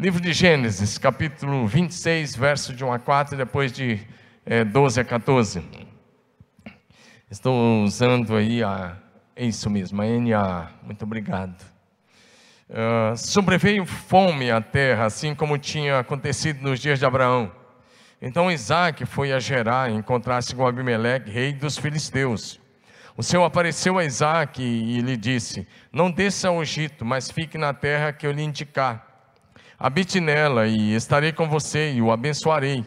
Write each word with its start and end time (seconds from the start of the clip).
Livro 0.00 0.18
de 0.18 0.32
Gênesis, 0.32 0.96
capítulo 0.96 1.66
26, 1.66 2.34
verso 2.34 2.72
de 2.72 2.82
1 2.82 2.90
a 2.90 2.98
4, 2.98 3.34
e 3.34 3.36
depois 3.36 3.70
de 3.70 4.00
é, 4.46 4.64
12 4.64 4.98
a 4.98 5.04
14. 5.04 5.62
Estou 7.30 7.84
usando 7.84 8.34
aí 8.34 8.64
a. 8.64 8.96
É 9.36 9.44
isso 9.44 9.68
mesmo, 9.68 10.00
a 10.00 10.06
NA. 10.06 10.70
Muito 10.82 11.02
obrigado. 11.02 11.54
Uh, 12.70 13.14
sobreveio 13.14 13.84
fome 13.84 14.50
à 14.50 14.62
terra, 14.62 15.04
assim 15.04 15.34
como 15.34 15.58
tinha 15.58 15.98
acontecido 15.98 16.62
nos 16.62 16.80
dias 16.80 16.98
de 16.98 17.04
Abraão. 17.04 17.52
Então 18.22 18.50
Isaac 18.50 19.04
foi 19.04 19.34
a 19.34 19.38
Gerar 19.38 19.90
encontrar-se 19.90 20.54
com 20.54 20.66
Abimeleque, 20.66 21.30
rei 21.30 21.52
dos 21.52 21.76
filisteus. 21.76 22.58
O 23.18 23.22
Senhor 23.22 23.44
apareceu 23.44 23.98
a 23.98 24.04
Isaac 24.06 24.62
e 24.62 24.98
lhe 25.02 25.18
disse: 25.18 25.68
Não 25.92 26.10
desça 26.10 26.48
ao 26.48 26.62
Egito, 26.62 27.04
mas 27.04 27.30
fique 27.30 27.58
na 27.58 27.74
terra 27.74 28.14
que 28.14 28.26
eu 28.26 28.32
lhe 28.32 28.42
indicar. 28.42 29.09
Habite 29.82 30.20
nela 30.20 30.66
e 30.66 30.94
estarei 30.94 31.32
com 31.32 31.48
você 31.48 31.92
e 31.92 32.02
o 32.02 32.12
abençoarei. 32.12 32.84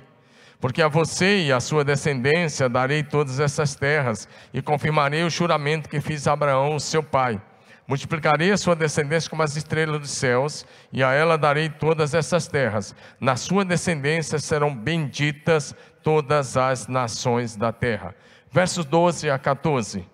Porque 0.62 0.80
a 0.80 0.88
você 0.88 1.46
e 1.46 1.52
a 1.52 1.60
sua 1.60 1.84
descendência 1.84 2.70
darei 2.70 3.02
todas 3.02 3.40
essas 3.40 3.74
terras 3.74 4.30
e 4.54 4.62
confirmarei 4.62 5.24
o 5.24 5.30
juramento 5.30 5.90
que 5.90 6.00
fiz 6.00 6.28
a 6.28 6.34
Abraão, 6.34 6.78
seu 6.78 7.02
pai. 7.02 7.42
Multiplicarei 7.88 8.52
a 8.52 8.58
sua 8.58 8.76
descendência 8.76 9.28
como 9.28 9.42
as 9.42 9.58
estrelas 9.58 10.02
dos 10.02 10.12
céus, 10.12 10.68
e 10.92 11.04
a 11.04 11.12
ela 11.12 11.36
darei 11.36 11.68
todas 11.68 12.14
essas 12.14 12.48
terras. 12.48 12.96
Na 13.20 13.36
sua 13.36 13.66
descendência 13.66 14.38
serão 14.38 14.74
benditas 14.74 15.76
todas 16.04 16.56
as 16.56 16.88
nações 16.88 17.56
da 17.56 17.72
terra. 17.72 18.14
Versos 18.52 18.86
12 18.86 19.32
a 19.32 19.40
14. 19.40 20.08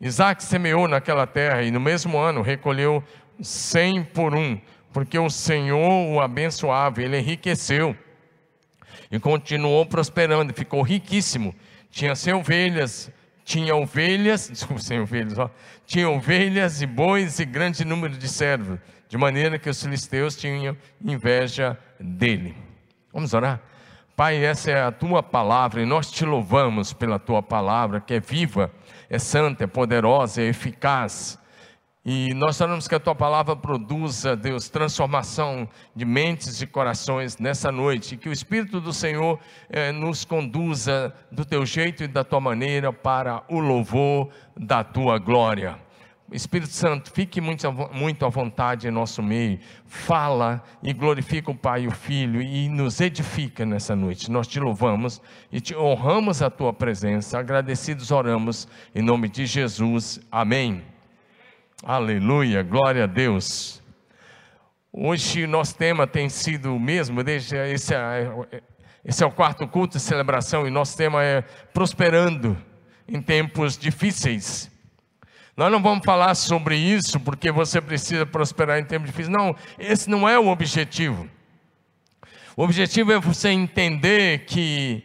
Isaac 0.00 0.42
semeou 0.42 0.88
naquela 0.88 1.24
terra 1.24 1.62
e 1.62 1.70
no 1.70 1.78
mesmo 1.78 2.18
ano 2.18 2.42
recolheu 2.42 3.02
cem 3.40 4.02
por 4.02 4.34
um, 4.34 4.60
porque 4.96 5.18
o 5.18 5.28
Senhor 5.28 6.08
o 6.10 6.22
abençoava, 6.22 7.02
ele 7.02 7.18
enriqueceu 7.18 7.94
e 9.10 9.20
continuou 9.20 9.84
prosperando, 9.84 10.54
ficou 10.54 10.80
riquíssimo. 10.80 11.54
Tinha 11.90 12.14
ovelhas, 12.34 13.10
tinha 13.44 13.76
ovelhas, 13.76 14.48
desculpa, 14.48 14.80
sem 14.80 14.98
ovelhas, 14.98 15.38
ó, 15.38 15.50
tinha 15.84 16.08
ovelhas 16.08 16.80
e 16.80 16.86
bois 16.86 17.38
e 17.38 17.44
grande 17.44 17.84
número 17.84 18.16
de 18.16 18.26
servos, 18.26 18.78
de 19.06 19.18
maneira 19.18 19.58
que 19.58 19.68
os 19.68 19.82
filisteus 19.82 20.34
tinham 20.34 20.74
inveja 21.04 21.78
dele. 22.00 22.56
Vamos 23.12 23.34
orar? 23.34 23.60
Pai, 24.16 24.42
essa 24.42 24.70
é 24.70 24.82
a 24.82 24.90
tua 24.90 25.22
palavra 25.22 25.82
e 25.82 25.84
nós 25.84 26.10
te 26.10 26.24
louvamos 26.24 26.94
pela 26.94 27.18
tua 27.18 27.42
palavra, 27.42 28.00
que 28.00 28.14
é 28.14 28.20
viva, 28.20 28.72
é 29.10 29.18
santa, 29.18 29.64
é 29.64 29.66
poderosa, 29.66 30.40
é 30.40 30.46
eficaz 30.46 31.38
e 32.08 32.32
nós 32.34 32.60
oramos 32.60 32.86
que 32.86 32.94
a 32.94 33.00
tua 33.00 33.16
palavra 33.16 33.56
produza, 33.56 34.36
Deus, 34.36 34.68
transformação 34.68 35.68
de 35.92 36.04
mentes 36.04 36.62
e 36.62 36.66
corações 36.66 37.36
nessa 37.38 37.72
noite. 37.72 38.16
Que 38.16 38.28
o 38.28 38.32
Espírito 38.32 38.80
do 38.80 38.92
Senhor 38.92 39.40
eh, 39.68 39.90
nos 39.90 40.24
conduza 40.24 41.12
do 41.32 41.44
teu 41.44 41.66
jeito 41.66 42.04
e 42.04 42.06
da 42.06 42.22
tua 42.22 42.40
maneira 42.40 42.92
para 42.92 43.42
o 43.48 43.58
louvor 43.58 44.28
da 44.56 44.84
tua 44.84 45.18
glória. 45.18 45.80
Espírito 46.30 46.72
Santo, 46.72 47.10
fique 47.10 47.40
muito, 47.40 47.72
muito 47.92 48.24
à 48.24 48.28
vontade 48.28 48.86
em 48.86 48.92
nosso 48.92 49.20
meio. 49.20 49.58
Fala 49.84 50.62
e 50.84 50.92
glorifica 50.92 51.50
o 51.50 51.56
Pai 51.56 51.82
e 51.82 51.88
o 51.88 51.92
Filho 51.92 52.40
e 52.40 52.68
nos 52.68 53.00
edifica 53.00 53.66
nessa 53.66 53.96
noite. 53.96 54.30
Nós 54.30 54.46
te 54.46 54.60
louvamos 54.60 55.20
e 55.50 55.60
te 55.60 55.74
honramos 55.74 56.40
a 56.40 56.50
tua 56.50 56.72
presença. 56.72 57.36
Agradecidos 57.36 58.12
oramos 58.12 58.68
em 58.94 59.02
nome 59.02 59.28
de 59.28 59.44
Jesus. 59.44 60.20
Amém. 60.30 60.95
Aleluia, 61.84 62.62
glória 62.62 63.04
a 63.04 63.06
Deus. 63.06 63.82
Hoje 64.90 65.46
nosso 65.46 65.76
tema 65.76 66.06
tem 66.06 66.26
sido 66.30 66.74
o 66.74 66.80
mesmo, 66.80 67.22
desde 67.22 67.54
esse, 67.54 67.94
é, 67.94 68.32
esse 69.04 69.22
é 69.22 69.26
o 69.26 69.30
quarto 69.30 69.68
culto 69.68 69.98
de 69.98 70.02
celebração 70.02 70.66
e 70.66 70.70
nosso 70.70 70.96
tema 70.96 71.22
é 71.22 71.42
prosperando 71.74 72.56
em 73.06 73.20
tempos 73.20 73.76
difíceis. 73.76 74.70
Nós 75.54 75.70
não 75.70 75.82
vamos 75.82 76.02
falar 76.02 76.34
sobre 76.34 76.76
isso 76.78 77.20
porque 77.20 77.52
você 77.52 77.78
precisa 77.78 78.24
prosperar 78.24 78.78
em 78.78 78.84
tempos 78.84 79.10
difíceis. 79.10 79.36
Não, 79.36 79.54
esse 79.78 80.08
não 80.08 80.26
é 80.26 80.38
o 80.38 80.48
objetivo. 80.48 81.28
O 82.56 82.62
objetivo 82.62 83.12
é 83.12 83.20
você 83.20 83.50
entender 83.50 84.46
que 84.46 85.04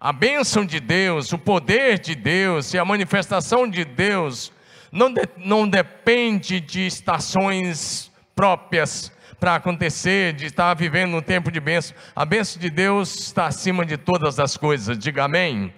a 0.00 0.10
bênção 0.10 0.64
de 0.64 0.80
Deus, 0.80 1.34
o 1.34 1.38
poder 1.38 1.98
de 1.98 2.14
Deus 2.14 2.72
e 2.72 2.78
a 2.78 2.84
manifestação 2.84 3.68
de 3.68 3.84
Deus 3.84 4.50
não, 4.90 5.12
de, 5.12 5.28
não 5.36 5.68
depende 5.68 6.60
de 6.60 6.86
estações 6.86 8.10
próprias 8.34 9.12
para 9.38 9.54
acontecer, 9.54 10.32
de 10.32 10.46
estar 10.46 10.74
vivendo 10.74 11.16
um 11.16 11.22
tempo 11.22 11.50
de 11.50 11.60
bênção. 11.60 11.96
A 12.14 12.24
bênção 12.24 12.60
de 12.60 12.70
Deus 12.70 13.18
está 13.20 13.46
acima 13.46 13.86
de 13.86 13.96
todas 13.96 14.38
as 14.40 14.56
coisas, 14.56 14.98
diga 14.98 15.24
amém. 15.24 15.72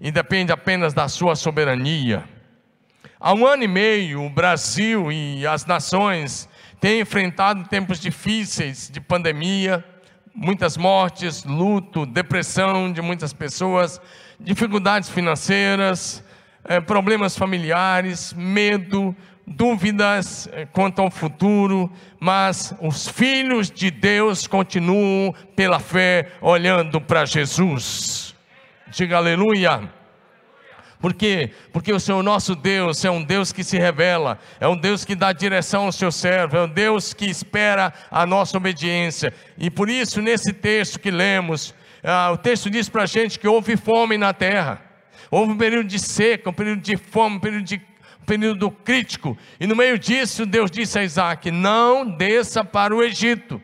E 0.00 0.10
depende 0.10 0.52
apenas 0.52 0.94
da 0.94 1.08
sua 1.08 1.34
soberania. 1.34 2.24
Há 3.18 3.34
um 3.34 3.46
ano 3.46 3.64
e 3.64 3.68
meio, 3.68 4.24
o 4.24 4.30
Brasil 4.30 5.12
e 5.12 5.46
as 5.46 5.66
nações 5.66 6.48
têm 6.80 7.00
enfrentado 7.00 7.68
tempos 7.68 8.00
difíceis 8.00 8.88
de 8.90 9.00
pandemia, 9.00 9.84
muitas 10.34 10.76
mortes, 10.76 11.44
luto, 11.44 12.06
depressão 12.06 12.90
de 12.90 13.02
muitas 13.02 13.32
pessoas, 13.32 14.00
dificuldades 14.38 15.10
financeiras, 15.10 16.24
é, 16.64 16.80
problemas 16.80 17.36
familiares, 17.36 18.32
medo, 18.34 19.14
dúvidas 19.46 20.48
é, 20.52 20.64
quanto 20.66 21.00
ao 21.02 21.10
futuro, 21.10 21.90
mas 22.20 22.74
os 22.80 23.08
filhos 23.08 23.70
de 23.70 23.90
Deus 23.90 24.46
continuam 24.46 25.34
pela 25.56 25.80
fé 25.80 26.32
olhando 26.40 27.00
para 27.00 27.24
Jesus. 27.24 28.34
Diga 28.88 29.16
aleluia. 29.16 29.90
Por 31.00 31.14
quê? 31.14 31.50
Porque 31.72 31.92
o 31.92 31.98
Senhor 31.98 32.22
nosso 32.22 32.54
Deus 32.54 33.04
é 33.04 33.10
um 33.10 33.24
Deus 33.24 33.52
que 33.52 33.64
se 33.64 33.78
revela, 33.78 34.38
é 34.60 34.68
um 34.68 34.76
Deus 34.76 35.02
que 35.02 35.14
dá 35.14 35.32
direção 35.32 35.86
ao 35.86 35.92
seu 35.92 36.12
servo, 36.12 36.58
é 36.58 36.62
um 36.62 36.68
Deus 36.68 37.14
que 37.14 37.24
espera 37.24 37.92
a 38.10 38.26
nossa 38.26 38.58
obediência. 38.58 39.32
E 39.56 39.70
por 39.70 39.88
isso, 39.88 40.20
nesse 40.20 40.52
texto 40.52 41.00
que 41.00 41.10
lemos, 41.10 41.74
ah, 42.04 42.30
o 42.32 42.36
texto 42.36 42.68
diz 42.68 42.88
para 42.88 43.04
a 43.04 43.06
gente 43.06 43.38
que 43.38 43.48
houve 43.48 43.78
fome 43.78 44.18
na 44.18 44.34
terra. 44.34 44.89
Houve 45.30 45.52
um 45.52 45.56
período 45.56 45.86
de 45.86 45.98
seca, 45.98 46.50
um 46.50 46.52
período 46.52 46.80
de 46.80 46.96
fome, 46.96 47.36
um 47.36 47.40
período, 47.40 47.64
de, 47.64 47.80
um 48.20 48.24
período 48.24 48.70
crítico. 48.70 49.38
E 49.60 49.66
no 49.66 49.76
meio 49.76 49.98
disso, 49.98 50.44
Deus 50.44 50.70
disse 50.70 50.98
a 50.98 51.04
Isaac: 51.04 51.50
Não 51.50 52.04
desça 52.04 52.64
para 52.64 52.94
o 52.94 53.02
Egito. 53.02 53.62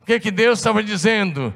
O 0.00 0.04
que, 0.04 0.20
que 0.20 0.30
Deus 0.30 0.58
estava 0.58 0.82
dizendo? 0.82 1.52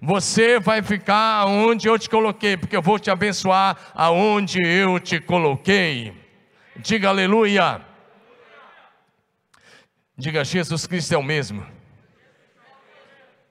Você 0.00 0.60
vai 0.60 0.82
ficar 0.82 1.46
onde 1.46 1.88
eu 1.88 1.98
te 1.98 2.08
coloquei, 2.08 2.56
porque 2.56 2.76
eu 2.76 2.82
vou 2.82 2.98
te 2.98 3.10
abençoar 3.10 3.76
aonde 3.94 4.60
eu 4.60 4.98
te 5.00 5.20
coloquei. 5.20 6.12
Diga 6.76 7.08
aleluia. 7.08 7.80
Diga, 10.16 10.44
Jesus 10.44 10.86
Cristo 10.86 11.14
é 11.14 11.18
o 11.18 11.22
mesmo. 11.22 11.64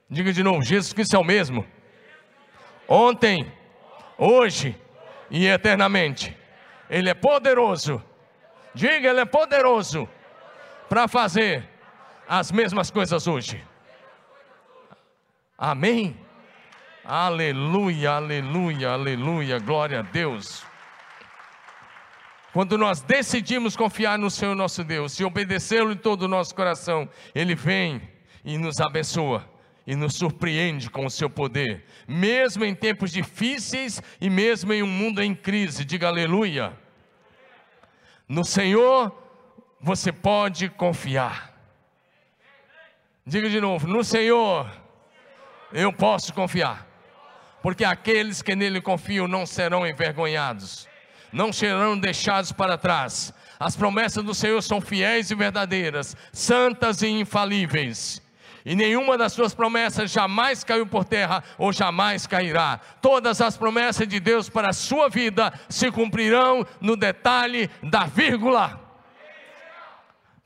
Diga 0.08 0.32
de 0.32 0.42
novo, 0.42 0.62
Jesus 0.62 0.92
Cristo 0.92 1.16
é 1.16 1.18
o 1.18 1.24
mesmo. 1.24 1.66
Ontem, 2.86 3.52
hoje 4.16 4.74
e 5.30 5.46
eternamente. 5.46 6.36
Ele 6.88 7.10
é 7.10 7.14
poderoso. 7.14 8.02
Diga, 8.74 9.08
Ele 9.08 9.20
é 9.20 9.24
poderoso 9.24 10.08
para 10.88 11.08
fazer 11.08 11.68
as 12.28 12.50
mesmas 12.52 12.90
coisas 12.90 13.26
hoje. 13.26 13.64
Amém? 15.56 16.16
Aleluia, 17.04 18.12
aleluia, 18.12 18.90
aleluia, 18.90 19.58
glória 19.58 20.00
a 20.00 20.02
Deus. 20.02 20.64
Quando 22.52 22.78
nós 22.78 23.00
decidimos 23.00 23.76
confiar 23.76 24.18
no 24.18 24.30
Senhor 24.30 24.54
nosso 24.54 24.84
Deus 24.84 25.18
e 25.18 25.24
obedecê-lo 25.24 25.92
em 25.92 25.96
todo 25.96 26.22
o 26.22 26.28
nosso 26.28 26.54
coração, 26.54 27.08
Ele 27.34 27.54
vem 27.54 28.00
e 28.44 28.56
nos 28.56 28.80
abençoa 28.80 29.57
e 29.88 29.96
nos 29.96 30.16
surpreende 30.16 30.90
com 30.90 31.06
o 31.06 31.10
seu 31.10 31.30
poder, 31.30 31.82
mesmo 32.06 32.62
em 32.62 32.74
tempos 32.74 33.10
difíceis 33.10 34.02
e 34.20 34.28
mesmo 34.28 34.70
em 34.70 34.82
um 34.82 34.86
mundo 34.86 35.22
em 35.22 35.34
crise. 35.34 35.82
Diga 35.82 36.08
aleluia. 36.08 36.74
No 38.28 38.44
Senhor 38.44 39.10
você 39.80 40.12
pode 40.12 40.68
confiar. 40.68 41.58
Diga 43.24 43.48
de 43.48 43.62
novo: 43.62 43.86
no 43.86 44.04
Senhor 44.04 44.70
eu 45.72 45.90
posso 45.90 46.34
confiar, 46.34 46.86
porque 47.62 47.82
aqueles 47.82 48.42
que 48.42 48.54
nele 48.54 48.82
confiam 48.82 49.26
não 49.26 49.46
serão 49.46 49.86
envergonhados, 49.86 50.86
não 51.32 51.50
serão 51.50 51.98
deixados 51.98 52.52
para 52.52 52.76
trás. 52.76 53.32
As 53.58 53.74
promessas 53.74 54.22
do 54.22 54.34
Senhor 54.34 54.60
são 54.60 54.82
fiéis 54.82 55.30
e 55.30 55.34
verdadeiras, 55.34 56.14
santas 56.30 57.00
e 57.00 57.08
infalíveis 57.08 58.20
e 58.68 58.76
nenhuma 58.76 59.16
das 59.16 59.32
suas 59.32 59.54
promessas 59.54 60.10
jamais 60.10 60.62
caiu 60.62 60.86
por 60.86 61.02
terra 61.02 61.42
ou 61.56 61.72
jamais 61.72 62.26
cairá. 62.26 62.78
Todas 63.00 63.40
as 63.40 63.56
promessas 63.56 64.06
de 64.06 64.20
Deus 64.20 64.50
para 64.50 64.68
a 64.68 64.74
sua 64.74 65.08
vida 65.08 65.50
se 65.70 65.90
cumprirão 65.90 66.66
no 66.78 66.94
detalhe 66.94 67.70
da 67.82 68.04
vírgula. 68.04 68.78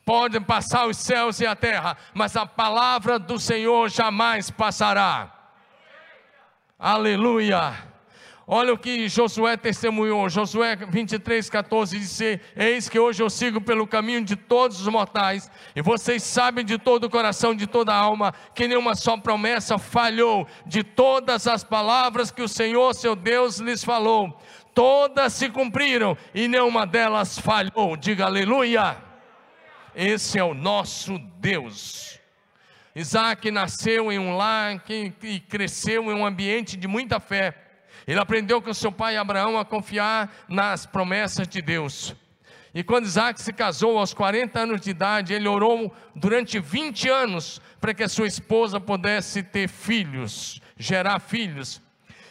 Podem 0.04 0.40
passar 0.40 0.86
os 0.86 0.98
céus 0.98 1.40
e 1.40 1.46
a 1.46 1.56
terra, 1.56 1.96
mas 2.14 2.36
a 2.36 2.46
palavra 2.46 3.18
do 3.18 3.40
Senhor 3.40 3.88
jamais 3.88 4.52
passará. 4.52 5.28
Aleluia. 6.78 7.91
Olha 8.54 8.74
o 8.74 8.76
que 8.76 9.08
Josué 9.08 9.56
testemunhou, 9.56 10.28
Josué 10.28 10.76
23, 10.76 11.48
14, 11.48 11.98
disse: 11.98 12.38
Eis 12.54 12.86
que 12.86 12.98
hoje 12.98 13.22
eu 13.22 13.30
sigo 13.30 13.62
pelo 13.62 13.86
caminho 13.86 14.22
de 14.22 14.36
todos 14.36 14.78
os 14.78 14.88
mortais, 14.88 15.50
e 15.74 15.80
vocês 15.80 16.22
sabem 16.22 16.62
de 16.62 16.76
todo 16.76 17.04
o 17.04 17.08
coração, 17.08 17.54
de 17.54 17.66
toda 17.66 17.94
a 17.94 17.96
alma, 17.96 18.34
que 18.54 18.68
nenhuma 18.68 18.94
só 18.94 19.16
promessa 19.16 19.78
falhou, 19.78 20.46
de 20.66 20.84
todas 20.84 21.46
as 21.46 21.64
palavras 21.64 22.30
que 22.30 22.42
o 22.42 22.48
Senhor, 22.48 22.92
seu 22.92 23.16
Deus, 23.16 23.56
lhes 23.56 23.82
falou, 23.82 24.38
todas 24.74 25.32
se 25.32 25.48
cumpriram, 25.48 26.14
e 26.34 26.46
nenhuma 26.46 26.86
delas 26.86 27.38
falhou. 27.38 27.96
Diga 27.96 28.26
aleluia. 28.26 28.98
Esse 29.96 30.38
é 30.38 30.44
o 30.44 30.52
nosso 30.52 31.16
Deus. 31.38 32.20
Isaac 32.94 33.50
nasceu 33.50 34.12
em 34.12 34.18
um 34.18 34.36
lar 34.36 34.78
e 35.22 35.40
cresceu 35.40 36.12
em 36.12 36.14
um 36.14 36.26
ambiente 36.26 36.76
de 36.76 36.86
muita 36.86 37.18
fé. 37.18 37.71
Ele 38.06 38.18
aprendeu 38.18 38.60
com 38.60 38.72
seu 38.74 38.90
pai 38.90 39.16
Abraão 39.16 39.58
a 39.58 39.64
confiar 39.64 40.32
nas 40.48 40.86
promessas 40.86 41.46
de 41.46 41.62
Deus. 41.62 42.14
E 42.74 42.82
quando 42.82 43.04
Isaac 43.04 43.40
se 43.40 43.52
casou 43.52 43.98
aos 43.98 44.14
40 44.14 44.58
anos 44.58 44.80
de 44.80 44.90
idade, 44.90 45.34
ele 45.34 45.46
orou 45.46 45.94
durante 46.14 46.58
20 46.58 47.08
anos 47.08 47.60
para 47.80 47.92
que 47.92 48.02
a 48.02 48.08
sua 48.08 48.26
esposa 48.26 48.80
pudesse 48.80 49.42
ter 49.42 49.68
filhos, 49.68 50.60
gerar 50.78 51.20
filhos. 51.20 51.82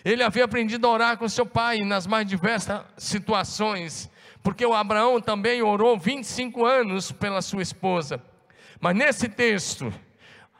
Ele 0.03 0.23
havia 0.23 0.45
aprendido 0.45 0.87
a 0.87 0.89
orar 0.89 1.17
com 1.17 1.29
seu 1.29 1.45
pai 1.45 1.79
nas 1.79 2.07
mais 2.07 2.25
diversas 2.25 2.81
situações, 2.97 4.09
porque 4.41 4.65
o 4.65 4.73
Abraão 4.73 5.21
também 5.21 5.61
orou 5.61 5.97
25 5.97 6.65
anos 6.65 7.11
pela 7.11 7.41
sua 7.43 7.61
esposa. 7.61 8.19
Mas 8.79 8.95
nesse 8.95 9.29
texto, 9.29 9.93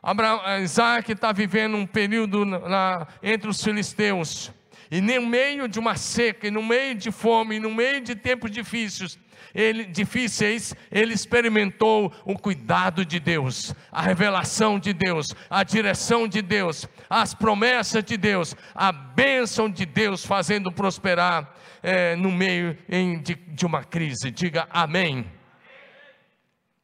Abraão, 0.04 0.42
Isaac 0.62 1.12
está 1.12 1.32
vivendo 1.32 1.76
um 1.76 1.88
período 1.88 2.46
na, 2.46 3.08
entre 3.24 3.50
os 3.50 3.64
filisteus. 3.64 4.52
E 4.92 5.00
no 5.00 5.26
meio 5.26 5.70
de 5.70 5.80
uma 5.80 5.96
seca, 5.96 6.48
e 6.48 6.52
no 6.52 6.62
meio 6.62 6.94
de 6.94 7.12
fome, 7.12 7.56
e 7.56 7.60
no 7.60 7.74
meio 7.74 8.02
de 8.02 8.14
tempos 8.14 8.52
difíceis, 8.52 9.18
ele, 9.56 9.86
difíceis, 9.86 10.76
ele 10.92 11.14
experimentou 11.14 12.14
o 12.26 12.38
cuidado 12.38 13.06
de 13.06 13.18
Deus, 13.18 13.74
a 13.90 14.02
revelação 14.02 14.78
de 14.78 14.92
Deus, 14.92 15.34
a 15.50 15.64
direção 15.64 16.28
de 16.28 16.42
Deus, 16.42 16.90
as 17.10 17.34
promessas 17.34 18.04
de 18.04 18.18
Deus, 18.18 18.54
a 18.76 18.92
bênção 18.92 19.70
de 19.70 19.86
Deus 19.86 20.26
fazendo 20.26 20.70
prosperar 20.74 21.56
é, 21.82 22.16
no 22.18 22.30
meio 22.30 22.78
em, 22.90 23.22
de, 23.22 23.36
de 23.36 23.66
uma 23.66 23.86
crise. 23.86 24.30
Diga 24.30 24.68
amém. 24.70 25.26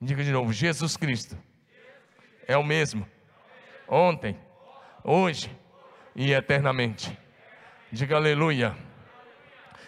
Diga 0.01 0.23
de 0.23 0.31
novo: 0.31 0.53
Jesus 0.53 0.95
Cristo 0.95 1.37
é 2.47 2.55
o 2.55 2.63
mesmo, 2.63 3.05
ontem, 3.85 4.37
hoje 5.03 5.51
e 6.15 6.31
eternamente. 6.31 7.26
Diga 7.91 8.17
aleluia. 8.17 8.75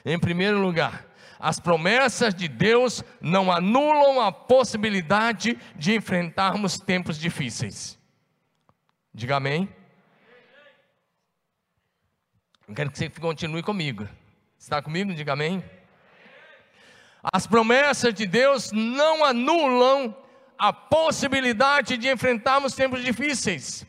Em 0.06 0.18
primeiro 0.18 0.60
lugar, 0.60 1.06
as 1.38 1.60
promessas 1.60 2.34
de 2.34 2.48
Deus 2.48 3.04
não 3.20 3.52
anulam 3.52 4.22
a 4.22 4.32
possibilidade 4.32 5.58
de 5.76 5.96
enfrentarmos 5.96 6.80
tempos 6.80 7.18
difíceis. 7.18 8.00
Diga 9.14 9.38
amém. 9.38 9.68
Eu 12.68 12.76
quero 12.76 12.92
que 12.92 12.98
você 12.98 13.10
continue 13.10 13.64
comigo. 13.64 14.08
Está 14.58 14.82
comigo? 14.82 15.14
Diga 15.14 15.34
amém. 15.34 15.64
As 17.34 17.48
promessas 17.48 18.14
de 18.14 18.26
Deus 18.26 18.72
não 18.72 19.26
anulam 19.26 20.16
a 20.58 20.72
possibilidade 20.72 21.98
de 21.98 22.10
enfrentarmos 22.10 22.74
tempos 22.76 23.04
difíceis. 23.04 23.86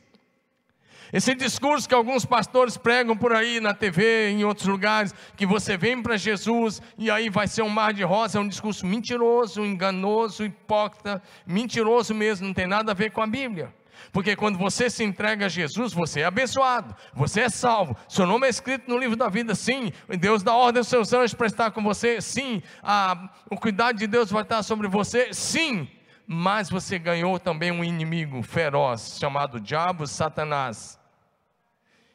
Esse 1.13 1.35
discurso 1.35 1.89
que 1.89 1.95
alguns 1.95 2.25
pastores 2.25 2.77
pregam 2.77 3.17
por 3.17 3.33
aí 3.33 3.59
na 3.61 3.75
TV, 3.75 4.31
em 4.31 4.45
outros 4.45 4.67
lugares, 4.67 5.15
que 5.37 5.45
você 5.45 5.77
vem 5.77 6.01
para 6.01 6.17
Jesus 6.17 6.81
e 6.97 7.11
aí 7.11 7.29
vai 7.29 7.49
ser 7.49 7.63
um 7.63 7.69
mar 7.69 7.93
de 7.93 8.05
rosa, 8.05 8.39
é 8.39 8.41
um 8.41 8.49
discurso 8.49 8.87
mentiroso, 8.87 9.65
enganoso, 9.65 10.45
hipócrita, 10.45 11.23
mentiroso 11.47 12.15
mesmo, 12.15 12.47
não 12.47 12.55
tem 12.55 12.67
nada 12.67 12.93
a 12.93 12.95
ver 12.95 13.11
com 13.11 13.23
a 13.23 13.27
Bíblia. 13.27 13.75
Porque 14.13 14.35
quando 14.35 14.59
você 14.59 14.89
se 14.89 15.05
entrega 15.05 15.47
a 15.47 15.49
Jesus, 15.49 15.93
você 15.93 16.21
é 16.21 16.25
abençoado, 16.25 16.95
você 17.15 17.43
é 17.43 17.49
salvo. 17.49 17.97
Seu 18.09 18.27
nome 18.27 18.47
é 18.47 18.51
escrito 18.51 18.89
no 18.89 18.99
livro 18.99 19.17
da 19.17 19.29
vida, 19.29 19.55
sim. 19.55 19.93
Deus 20.09 20.43
dá 20.43 20.55
ordem 20.55 20.81
aos 20.81 20.89
seus 20.89 21.13
anjos 21.13 21.35
para 21.35 21.47
estar 21.47 21.71
com 21.71 21.83
você, 21.83 22.21
sim. 22.21 22.63
A, 22.83 23.31
o 23.51 23.57
cuidado 23.57 23.99
de 23.99 24.07
Deus 24.07 24.31
vai 24.31 24.43
estar 24.43 24.63
sobre 24.63 24.89
você, 24.89 25.33
sim. 25.33 25.89
Mas 26.27 26.71
você 26.71 26.99
ganhou 26.99 27.39
também 27.39 27.73
um 27.73 27.85
inimigo 27.85 28.43
feroz 28.43 29.19
chamado 29.19 29.61
Diabo, 29.61 30.07
Satanás. 30.07 31.00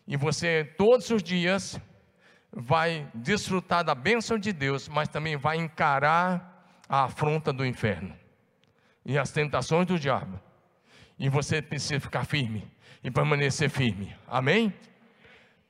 E 0.07 0.15
você 0.15 0.63
todos 0.77 1.09
os 1.09 1.23
dias 1.23 1.79
vai 2.51 3.07
desfrutar 3.13 3.83
da 3.83 3.93
bênção 3.93 4.37
de 4.37 4.53
Deus, 4.53 4.87
mas 4.87 5.09
também 5.09 5.35
vai 5.35 5.57
encarar 5.57 6.83
a 6.87 7.03
afronta 7.05 7.51
do 7.51 7.65
inferno 7.65 8.15
e 9.05 9.17
as 9.17 9.31
tentações 9.31 9.85
do 9.85 9.99
diabo. 9.99 10.39
E 11.17 11.29
você 11.29 11.61
precisa 11.61 11.99
ficar 11.99 12.25
firme 12.25 12.69
e 13.03 13.11
permanecer 13.11 13.69
firme. 13.69 14.15
Amém? 14.27 14.73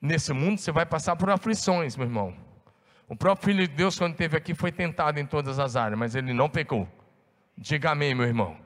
Nesse 0.01 0.31
mundo 0.33 0.59
você 0.59 0.71
vai 0.71 0.85
passar 0.85 1.15
por 1.15 1.29
aflições, 1.29 1.95
meu 1.95 2.05
irmão. 2.05 2.35
O 3.07 3.15
próprio 3.15 3.53
Filho 3.53 3.67
de 3.67 3.73
Deus, 3.73 3.97
quando 3.97 4.13
esteve 4.13 4.35
aqui, 4.35 4.53
foi 4.53 4.71
tentado 4.71 5.19
em 5.19 5.25
todas 5.25 5.59
as 5.59 5.75
áreas, 5.75 5.97
mas 5.97 6.15
ele 6.15 6.33
não 6.33 6.49
pecou. 6.49 6.87
Diga 7.57 7.91
amém, 7.91 8.13
meu 8.15 8.25
irmão. 8.25 8.57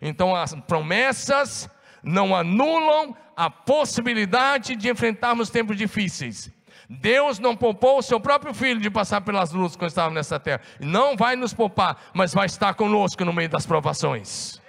Então 0.00 0.34
as 0.34 0.54
promessas 0.54 1.68
não 2.02 2.34
anulam 2.34 3.16
a 3.36 3.48
possibilidade 3.50 4.76
de 4.76 4.90
enfrentarmos 4.90 5.50
tempos 5.50 5.76
difíceis. 5.76 6.50
Deus 6.88 7.38
não 7.38 7.56
poupou 7.56 7.98
o 7.98 8.02
seu 8.02 8.18
próprio 8.18 8.52
filho 8.52 8.80
de 8.80 8.90
passar 8.90 9.20
pelas 9.20 9.52
lutas 9.52 9.76
quando 9.76 9.90
estava 9.90 10.12
nessa 10.12 10.40
terra. 10.40 10.60
Não 10.80 11.16
vai 11.16 11.36
nos 11.36 11.54
poupar, 11.54 12.10
mas 12.12 12.34
vai 12.34 12.46
estar 12.46 12.74
conosco 12.74 13.24
no 13.24 13.32
meio 13.32 13.48
das 13.48 13.64
provações. 13.64 14.60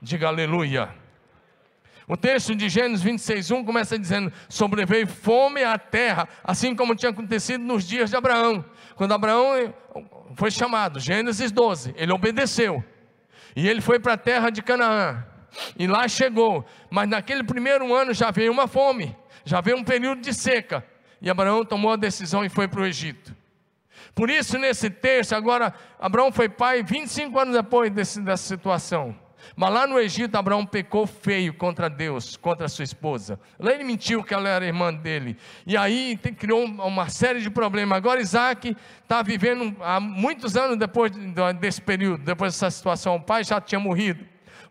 Diga 0.00 0.28
aleluia. 0.28 0.88
O 2.08 2.16
texto 2.16 2.54
de 2.54 2.68
Gênesis 2.68 3.02
26, 3.02 3.50
1 3.50 3.64
começa 3.64 3.98
dizendo: 3.98 4.32
Sobreveio 4.48 5.06
fome 5.06 5.62
à 5.62 5.78
terra, 5.78 6.28
assim 6.42 6.74
como 6.74 6.94
tinha 6.94 7.10
acontecido 7.10 7.62
nos 7.62 7.86
dias 7.86 8.10
de 8.10 8.16
Abraão. 8.16 8.64
Quando 8.94 9.12
Abraão 9.12 9.72
foi 10.34 10.50
chamado, 10.50 10.98
Gênesis 10.98 11.52
12, 11.52 11.94
ele 11.96 12.12
obedeceu. 12.12 12.82
E 13.54 13.68
ele 13.68 13.80
foi 13.80 13.98
para 13.98 14.14
a 14.14 14.18
terra 14.18 14.50
de 14.50 14.62
Canaã. 14.62 15.24
E 15.78 15.86
lá 15.86 16.08
chegou, 16.08 16.64
mas 16.90 17.08
naquele 17.08 17.44
primeiro 17.44 17.94
ano 17.94 18.12
já 18.12 18.30
veio 18.30 18.52
uma 18.52 18.66
fome, 18.66 19.16
já 19.44 19.60
veio 19.60 19.76
um 19.76 19.84
período 19.84 20.20
de 20.20 20.32
seca. 20.32 20.84
E 21.20 21.30
Abraão 21.30 21.64
tomou 21.64 21.92
a 21.92 21.96
decisão 21.96 22.44
e 22.44 22.48
foi 22.48 22.68
para 22.68 22.80
o 22.80 22.86
Egito. 22.86 23.34
Por 24.14 24.30
isso, 24.30 24.58
nesse 24.58 24.90
texto, 24.90 25.32
agora, 25.32 25.74
Abraão 25.98 26.30
foi 26.30 26.48
pai 26.48 26.82
25 26.82 27.38
anos 27.38 27.54
depois 27.54 27.90
desse, 27.90 28.20
dessa 28.20 28.44
situação. 28.44 29.16
Mas 29.56 29.72
lá 29.72 29.86
no 29.86 29.98
Egito, 29.98 30.36
Abraão 30.36 30.64
pecou 30.64 31.06
feio 31.06 31.52
contra 31.54 31.88
Deus, 31.88 32.36
contra 32.36 32.68
sua 32.68 32.84
esposa. 32.84 33.38
Lá 33.58 33.72
ele 33.72 33.84
mentiu 33.84 34.22
que 34.22 34.32
ela 34.32 34.48
era 34.48 34.64
irmã 34.64 34.92
dele. 34.92 35.36
E 35.66 35.76
aí 35.76 36.16
criou 36.38 36.64
uma 36.64 37.08
série 37.08 37.40
de 37.40 37.50
problemas. 37.50 37.96
Agora 37.96 38.20
Isaac 38.20 38.76
está 39.02 39.22
vivendo 39.22 39.76
há 39.80 40.00
muitos 40.00 40.56
anos 40.56 40.76
depois 40.76 41.12
desse 41.60 41.80
período, 41.80 42.24
depois 42.24 42.52
dessa 42.52 42.70
situação. 42.70 43.16
O 43.16 43.20
pai 43.20 43.44
já 43.44 43.60
tinha 43.60 43.80
morrido. 43.80 44.24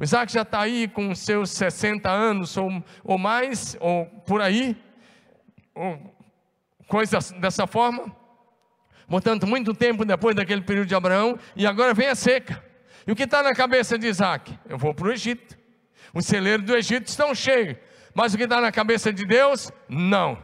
O 0.04 0.06
Isaac 0.06 0.34
já 0.34 0.42
está 0.42 0.60
aí 0.60 0.86
com 0.90 1.16
seus 1.16 1.50
60 1.52 2.12
anos 2.12 2.58
ou, 2.58 2.84
ou 3.06 3.18
mais, 3.18 3.78
ou 3.80 4.06
por 4.06 4.42
aí, 4.42 4.76
ou 5.74 5.98
coisas 6.90 7.32
dessa 7.32 7.66
forma. 7.66 8.14
Portanto, 9.08 9.48
muito 9.48 9.74
tempo 9.74 10.04
depois 10.04 10.36
daquele 10.36 10.62
período 10.62 10.90
de 10.90 10.94
Abraão, 10.94 11.40
e 11.56 11.66
agora 11.66 11.94
vem 11.94 12.10
a 12.10 12.16
seca. 12.16 12.62
E 13.08 13.14
o 13.14 13.16
que 13.16 13.24
está 13.24 13.42
na 13.42 13.56
cabeça 13.56 13.98
de 13.98 14.06
Isaac? 14.06 14.60
Eu 14.68 14.78
vou 14.78 14.94
para 14.94 15.08
o 15.08 15.12
Egito. 15.14 15.58
Os 16.14 16.26
celeiros 16.26 16.66
do 16.66 16.76
Egito 16.76 17.08
estão 17.08 17.34
cheios. 17.34 17.78
Mas 18.14 18.34
o 18.34 18.38
que 18.38 18.44
está 18.44 18.60
na 18.60 18.74
cabeça 18.74 19.14
de 19.14 19.26
Deus? 19.26 19.72
Não. 19.88 20.38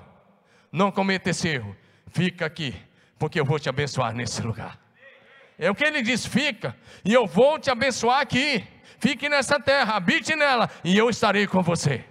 Não 0.72 0.90
cometa 0.90 1.32
esse 1.32 1.50
erro. 1.50 1.76
Fica 2.08 2.46
aqui, 2.46 2.74
porque 3.18 3.38
eu 3.38 3.44
vou 3.44 3.60
te 3.60 3.68
abençoar 3.68 4.16
nesse 4.16 4.42
lugar. 4.42 4.80
É 5.58 5.70
o 5.70 5.76
que 5.76 5.84
ele 5.84 6.02
diz: 6.02 6.26
fica, 6.26 6.74
e 7.04 7.14
eu 7.14 7.28
vou 7.28 7.60
te 7.60 7.70
abençoar 7.70 8.22
aqui 8.22 8.66
fique 8.98 9.30
nessa 9.30 9.60
terra, 9.60 9.96
habite 9.96 10.36
nela, 10.36 10.70
e 10.84 10.98
eu 10.98 11.10
estarei 11.10 11.46
com 11.46 11.62
você. 11.62 12.04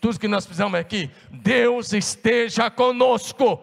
Tudo 0.00 0.20
que 0.20 0.28
nós 0.28 0.44
precisamos 0.44 0.78
é 0.78 0.84
que 0.84 1.10
Deus 1.30 1.92
esteja 1.92 2.70
conosco, 2.70 3.60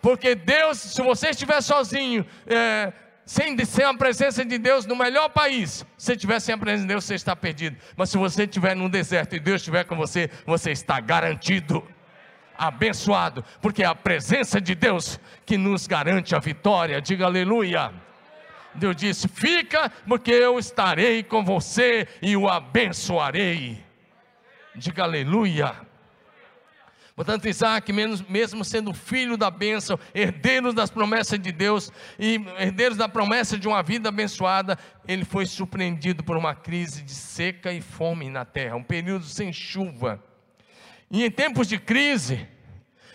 porque 0.00 0.34
Deus, 0.34 0.78
se 0.78 1.02
você 1.02 1.30
estiver 1.30 1.60
sozinho, 1.60 2.26
é, 2.46 2.92
sem, 3.24 3.56
sem 3.64 3.84
a 3.84 3.94
presença 3.94 4.44
de 4.44 4.58
Deus 4.58 4.86
no 4.86 4.96
melhor 4.96 5.30
país, 5.30 5.84
se 5.96 6.12
estiver 6.12 6.40
sem 6.40 6.54
a 6.54 6.58
presença 6.58 6.82
de 6.82 6.88
Deus, 6.88 7.04
você 7.04 7.14
está 7.14 7.34
perdido. 7.34 7.76
Mas 7.96 8.10
se 8.10 8.18
você 8.18 8.44
estiver 8.44 8.76
num 8.76 8.88
deserto 8.88 9.34
e 9.34 9.40
Deus 9.40 9.60
estiver 9.60 9.84
com 9.84 9.96
você, 9.96 10.30
você 10.46 10.72
está 10.72 11.00
garantido, 11.00 11.82
abençoado, 12.56 13.44
porque 13.60 13.82
é 13.82 13.86
a 13.86 13.94
presença 13.94 14.60
de 14.60 14.74
Deus 14.74 15.18
que 15.44 15.56
nos 15.56 15.86
garante 15.86 16.34
a 16.34 16.38
vitória. 16.38 17.00
Diga 17.00 17.24
aleluia. 17.26 17.92
Deus 18.74 18.96
disse: 18.96 19.28
Fica, 19.28 19.90
porque 20.06 20.30
eu 20.30 20.58
estarei 20.58 21.22
com 21.22 21.44
você 21.44 22.08
e 22.20 22.36
o 22.36 22.48
abençoarei. 22.48 23.82
Diga 24.74 25.04
aleluia. 25.04 25.74
Portanto, 27.16 27.46
Isaac, 27.46 27.92
mesmo 27.92 28.64
sendo 28.64 28.92
filho 28.92 29.36
da 29.36 29.48
bênção, 29.48 29.96
herdeiro 30.12 30.72
das 30.72 30.90
promessas 30.90 31.38
de 31.38 31.52
Deus 31.52 31.92
e 32.18 32.44
herdeiro 32.58 32.96
da 32.96 33.08
promessa 33.08 33.56
de 33.56 33.68
uma 33.68 33.84
vida 33.84 34.08
abençoada, 34.08 34.76
ele 35.06 35.24
foi 35.24 35.46
surpreendido 35.46 36.24
por 36.24 36.36
uma 36.36 36.56
crise 36.56 37.02
de 37.02 37.12
seca 37.12 37.72
e 37.72 37.80
fome 37.80 38.28
na 38.28 38.44
terra, 38.44 38.74
um 38.74 38.82
período 38.82 39.24
sem 39.26 39.52
chuva. 39.52 40.20
E 41.08 41.24
em 41.24 41.30
tempos 41.30 41.68
de 41.68 41.78
crise, 41.78 42.48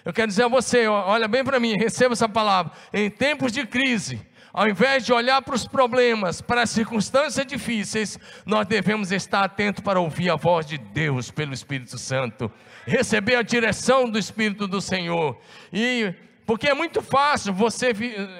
eu 0.05 0.13
quero 0.13 0.27
dizer 0.27 0.45
a 0.45 0.47
você, 0.47 0.87
olha 0.87 1.27
bem 1.27 1.43
para 1.43 1.59
mim, 1.59 1.75
receba 1.75 2.13
essa 2.13 2.29
palavra. 2.29 2.71
Em 2.93 3.09
tempos 3.09 3.51
de 3.51 3.67
crise, 3.67 4.25
ao 4.59 4.67
invés 4.67 5.05
de 5.05 5.13
olhar 5.13 5.41
para 5.41 5.55
os 5.55 5.65
problemas, 5.65 6.41
para 6.41 6.63
as 6.63 6.69
circunstâncias 6.69 7.45
difíceis, 7.45 8.19
nós 8.45 8.67
devemos 8.67 9.09
estar 9.09 9.41
atentos 9.41 9.81
para 9.81 10.01
ouvir 10.01 10.29
a 10.29 10.35
voz 10.35 10.65
de 10.65 10.77
Deus 10.77 11.31
pelo 11.31 11.53
Espírito 11.53 11.97
Santo, 11.97 12.51
receber 12.85 13.35
a 13.35 13.41
direção 13.41 14.09
do 14.09 14.19
Espírito 14.19 14.67
do 14.67 14.81
Senhor. 14.81 15.39
E 15.71 16.13
porque 16.45 16.67
é 16.67 16.73
muito 16.73 17.01
fácil 17.01 17.53
você 17.53 17.93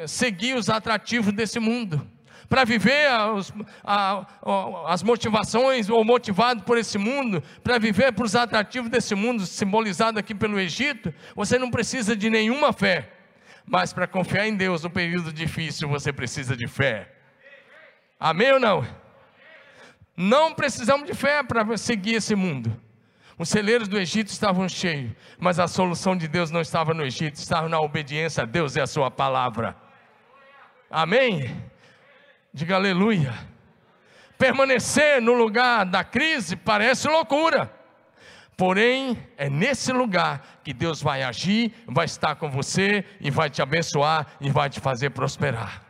seguir 0.08 0.58
os 0.58 0.70
atrativos 0.70 1.32
desse 1.32 1.58
mundo 1.58 2.06
para 2.50 2.66
viver 2.66 3.08
as, 3.08 3.54
as 4.88 5.02
motivações, 5.02 5.90
ou 5.90 6.04
motivado 6.04 6.64
por 6.64 6.78
esse 6.78 6.98
mundo, 6.98 7.42
para 7.64 7.80
viver 7.80 8.12
por 8.12 8.26
os 8.26 8.36
atrativos 8.36 8.90
desse 8.90 9.16
mundo, 9.16 9.46
simbolizado 9.46 10.20
aqui 10.20 10.36
pelo 10.36 10.60
Egito, 10.60 11.14
você 11.34 11.58
não 11.58 11.72
precisa 11.72 12.14
de 12.14 12.30
nenhuma 12.30 12.74
fé. 12.74 13.19
Mas 13.70 13.94
para 13.94 14.08
confiar 14.08 14.48
em 14.48 14.56
Deus 14.56 14.82
no 14.82 14.90
período 14.90 15.32
difícil, 15.32 15.88
você 15.88 16.12
precisa 16.12 16.58
de 16.58 16.68
fé. 16.68 17.08
Amém 18.20 18.52
ou 18.54 18.60
não? 18.60 18.84
Não 20.18 20.56
precisamos 20.56 21.06
de 21.06 21.14
fé 21.14 21.44
para 21.44 21.78
seguir 21.78 22.16
esse 22.16 22.34
mundo. 22.34 22.76
Os 23.38 23.48
celeiros 23.48 23.88
do 23.88 24.00
Egito 24.00 24.30
estavam 24.30 24.68
cheios, 24.68 25.12
mas 25.38 25.60
a 25.60 25.68
solução 25.68 26.18
de 26.18 26.28
Deus 26.28 26.50
não 26.50 26.62
estava 26.62 26.96
no 26.96 27.06
Egito, 27.06 27.36
estava 27.36 27.70
na 27.70 27.80
obediência 27.80 28.42
a 28.42 28.46
Deus 28.46 28.76
e 28.76 28.82
a 28.82 28.88
Sua 28.88 29.12
palavra. 29.12 29.78
Amém? 30.90 31.64
Diga 32.52 32.76
aleluia. 32.76 33.36
Permanecer 34.36 35.22
no 35.22 35.34
lugar 35.34 35.86
da 35.86 36.04
crise 36.04 36.56
parece 36.56 37.08
loucura. 37.08 37.72
Porém, 38.60 39.18
é 39.38 39.50
nesse 39.50 39.90
lugar 39.94 40.60
que 40.66 40.74
Deus 40.74 41.02
vai 41.02 41.24
agir, 41.24 41.74
vai 41.88 42.04
estar 42.04 42.36
com 42.36 42.52
você 42.52 43.06
e 43.22 43.32
vai 43.32 43.50
te 43.50 43.62
abençoar 43.62 44.36
e 44.42 44.50
vai 44.50 44.70
te 44.70 44.82
fazer 44.82 45.12
prosperar. 45.12 45.82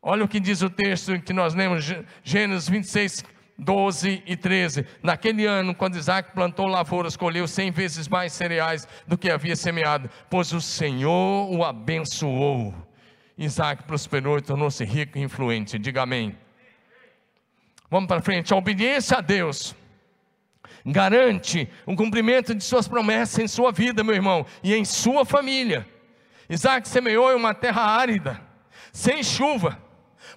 Olha 0.00 0.24
o 0.24 0.28
que 0.28 0.40
diz 0.40 0.62
o 0.62 0.70
texto 0.70 1.20
que 1.20 1.34
nós 1.34 1.54
lemos, 1.54 1.84
Gênesis 2.24 2.66
26, 2.66 3.24
12 3.58 4.22
e 4.24 4.36
13. 4.38 4.86
Naquele 5.02 5.44
ano, 5.44 5.74
quando 5.74 5.98
Isaac 5.98 6.32
plantou 6.32 6.66
lavouras, 6.66 7.14
colheu 7.14 7.46
cem 7.46 7.70
vezes 7.70 8.08
mais 8.08 8.32
cereais 8.32 8.88
do 9.06 9.18
que 9.18 9.30
havia 9.30 9.54
semeado, 9.54 10.08
pois 10.30 10.54
o 10.54 10.62
Senhor 10.62 11.54
o 11.54 11.62
abençoou. 11.62 12.74
Isaac 13.36 13.82
prosperou 13.82 14.38
e 14.38 14.40
tornou-se 14.40 14.82
rico 14.82 15.18
e 15.18 15.22
influente. 15.22 15.78
Diga 15.78 16.04
amém. 16.04 16.34
Vamos 17.90 18.08
para 18.08 18.22
frente. 18.22 18.54
A 18.54 18.56
obediência 18.56 19.18
a 19.18 19.20
Deus 19.20 19.76
garante 20.84 21.68
o 21.84 21.94
cumprimento 21.94 22.54
de 22.54 22.62
suas 22.62 22.86
promessas 22.86 23.38
em 23.38 23.48
sua 23.48 23.72
vida, 23.72 24.04
meu 24.04 24.14
irmão, 24.14 24.46
e 24.62 24.74
em 24.74 24.84
sua 24.84 25.24
família. 25.24 25.86
Isaac 26.48 26.88
semeou 26.88 27.32
em 27.32 27.34
uma 27.34 27.54
terra 27.54 27.82
árida, 27.82 28.40
sem 28.92 29.22
chuva, 29.22 29.78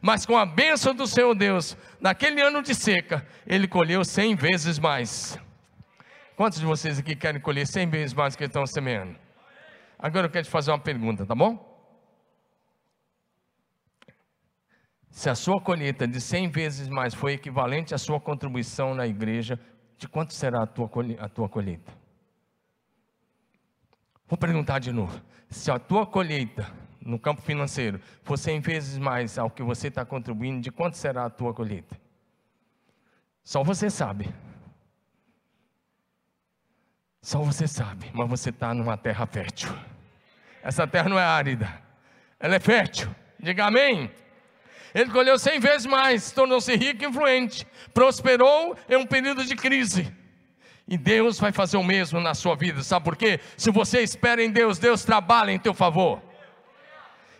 mas 0.02 0.26
com 0.26 0.38
a 0.38 0.46
bênção 0.46 0.94
do 0.94 1.06
Senhor 1.06 1.36
Deus, 1.36 1.78
naquele 2.00 2.42
ano 2.42 2.62
de 2.62 2.74
seca, 2.74 3.26
ele 3.46 3.68
colheu 3.68 4.04
cem 4.04 4.36
vezes 4.36 4.80
mais. 4.80 5.38
Quantos 6.36 6.60
de 6.60 6.66
vocês 6.66 6.98
aqui 6.98 7.16
querem 7.16 7.42
colher 7.42 7.68
cem 7.68 7.90
vezes 7.90 8.14
mais 8.14 8.36
que 8.36 8.46
estão 8.46 8.66
semeando? 8.66 9.16
Agora 9.98 10.28
eu 10.28 10.32
quero 10.32 10.46
te 10.46 10.50
fazer 10.50 10.72
uma 10.72 10.80
pergunta, 10.80 11.26
tá 11.26 11.36
bom? 11.36 11.68
Se 15.12 15.30
a 15.30 15.36
sua 15.36 15.60
colheita 15.60 16.08
de 16.08 16.22
cem 16.22 16.50
vezes 16.50 16.88
mais 16.88 17.14
foi 17.14 17.34
equivalente 17.34 17.94
à 17.94 17.98
sua 17.98 18.22
contribuição 18.22 18.96
na 18.96 19.06
igreja, 19.06 19.60
de 20.00 20.08
quanto 20.08 20.34
será 20.34 20.64
a 20.64 20.66
tua, 20.66 20.90
a 21.20 21.28
tua 21.28 21.50
colheita? 21.50 21.92
Vou 24.26 24.38
perguntar 24.38 24.80
de 24.80 24.94
novo. 24.94 25.22
Se 25.50 25.70
a 25.70 25.78
tua 25.78 26.08
colheita 26.08 26.72
no 27.02 27.20
campo 27.20 27.42
financeiro 27.42 28.00
for 28.24 28.38
100 28.38 28.62
vezes 28.62 28.98
mais 28.98 29.38
ao 29.38 29.50
que 29.50 29.62
você 29.62 29.90
está 29.90 30.06
contribuindo, 30.06 30.62
de 30.62 30.72
quanto 30.72 30.96
será 30.96 31.26
a 31.26 31.30
tua 31.30 31.54
colheita? 31.54 32.00
Só 33.44 33.62
você 33.62 33.90
sabe. 33.90 34.34
Só 37.22 37.42
você 37.42 37.68
sabe, 37.68 38.10
mas 38.14 38.30
você 38.30 38.52
está 38.52 38.74
numa 38.74 38.96
terra 38.96 39.26
fértil. 39.26 39.70
Essa 40.64 40.88
terra 40.88 41.10
não 41.10 41.20
é 41.20 41.24
árida, 41.24 41.82
ela 42.40 42.56
é 42.56 42.60
fértil. 42.60 43.14
Diga 43.38 43.66
amém. 43.66 44.10
Ele 44.94 45.10
colheu 45.12 45.38
cem 45.38 45.60
vezes 45.60 45.86
mais, 45.86 46.32
tornou-se 46.32 46.76
rico 46.76 47.04
e 47.04 47.08
influente, 47.08 47.66
prosperou 47.94 48.76
em 48.90 48.96
um 48.96 49.06
período 49.06 49.44
de 49.46 49.56
crise. 49.56 50.12
E 50.88 50.98
Deus 50.98 51.40
vai 51.40 51.52
fazer 51.52 51.78
o 51.78 51.84
mesmo 51.84 52.20
na 52.20 52.34
sua 52.34 52.56
vida, 52.56 52.82
sabe 52.82 53.06
por 53.06 53.16
quê? 53.16 53.40
Se 53.56 53.70
você 53.70 54.02
espera 54.02 54.44
em 54.44 54.50
Deus, 54.50 54.80
Deus 54.80 55.04
trabalha 55.04 55.52
em 55.52 55.60
teu 55.60 55.74
favor. 55.74 56.20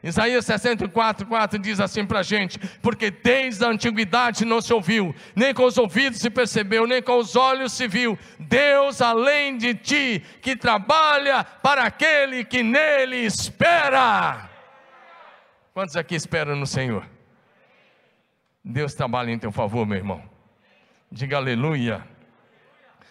Isaías 0.02 0.46
64, 0.46 1.26
4 1.26 1.60
diz 1.60 1.80
assim 1.80 2.06
para 2.06 2.20
a 2.20 2.24
gente: 2.24 2.58
Porque 2.82 3.12
desde 3.12 3.66
a 3.66 3.70
antiguidade 3.70 4.46
não 4.46 4.62
se 4.62 4.72
ouviu, 4.74 5.14
nem 5.36 5.54
com 5.54 5.66
os 5.66 5.78
ouvidos 5.78 6.20
se 6.20 6.30
percebeu, 6.30 6.88
nem 6.88 7.02
com 7.02 7.18
os 7.18 7.36
olhos 7.36 7.74
se 7.74 7.88
viu, 7.88 8.18
Deus 8.40 9.02
além 9.02 9.58
de 9.58 9.74
ti, 9.74 10.24
que 10.42 10.56
trabalha 10.56 11.44
para 11.44 11.84
aquele 11.84 12.46
que 12.46 12.64
nele 12.64 13.18
espera. 13.18 14.50
Quantos 15.74 15.98
aqui 15.98 16.16
esperam 16.16 16.56
no 16.56 16.66
Senhor? 16.66 17.06
Deus 18.70 18.94
trabalha 18.94 19.32
em 19.32 19.40
teu 19.40 19.52
favor, 19.52 19.84
meu 19.84 19.98
irmão. 19.98 20.22
Diga 21.12 21.38
aleluia. 21.38 22.08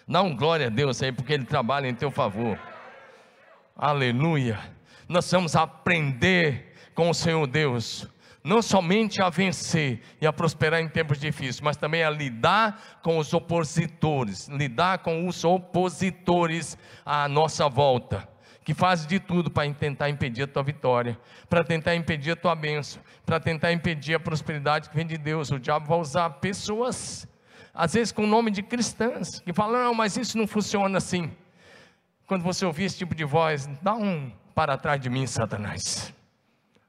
Dá 0.07 0.21
um 0.21 0.33
glória 0.33 0.67
a 0.67 0.69
Deus 0.69 1.03
aí, 1.03 1.11
porque 1.11 1.33
Ele 1.33 1.43
trabalha 1.43 1.89
em 1.89 1.93
teu 1.93 2.09
favor. 2.09 2.57
Aleluia. 3.75 4.57
Nós 5.07 5.29
vamos 5.29 5.57
aprender 5.57 6.73
com 6.95 7.09
o 7.09 7.13
Senhor 7.13 7.45
Deus, 7.45 8.07
não 8.41 8.61
somente 8.61 9.21
a 9.21 9.29
vencer 9.29 10.01
e 10.21 10.25
a 10.25 10.31
prosperar 10.31 10.79
em 10.79 10.87
tempos 10.87 11.19
difíceis, 11.19 11.59
mas 11.59 11.75
também 11.75 12.03
a 12.03 12.09
lidar 12.09 12.99
com 13.03 13.17
os 13.17 13.33
opositores, 13.33 14.47
lidar 14.47 14.99
com 14.99 15.27
os 15.27 15.43
opositores 15.43 16.77
à 17.05 17.27
nossa 17.27 17.67
volta 17.67 18.29
que 18.69 18.73
faz 18.75 19.03
de 19.03 19.19
tudo 19.19 19.49
para 19.49 19.73
tentar 19.73 20.11
impedir 20.11 20.43
a 20.43 20.47
tua 20.47 20.61
vitória, 20.61 21.19
para 21.49 21.63
tentar 21.63 21.95
impedir 21.95 22.33
a 22.33 22.35
tua 22.35 22.53
bênção, 22.53 23.01
para 23.29 23.39
tentar 23.39 23.71
impedir 23.71 24.15
a 24.15 24.19
prosperidade 24.19 24.89
que 24.89 24.95
vem 24.95 25.05
de 25.05 25.15
Deus. 25.15 25.51
O 25.51 25.59
diabo 25.59 25.85
vai 25.85 25.99
usar 25.99 26.27
pessoas, 26.31 27.27
às 27.71 27.93
vezes 27.93 28.11
com 28.11 28.23
o 28.23 28.27
nome 28.27 28.49
de 28.49 28.63
cristãs, 28.63 29.39
que 29.41 29.53
falam: 29.53 29.83
não, 29.83 29.93
mas 29.93 30.17
isso 30.17 30.35
não 30.35 30.47
funciona 30.47 30.97
assim. 30.97 31.31
Quando 32.25 32.41
você 32.41 32.65
ouvir 32.65 32.85
esse 32.85 32.97
tipo 32.97 33.13
de 33.13 33.23
voz, 33.23 33.67
dá 33.83 33.93
um 33.93 34.31
para 34.55 34.75
trás 34.77 34.99
de 34.99 35.11
mim, 35.11 35.27
Satanás. 35.27 36.11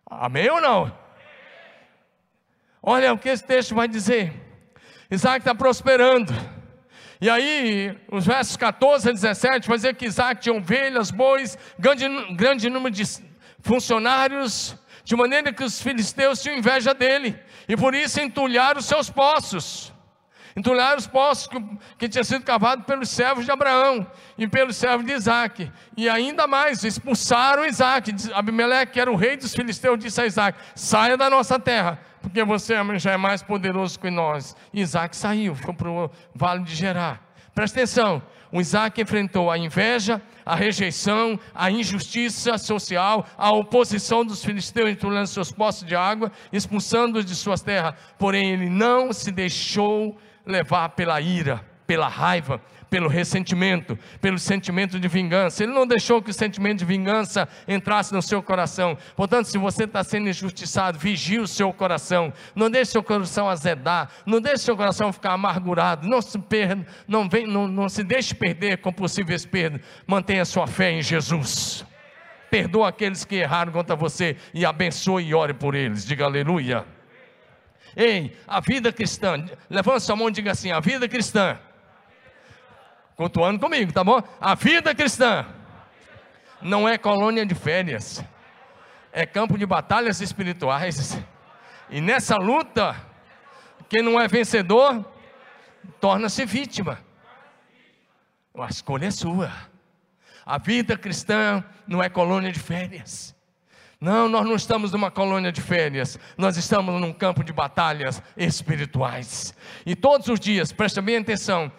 Amém 0.06 0.48
ou 0.48 0.62
não? 0.62 0.90
Olha 2.82 3.12
o 3.12 3.18
que 3.18 3.28
esse 3.28 3.44
texto 3.44 3.74
vai 3.74 3.86
dizer. 3.86 4.32
Isaac 5.10 5.40
está 5.40 5.54
prosperando. 5.54 6.32
E 7.20 7.28
aí, 7.28 7.98
os 8.10 8.24
versos 8.24 8.56
14 8.56 9.10
a 9.10 9.12
17, 9.12 9.68
vai 9.68 9.76
dizer 9.76 9.94
que 9.94 10.06
Isaac 10.06 10.40
tinha 10.40 10.54
ovelhas, 10.54 11.10
bois, 11.10 11.58
grande, 11.78 12.08
grande 12.34 12.70
número 12.70 12.94
de 12.94 13.04
funcionários, 13.62 14.76
de 15.04 15.16
maneira 15.16 15.52
que 15.52 15.64
os 15.64 15.80
filisteus 15.80 16.42
tinham 16.42 16.58
inveja 16.58 16.94
dele, 16.94 17.38
e 17.68 17.76
por 17.76 17.94
isso 17.94 18.20
entulharam 18.20 18.80
os 18.80 18.86
seus 18.86 19.10
poços. 19.10 19.92
Entulharam 20.56 20.98
os 20.98 21.06
poços 21.06 21.46
que, 21.46 21.78
que 21.96 22.08
tinham 22.08 22.24
sido 22.24 22.44
cavados 22.44 22.84
pelos 22.84 23.08
servos 23.08 23.44
de 23.44 23.52
Abraão 23.52 24.04
e 24.36 24.48
pelos 24.48 24.76
servos 24.76 25.06
de 25.06 25.12
Isaac. 25.12 25.70
E 25.96 26.08
ainda 26.08 26.46
mais, 26.48 26.82
expulsaram 26.82 27.64
Isaac. 27.64 28.12
Abimeleque, 28.34 28.94
que 28.94 29.00
era 29.00 29.10
o 29.10 29.14
rei 29.14 29.36
dos 29.36 29.54
filisteus, 29.54 29.98
disse 29.98 30.20
a 30.20 30.26
Isaac: 30.26 30.58
saia 30.74 31.16
da 31.16 31.30
nossa 31.30 31.56
terra 31.56 32.00
porque 32.20 32.44
você 32.44 32.74
já 32.98 33.12
é 33.12 33.16
mais 33.16 33.42
poderoso 33.42 33.98
que 33.98 34.10
nós. 34.10 34.56
Isaac 34.72 35.16
saiu, 35.16 35.54
foi 35.54 35.74
para 35.74 35.90
o 35.90 36.10
vale 36.34 36.62
de 36.64 36.74
Gerar. 36.74 37.20
Presta 37.54 37.80
atenção, 37.80 38.22
o 38.52 38.60
Isaac 38.60 39.00
enfrentou 39.00 39.50
a 39.50 39.56
inveja, 39.56 40.20
a 40.44 40.54
rejeição, 40.54 41.38
a 41.54 41.70
injustiça 41.70 42.58
social, 42.58 43.26
a 43.38 43.52
oposição 43.52 44.24
dos 44.24 44.44
filisteus 44.44 44.90
entulhando 44.90 45.26
seus 45.26 45.52
poços 45.52 45.86
de 45.86 45.94
água, 45.94 46.32
expulsando-os 46.52 47.24
de 47.24 47.34
suas 47.34 47.62
terras. 47.62 47.94
Porém, 48.18 48.50
ele 48.50 48.68
não 48.68 49.12
se 49.12 49.30
deixou 49.30 50.18
levar 50.44 50.90
pela 50.90 51.20
ira, 51.20 51.64
pela 51.86 52.08
raiva, 52.08 52.60
pelo 52.90 53.08
ressentimento, 53.08 53.96
pelo 54.20 54.38
sentimento 54.38 54.98
de 54.98 55.06
vingança. 55.06 55.62
Ele 55.62 55.72
não 55.72 55.86
deixou 55.86 56.20
que 56.20 56.30
o 56.30 56.34
sentimento 56.34 56.80
de 56.80 56.84
vingança 56.84 57.48
entrasse 57.68 58.12
no 58.12 58.20
seu 58.20 58.42
coração. 58.42 58.98
Portanto, 59.16 59.46
se 59.46 59.56
você 59.56 59.84
está 59.84 60.02
sendo 60.02 60.28
injustiçado, 60.28 60.98
vigie 60.98 61.38
o 61.38 61.46
seu 61.46 61.72
coração. 61.72 62.32
Não 62.54 62.68
deixe 62.68 62.90
seu 62.90 63.02
coração 63.02 63.48
azedar. 63.48 64.10
Não 64.26 64.40
deixe 64.40 64.64
seu 64.64 64.76
coração 64.76 65.12
ficar 65.12 65.32
amargurado. 65.32 66.08
Não 66.08 66.20
se, 66.20 66.36
perda, 66.38 66.84
não, 67.06 67.28
vem, 67.28 67.46
não, 67.46 67.68
não 67.68 67.88
se 67.88 68.02
deixe 68.02 68.34
perder 68.34 68.78
com 68.78 68.92
possíveis 68.92 69.46
perdas. 69.46 69.80
Mantenha 70.06 70.44
sua 70.44 70.66
fé 70.66 70.90
em 70.90 71.00
Jesus. 71.00 71.86
Perdoa 72.50 72.88
aqueles 72.88 73.24
que 73.24 73.36
erraram 73.36 73.70
contra 73.70 73.94
você 73.94 74.36
e 74.52 74.66
abençoe 74.66 75.28
e 75.28 75.34
ore 75.34 75.54
por 75.54 75.76
eles. 75.76 76.04
Diga 76.04 76.24
aleluia. 76.24 76.84
Ei, 77.96 78.36
a 78.46 78.60
vida 78.60 78.92
cristã, 78.92 79.44
levanta 79.68 80.00
sua 80.00 80.16
mão 80.16 80.28
e 80.28 80.32
diga 80.32 80.50
assim: 80.50 80.72
a 80.72 80.80
vida 80.80 81.08
cristã 81.08 81.58
Cultuando 83.20 83.60
comigo, 83.60 83.92
tá 83.92 84.02
bom? 84.02 84.22
A 84.40 84.54
vida 84.54 84.94
cristã 84.94 85.44
não 86.62 86.88
é 86.88 86.96
colônia 86.96 87.44
de 87.44 87.54
férias, 87.54 88.24
é 89.12 89.26
campo 89.26 89.58
de 89.58 89.66
batalhas 89.66 90.22
espirituais. 90.22 91.22
E 91.90 92.00
nessa 92.00 92.36
luta, 92.36 92.96
quem 93.90 94.00
não 94.00 94.18
é 94.18 94.26
vencedor, 94.26 95.04
torna-se 96.00 96.46
vítima. 96.46 96.98
A 98.58 98.68
escolha 98.68 99.08
é 99.08 99.10
sua. 99.10 99.52
A 100.46 100.56
vida 100.56 100.96
cristã 100.96 101.62
não 101.86 102.02
é 102.02 102.08
colônia 102.08 102.50
de 102.50 102.58
férias. 102.58 103.36
Não, 104.00 104.30
nós 104.30 104.46
não 104.46 104.54
estamos 104.54 104.92
numa 104.92 105.10
colônia 105.10 105.52
de 105.52 105.60
férias, 105.60 106.18
nós 106.38 106.56
estamos 106.56 106.98
num 106.98 107.12
campo 107.12 107.44
de 107.44 107.52
batalhas 107.52 108.22
espirituais. 108.34 109.52
E 109.84 109.94
todos 109.94 110.28
os 110.28 110.40
dias, 110.40 110.72
presta 110.72 111.02
bem 111.02 111.18
atenção, 111.18 111.70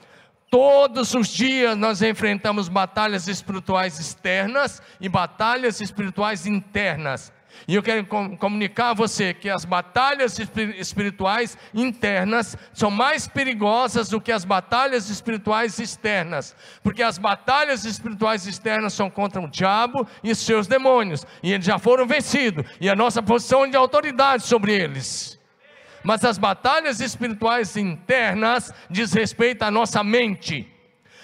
Todos 0.51 1.15
os 1.15 1.29
dias 1.29 1.77
nós 1.77 2.01
enfrentamos 2.01 2.67
batalhas 2.67 3.29
espirituais 3.29 3.97
externas 3.97 4.81
e 4.99 5.07
batalhas 5.07 5.79
espirituais 5.79 6.45
internas. 6.45 7.31
E 7.65 7.75
eu 7.75 7.81
quero 7.81 8.05
comunicar 8.05 8.89
a 8.89 8.93
você 8.93 9.33
que 9.33 9.49
as 9.49 9.63
batalhas 9.63 10.37
espirituais 10.77 11.57
internas 11.73 12.57
são 12.73 12.91
mais 12.91 13.29
perigosas 13.29 14.09
do 14.09 14.19
que 14.19 14.29
as 14.31 14.43
batalhas 14.43 15.09
espirituais 15.09 15.79
externas, 15.79 16.53
porque 16.83 17.01
as 17.01 17.17
batalhas 17.17 17.85
espirituais 17.85 18.45
externas 18.45 18.91
são 18.91 19.09
contra 19.09 19.39
o 19.39 19.49
diabo 19.49 20.05
e 20.21 20.35
seus 20.35 20.67
demônios, 20.67 21.25
e 21.41 21.53
eles 21.53 21.65
já 21.65 21.79
foram 21.79 22.05
vencidos, 22.05 22.65
e 22.81 22.89
a 22.89 22.95
nossa 22.95 23.23
posição 23.23 23.69
de 23.69 23.77
autoridade 23.77 24.43
sobre 24.43 24.73
eles. 24.73 25.40
Mas 26.03 26.23
as 26.25 26.37
batalhas 26.37 26.99
espirituais 26.99 27.77
internas 27.77 28.73
diz 28.89 29.13
respeito 29.13 29.63
à 29.63 29.71
nossa 29.71 30.03
mente 30.03 30.67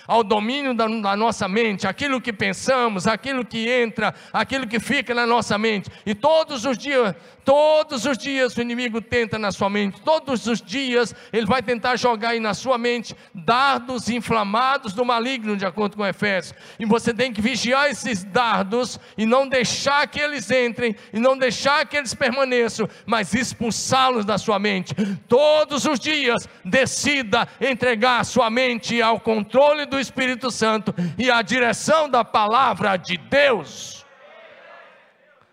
ao 0.08 0.24
domínio 0.24 0.74
da, 0.74 0.88
da, 0.88 1.16
nossa 1.16 1.48
mente, 1.48 1.86
aquilo 1.86 2.22
que 2.22 2.32
pensamos, 2.32 3.06
aquilo 3.06 3.44
que 3.44 3.70
entra, 3.70 4.16
aquilo 4.32 4.66
que 4.66 4.80
fica 4.80 5.14
na 5.14 5.28
nossa 5.28 5.58
mente. 5.58 5.90
E 6.06 6.16
todos 6.16 6.66
os 6.66 6.78
dias, 6.78 7.14
todos 7.44 8.06
os 8.06 8.18
dias 8.18 8.56
o 8.56 8.62
inimigo 8.62 9.02
tenta 9.02 9.38
na 9.38 9.52
sua 9.52 9.70
mente, 9.70 10.02
todos 10.02 10.48
os 10.48 10.62
dias 10.62 11.14
ele 11.34 11.46
vai 11.46 11.62
tentar 11.62 11.98
jogar 11.98 12.30
aí 12.30 12.40
na 12.40 12.54
sua 12.54 12.78
mente 12.78 13.16
dardos 13.34 14.10
inflamados 14.10 14.94
do 14.94 15.04
maligno, 15.04 15.58
de 15.58 15.66
acordo 15.66 15.98
com 15.98 16.06
Efésios. 16.06 16.56
E 16.80 16.86
você 16.86 17.14
tem 17.14 17.34
que 17.34 17.42
vigiar 17.42 17.90
esses 17.90 18.24
dardos 18.24 19.00
e 19.18 19.26
não 19.26 19.48
deixar 19.48 20.08
que 20.08 20.20
eles 20.20 20.50
entrem, 20.50 20.96
e 21.12 21.20
não 21.20 21.38
deixar 21.38 21.86
que 21.86 21.98
eles 21.98 22.14
permaneçam, 22.14 22.88
mas 23.06 23.34
expulsá-los 23.34 24.26
da 24.26 24.38
sua 24.38 24.58
mente. 24.58 24.94
Todos 25.28 25.86
os 25.86 26.00
dias, 26.00 26.48
decida 26.64 27.48
entregar 27.60 28.22
a 28.22 28.24
sua 28.24 28.50
mente 28.50 29.02
ao 29.02 29.20
controle 29.20 29.86
do 29.86 29.97
do 29.98 30.00
Espírito 30.00 30.52
Santo 30.52 30.94
e 31.18 31.32
a 31.32 31.42
direção 31.42 32.08
da 32.08 32.24
palavra 32.24 32.96
de 32.98 33.18
Deus. 33.18 34.06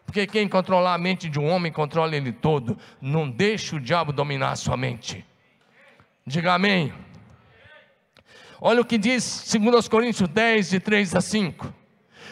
Porque 0.05 0.27
quem 0.27 0.47
controlar 0.47 0.95
a 0.95 0.99
mente 0.99 1.31
de 1.31 1.41
um 1.41 1.49
homem 1.49 1.73
controla 1.73 2.15
ele 2.15 2.31
todo. 2.31 2.79
Não 3.01 3.29
deixe 3.29 3.75
o 3.75 3.81
diabo 3.81 4.13
dominar 4.13 4.53
a 4.53 4.57
sua 4.57 4.77
mente. 4.77 5.25
Diga 6.27 6.55
amém. 6.55 6.93
Olha 8.61 8.83
o 8.83 8.85
que 8.85 8.99
diz 8.99 9.51
2 9.51 9.89
Coríntios 9.89 10.29
10, 10.29 10.71
de 10.71 10.81
3 10.81 11.17
a 11.17 11.21
5. 11.21 11.75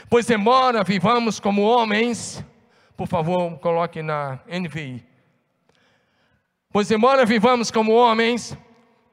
Pois 0.09 0.29
embora 0.29 0.85
vivamos 0.85 1.41
como 1.41 1.63
homens, 1.63 2.45
por 2.95 3.09
favor, 3.09 3.59
coloque 3.59 4.03
na 4.03 4.39
NVI. 4.47 5.05
Pois 6.71 6.91
embora 6.91 7.25
vivamos 7.25 7.71
como 7.71 7.93
homens, 7.93 8.57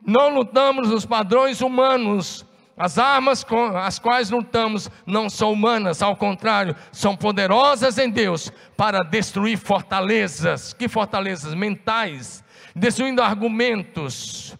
não 0.05 0.29
lutamos 0.29 0.89
nos 0.89 1.05
padrões 1.05 1.61
humanos, 1.61 2.45
as 2.79 2.97
armas 2.97 3.43
com 3.43 3.77
as 3.77 3.99
quais 3.99 4.29
lutamos 4.29 4.89
não 5.05 5.29
são 5.29 5.51
humanas, 5.51 6.01
ao 6.01 6.15
contrário, 6.15 6.73
são 6.93 7.13
poderosas 7.13 7.97
em 7.97 8.09
Deus 8.09 8.49
para 8.77 8.99
destruir 8.99 9.57
fortalezas. 9.57 10.71
Que 10.71 10.87
fortalezas? 10.87 11.53
Mentais, 11.53 12.41
destruindo 12.73 13.21
argumentos, 13.21 14.57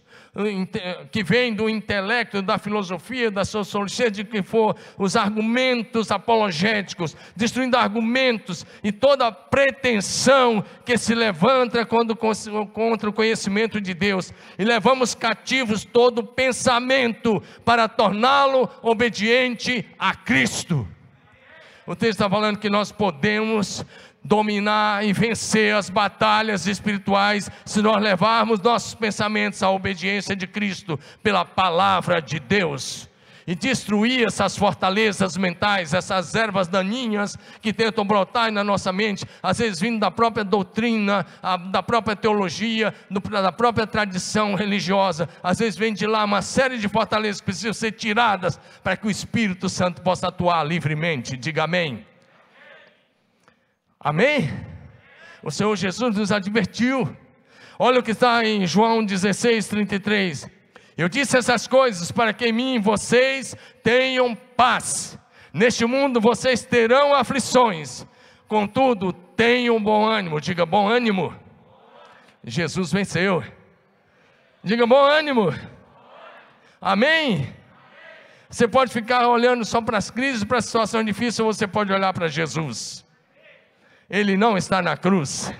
que 1.10 1.24
vem 1.24 1.52
do 1.52 1.68
intelecto, 1.68 2.40
da 2.40 2.56
filosofia, 2.56 3.30
da 3.30 3.44
sociologia, 3.44 4.10
de 4.10 4.22
que 4.22 4.42
for, 4.42 4.76
os 4.96 5.16
argumentos 5.16 6.12
apologéticos, 6.12 7.16
destruindo 7.34 7.76
argumentos 7.76 8.64
e 8.82 8.92
toda 8.92 9.32
pretensão 9.32 10.64
que 10.84 10.96
se 10.96 11.14
levanta 11.14 11.84
contra 11.84 13.10
o 13.10 13.12
conhecimento 13.12 13.80
de 13.80 13.92
Deus, 13.92 14.32
e 14.58 14.64
levamos 14.64 15.14
cativos 15.14 15.84
todo 15.84 16.22
pensamento 16.22 17.42
para 17.64 17.88
torná-lo 17.88 18.70
obediente 18.82 19.84
a 19.98 20.14
Cristo. 20.14 20.86
O 21.86 21.96
texto 21.96 22.12
está 22.12 22.30
falando 22.30 22.58
que 22.58 22.70
nós 22.70 22.92
podemos 22.92 23.84
dominar 24.22 25.04
e 25.04 25.12
vencer 25.12 25.74
as 25.74 25.88
batalhas 25.88 26.66
espirituais 26.66 27.50
se 27.64 27.80
nós 27.80 28.02
levarmos 28.02 28.60
nossos 28.60 28.94
pensamentos 28.94 29.62
à 29.62 29.70
obediência 29.70 30.36
de 30.36 30.46
Cristo 30.46 30.98
pela 31.22 31.44
palavra 31.44 32.20
de 32.20 32.38
Deus. 32.38 33.08
E 33.46 33.54
destruir 33.54 34.26
essas 34.26 34.56
fortalezas 34.56 35.36
mentais, 35.36 35.92
essas 35.92 36.34
ervas 36.36 36.68
daninhas 36.68 37.36
que 37.60 37.72
tentam 37.72 38.04
brotar 38.04 38.52
na 38.52 38.62
nossa 38.62 38.92
mente, 38.92 39.24
às 39.42 39.58
vezes 39.58 39.80
vindo 39.80 39.98
da 39.98 40.10
própria 40.10 40.44
doutrina, 40.44 41.26
da 41.72 41.82
própria 41.82 42.14
teologia, 42.14 42.94
da 43.10 43.50
própria 43.50 43.86
tradição 43.88 44.54
religiosa, 44.54 45.28
às 45.42 45.58
vezes 45.58 45.76
vem 45.76 45.92
de 45.92 46.06
lá 46.06 46.24
uma 46.24 46.42
série 46.42 46.78
de 46.78 46.86
fortalezas 46.86 47.40
que 47.40 47.46
precisam 47.46 47.72
ser 47.72 47.92
tiradas 47.92 48.60
para 48.84 48.96
que 48.96 49.08
o 49.08 49.10
Espírito 49.10 49.68
Santo 49.68 50.00
possa 50.02 50.28
atuar 50.28 50.62
livremente. 50.62 51.36
Diga 51.36 51.64
amém. 51.64 52.09
Amém? 54.02 54.50
O 55.42 55.50
Senhor 55.50 55.76
Jesus 55.76 56.16
nos 56.16 56.32
advertiu. 56.32 57.14
Olha 57.78 58.00
o 58.00 58.02
que 58.02 58.12
está 58.12 58.42
em 58.42 58.66
João 58.66 59.04
16, 59.04 59.68
33. 59.68 60.50
Eu 60.96 61.06
disse 61.06 61.36
essas 61.36 61.66
coisas 61.66 62.10
para 62.10 62.32
que 62.32 62.46
em 62.46 62.52
mim 62.52 62.80
vocês 62.80 63.54
tenham 63.82 64.34
paz. 64.34 65.18
Neste 65.52 65.84
mundo 65.84 66.18
vocês 66.18 66.64
terão 66.64 67.14
aflições. 67.14 68.06
Contudo, 68.48 69.12
tenham 69.12 69.82
bom 69.82 70.06
ânimo. 70.06 70.40
Diga 70.40 70.64
bom 70.64 70.88
ânimo. 70.88 71.34
Jesus 72.42 72.90
venceu. 72.90 73.44
Diga 74.64 74.86
bom 74.86 75.04
ânimo. 75.04 75.54
Amém? 76.80 77.54
Você 78.48 78.66
pode 78.66 78.92
ficar 78.92 79.28
olhando 79.28 79.62
só 79.62 79.82
para 79.82 79.98
as 79.98 80.10
crises, 80.10 80.42
para 80.42 80.58
a 80.58 80.62
situação 80.62 81.04
difícil, 81.04 81.44
ou 81.44 81.52
você 81.52 81.66
pode 81.66 81.92
olhar 81.92 82.14
para 82.14 82.28
Jesus 82.28 83.04
ele 84.10 84.36
não 84.36 84.58
está 84.58 84.82
na 84.82 84.96
cruz. 84.96 85.52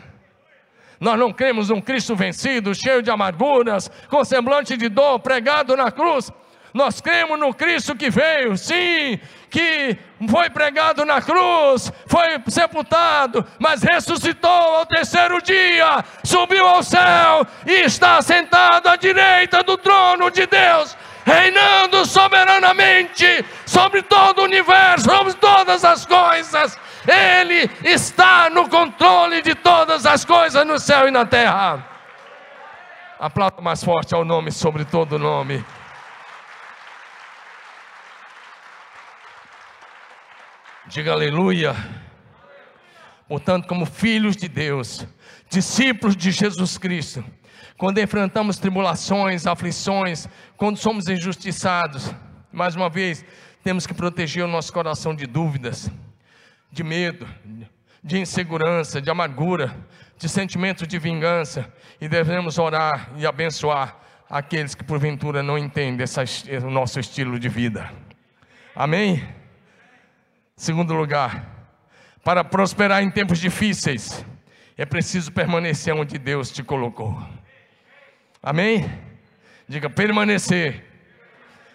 Nós 0.98 1.18
não 1.18 1.32
cremos 1.32 1.70
num 1.70 1.80
Cristo 1.80 2.14
vencido, 2.16 2.74
cheio 2.74 3.00
de 3.00 3.10
amarguras, 3.10 3.90
com 4.10 4.22
semblante 4.24 4.76
de 4.76 4.88
dor, 4.88 5.20
pregado 5.20 5.76
na 5.76 5.90
cruz. 5.90 6.30
Nós 6.74 7.00
cremos 7.00 7.38
no 7.38 7.54
Cristo 7.54 7.96
que 7.96 8.10
veio, 8.10 8.56
sim, 8.56 9.18
que 9.48 9.96
foi 10.28 10.50
pregado 10.50 11.04
na 11.04 11.20
cruz, 11.20 11.92
foi 12.06 12.40
sepultado, 12.48 13.44
mas 13.58 13.82
ressuscitou 13.82 14.50
ao 14.50 14.86
terceiro 14.86 15.42
dia, 15.42 16.04
subiu 16.22 16.66
ao 16.66 16.82
céu 16.82 17.46
e 17.66 17.72
está 17.80 18.20
sentado 18.22 18.88
à 18.88 18.94
direita 18.94 19.64
do 19.64 19.76
trono 19.76 20.30
de 20.30 20.46
Deus, 20.46 20.96
reinando 21.24 22.04
soberanamente 22.06 23.44
sobre 23.66 24.02
todo 24.02 24.40
o 24.40 24.44
universo, 24.44 25.10
sobre 25.10 25.34
todas 25.34 25.84
as 25.84 26.06
coisas. 26.06 26.78
Ele 27.06 27.70
está 27.82 28.50
no 28.50 28.68
controle 28.68 29.42
de 29.42 29.54
todas 29.54 30.04
as 30.04 30.24
coisas 30.24 30.66
no 30.66 30.78
céu 30.78 31.08
e 31.08 31.10
na 31.10 31.24
terra. 31.24 31.86
Aplauda 33.18 33.60
mais 33.60 33.82
forte 33.82 34.14
ao 34.14 34.24
nome 34.24 34.50
sobre 34.50 34.84
todo 34.84 35.18
nome. 35.18 35.64
Diga 40.86 41.12
aleluia. 41.12 41.76
Portanto, 43.28 43.68
como 43.68 43.86
filhos 43.86 44.36
de 44.36 44.48
Deus, 44.48 45.06
discípulos 45.48 46.16
de 46.16 46.32
Jesus 46.32 46.76
Cristo, 46.76 47.24
quando 47.78 47.98
enfrentamos 47.98 48.58
tribulações, 48.58 49.46
aflições, 49.46 50.28
quando 50.56 50.76
somos 50.76 51.08
injustiçados, 51.08 52.12
mais 52.52 52.74
uma 52.74 52.90
vez, 52.90 53.24
temos 53.62 53.86
que 53.86 53.94
proteger 53.94 54.44
o 54.44 54.48
nosso 54.48 54.72
coração 54.72 55.14
de 55.14 55.26
dúvidas, 55.26 55.88
de 56.70 56.82
medo, 56.82 57.26
de 58.02 58.18
insegurança, 58.18 59.00
de 59.00 59.10
amargura, 59.10 59.76
de 60.16 60.28
sentimento 60.28 60.86
de 60.86 60.98
vingança, 60.98 61.72
e 62.00 62.08
devemos 62.08 62.58
orar 62.58 63.10
e 63.16 63.26
abençoar 63.26 63.98
aqueles 64.28 64.74
que 64.74 64.84
porventura 64.84 65.42
não 65.42 65.58
entendem 65.58 66.04
essa, 66.04 66.22
o 66.64 66.70
nosso 66.70 67.00
estilo 67.00 67.38
de 67.38 67.48
vida. 67.48 67.90
Amém? 68.74 69.26
Segundo 70.56 70.94
lugar, 70.94 71.44
para 72.22 72.44
prosperar 72.44 73.02
em 73.02 73.10
tempos 73.10 73.38
difíceis, 73.38 74.24
é 74.76 74.84
preciso 74.86 75.32
permanecer 75.32 75.94
onde 75.94 76.18
Deus 76.18 76.50
te 76.50 76.62
colocou. 76.62 77.20
Amém? 78.42 78.90
Diga 79.68 79.90
permanecer 79.90 80.84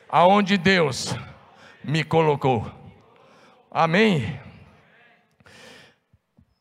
aonde 0.09 0.57
Deus 0.57 1.15
me 1.83 2.03
colocou. 2.03 2.71
Amém? 3.69 4.39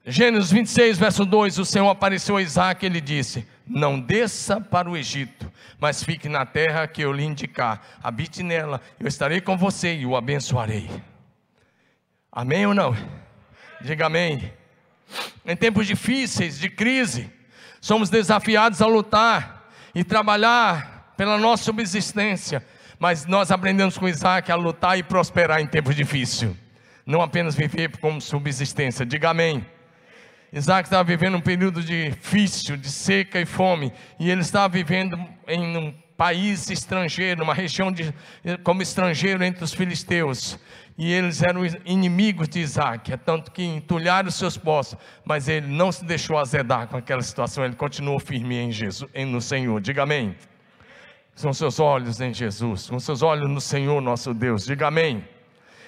Gênesis 0.06 0.50
26, 0.50 0.98
verso 0.98 1.24
2: 1.24 1.58
O 1.58 1.64
Senhor 1.64 1.88
apareceu 1.88 2.36
a 2.36 2.42
Isaac 2.42 2.84
e 2.84 2.86
ele 2.86 3.00
disse: 3.00 3.46
Não 3.66 3.98
desça 3.98 4.60
para 4.60 4.90
o 4.90 4.96
Egito, 4.96 5.50
mas 5.80 6.04
fique 6.04 6.28
na 6.28 6.44
terra 6.44 6.86
que 6.86 7.00
eu 7.00 7.12
lhe 7.12 7.24
indicar, 7.24 7.80
habite 8.02 8.42
nela, 8.42 8.82
eu 9.00 9.08
estarei 9.08 9.40
com 9.40 9.56
você 9.56 9.94
e 9.94 10.04
o 10.04 10.14
abençoarei. 10.14 10.90
Amém 12.30 12.66
ou 12.66 12.74
não? 12.74 12.94
Diga 13.80 14.06
amém. 14.06 14.52
Em 15.46 15.56
tempos 15.56 15.86
difíceis, 15.86 16.58
de 16.58 16.68
crise, 16.68 17.30
somos 17.80 18.10
desafiados 18.10 18.82
a 18.82 18.86
lutar 18.86 19.70
e 19.94 20.04
trabalhar 20.04 21.14
pela 21.16 21.38
nossa 21.38 21.64
subsistência, 21.64 22.66
mas 22.98 23.24
nós 23.24 23.50
aprendemos 23.50 23.96
com 23.96 24.08
Isaac 24.08 24.50
a 24.52 24.56
lutar 24.56 24.98
e 24.98 25.02
prosperar 25.02 25.60
em 25.60 25.66
tempos 25.66 25.94
difíceis, 25.94 26.54
não 27.06 27.22
apenas 27.22 27.54
viver 27.54 27.96
como 27.98 28.20
subsistência. 28.20 29.06
Diga 29.06 29.30
amém. 29.30 29.64
Isaac 30.54 30.86
estava 30.86 31.02
vivendo 31.02 31.36
um 31.36 31.40
período 31.40 31.82
difícil, 31.82 32.76
de 32.76 32.88
seca 32.88 33.40
e 33.40 33.44
fome, 33.44 33.92
e 34.20 34.30
ele 34.30 34.40
estava 34.40 34.68
vivendo 34.68 35.18
em 35.48 35.76
um 35.76 35.92
país 36.16 36.70
estrangeiro, 36.70 37.42
uma 37.42 37.52
região 37.52 37.90
de, 37.90 38.14
como 38.62 38.80
estrangeiro 38.80 39.42
entre 39.42 39.64
os 39.64 39.74
filisteus. 39.74 40.56
E 40.96 41.10
eles 41.10 41.42
eram 41.42 41.62
inimigos 41.84 42.48
de 42.48 42.60
Isaac, 42.60 43.12
é 43.12 43.16
tanto 43.16 43.50
que 43.50 43.64
entulharam 43.64 44.28
os 44.28 44.36
seus 44.36 44.56
poços, 44.56 44.96
mas 45.24 45.48
ele 45.48 45.66
não 45.66 45.90
se 45.90 46.04
deixou 46.04 46.38
azedar 46.38 46.86
com 46.86 46.96
aquela 46.96 47.22
situação, 47.22 47.64
ele 47.64 47.74
continuou 47.74 48.20
firme 48.20 48.54
em 48.56 48.70
Jesus, 48.70 49.10
no 49.26 49.40
Senhor. 49.40 49.80
Diga 49.80 50.04
amém. 50.04 50.36
São 51.34 51.52
seus 51.52 51.80
olhos 51.80 52.20
em 52.20 52.32
Jesus, 52.32 52.88
com 52.88 53.00
seus 53.00 53.22
olhos 53.22 53.50
no 53.50 53.60
Senhor 53.60 54.00
nosso 54.00 54.32
Deus. 54.32 54.64
Diga 54.64 54.86
amém. 54.86 55.24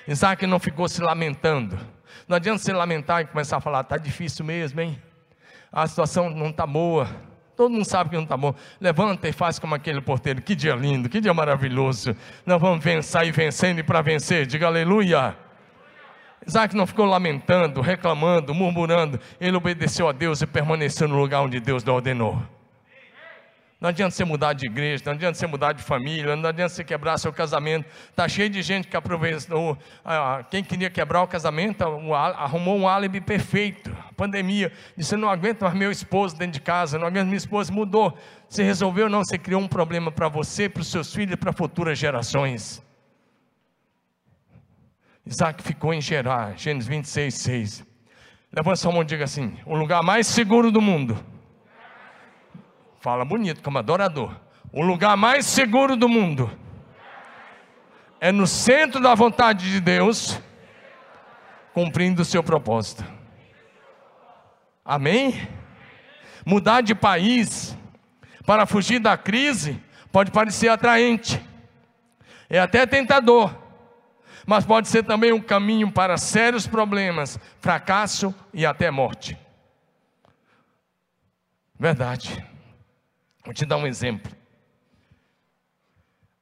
Isaac 0.09 0.45
não 0.45 0.59
ficou 0.59 0.89
se 0.89 1.01
lamentando. 1.01 1.79
Não 2.29 2.37
adianta 2.37 2.59
se 2.59 2.73
lamentar 2.73 3.23
e 3.23 3.27
começar 3.27 3.59
a 3.59 3.61
falar, 3.61 3.83
está 3.83 3.97
difícil 3.97 4.45
mesmo, 4.45 4.81
hein? 4.81 5.01
A 5.71 5.87
situação 5.87 6.31
não 6.31 6.49
está 6.49 6.67
boa. 6.67 7.09
Todo 7.57 7.71
mundo 7.71 7.85
sabe 7.85 8.11
que 8.11 8.17
não 8.17 8.25
está 8.25 8.37
bom. 8.37 8.55
Levanta 8.81 9.29
e 9.29 9.33
faz 9.33 9.59
como 9.59 9.75
aquele 9.75 10.01
porteiro. 10.01 10.43
Que 10.43 10.55
dia 10.55 10.75
lindo, 10.75 11.09
que 11.09 11.21
dia 11.21 11.33
maravilhoso. 11.33 12.15
Nós 12.45 12.61
vamos 12.61 12.85
sair 13.07 13.31
vencendo 13.31 13.79
e 13.79 13.83
para 13.83 14.03
vencer. 14.03 14.47
Diga 14.47 14.67
aleluia. 14.67 15.37
Isaac 16.47 16.77
não 16.77 16.87
ficou 16.87 17.07
lamentando, 17.07 17.81
reclamando, 17.81 18.55
murmurando. 18.55 19.19
Ele 19.41 19.57
obedeceu 19.57 20.09
a 20.09 20.13
Deus 20.13 20.43
e 20.43 20.47
permaneceu 20.47 21.09
no 21.09 21.19
lugar 21.19 21.43
onde 21.43 21.59
Deus 21.59 21.83
lhe 21.83 21.91
ordenou. 21.91 22.43
Não 23.79 23.91
adianta 23.91 24.15
você 24.15 24.25
mudar 24.25 24.55
de 24.55 24.65
igreja, 24.65 25.03
não 25.05 25.13
adianta 25.13 25.37
você 25.37 25.47
mudar 25.47 25.73
de 25.73 25.83
família, 25.83 26.35
não 26.35 26.49
adianta 26.49 26.71
você 26.71 26.83
quebrar 26.83 27.19
seu 27.19 27.31
casamento. 27.31 27.87
Está 28.09 28.27
cheio 28.27 28.49
de 28.49 28.63
gente 28.63 28.89
que 28.89 28.97
aproveitou. 28.97 29.77
Quem 30.51 30.65
queria 30.65 30.89
quebrar 30.89 31.23
o 31.23 31.29
casamento 31.29 31.83
arrumou 31.83 32.79
um 32.79 32.89
álibi 32.89 33.21
perfeito. 33.21 33.95
Pandemia. 34.17 34.73
Disse: 34.97 35.15
Não 35.15 35.29
aguento 35.29 35.61
mais 35.61 35.75
meu 35.75 35.91
esposo 35.91 36.35
dentro 36.37 36.55
de 36.55 36.61
casa, 36.61 36.99
não 36.99 37.07
aguento 37.07 37.27
minha 37.27 37.37
esposa. 37.37 37.71
Mudou. 37.71 38.17
Você 38.49 38.63
resolveu, 38.63 39.11
não? 39.11 39.23
Você 39.23 39.37
criou 39.37 39.61
um 39.61 39.69
problema 39.69 40.11
para 40.11 40.29
você, 40.29 40.71
para 40.71 40.81
os 40.81 40.89
seus 40.89 41.13
filhos 41.13 41.35
e 41.35 41.37
para 41.37 41.53
futuras 41.53 41.99
gerações. 41.99 42.83
Isaac 45.27 45.63
ficou 45.63 45.93
em 45.93 46.01
Gerar, 46.01 46.57
Gênesis 46.57 46.89
26, 46.89 47.35
6. 47.35 47.87
Levanta 48.53 48.77
sua 48.77 48.93
mão 48.93 49.03
e 49.03 49.05
diga 49.05 49.25
assim: 49.25 49.55
O 49.67 49.77
lugar 49.77 50.03
mais 50.03 50.27
seguro 50.27 50.71
do 50.73 50.81
mundo 50.81 51.36
Fala 53.07 53.25
bonito, 53.25 53.63
como 53.63 53.79
adorador. 53.79 54.35
O 54.73 54.83
lugar 54.83 55.17
mais 55.17 55.47
seguro 55.47 55.95
do 55.95 56.09
mundo 56.09 56.51
é 58.21 58.33
no 58.33 58.49
centro 58.49 59.01
da 59.01 59.15
vontade 59.15 59.71
de 59.71 59.79
Deus, 59.81 60.43
cumprindo 61.73 62.23
o 62.23 62.25
seu 62.25 62.43
propósito. 62.43 63.05
Amém? 64.85 65.49
Mudar 66.45 66.81
de 66.81 66.97
país 66.97 67.79
para 68.45 68.67
fugir 68.67 68.99
da 68.99 69.17
crise 69.17 69.81
pode 70.11 70.33
parecer 70.33 70.69
atraente, 70.69 71.41
é 72.51 72.59
até 72.59 72.85
tentador, 72.87 73.57
mas 74.45 74.67
pode 74.67 74.89
ser 74.89 75.05
também 75.05 75.33
um 75.33 75.41
caminho 75.41 75.93
para 75.93 76.19
sérios 76.19 76.67
problemas, 76.67 77.39
fracasso 77.61 78.35
e 78.53 78.67
até 78.67 78.91
morte. 78.91 79.39
Verdade. 81.79 82.56
Vou 83.47 83.55
te 83.55 83.65
dar 83.65 83.77
um 83.77 83.87
exemplo. 83.87 84.31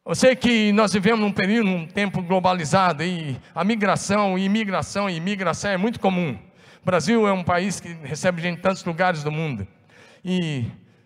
Eu 0.06 0.14
sei 0.14 0.34
que 0.34 0.72
nós 0.72 0.90
vivemos 0.90 1.20
num 1.20 1.30
período, 1.30 1.68
num 1.68 1.86
tempo 1.86 2.22
globalizado, 2.22 3.04
e 3.04 3.38
a 3.54 3.62
migração, 3.62 4.38
imigração 4.38 5.10
e 5.10 5.16
imigração 5.16 5.70
é 5.70 5.76
muito 5.76 6.00
comum. 6.00 6.38
O 6.80 6.84
Brasil 6.84 7.28
é 7.28 7.32
um 7.32 7.44
país 7.44 7.78
que 7.78 7.88
recebe 8.02 8.40
gente 8.40 8.58
em 8.58 8.60
tantos 8.62 8.82
lugares 8.84 9.22
do 9.22 9.30
mundo. 9.30 9.68
E 10.24 10.64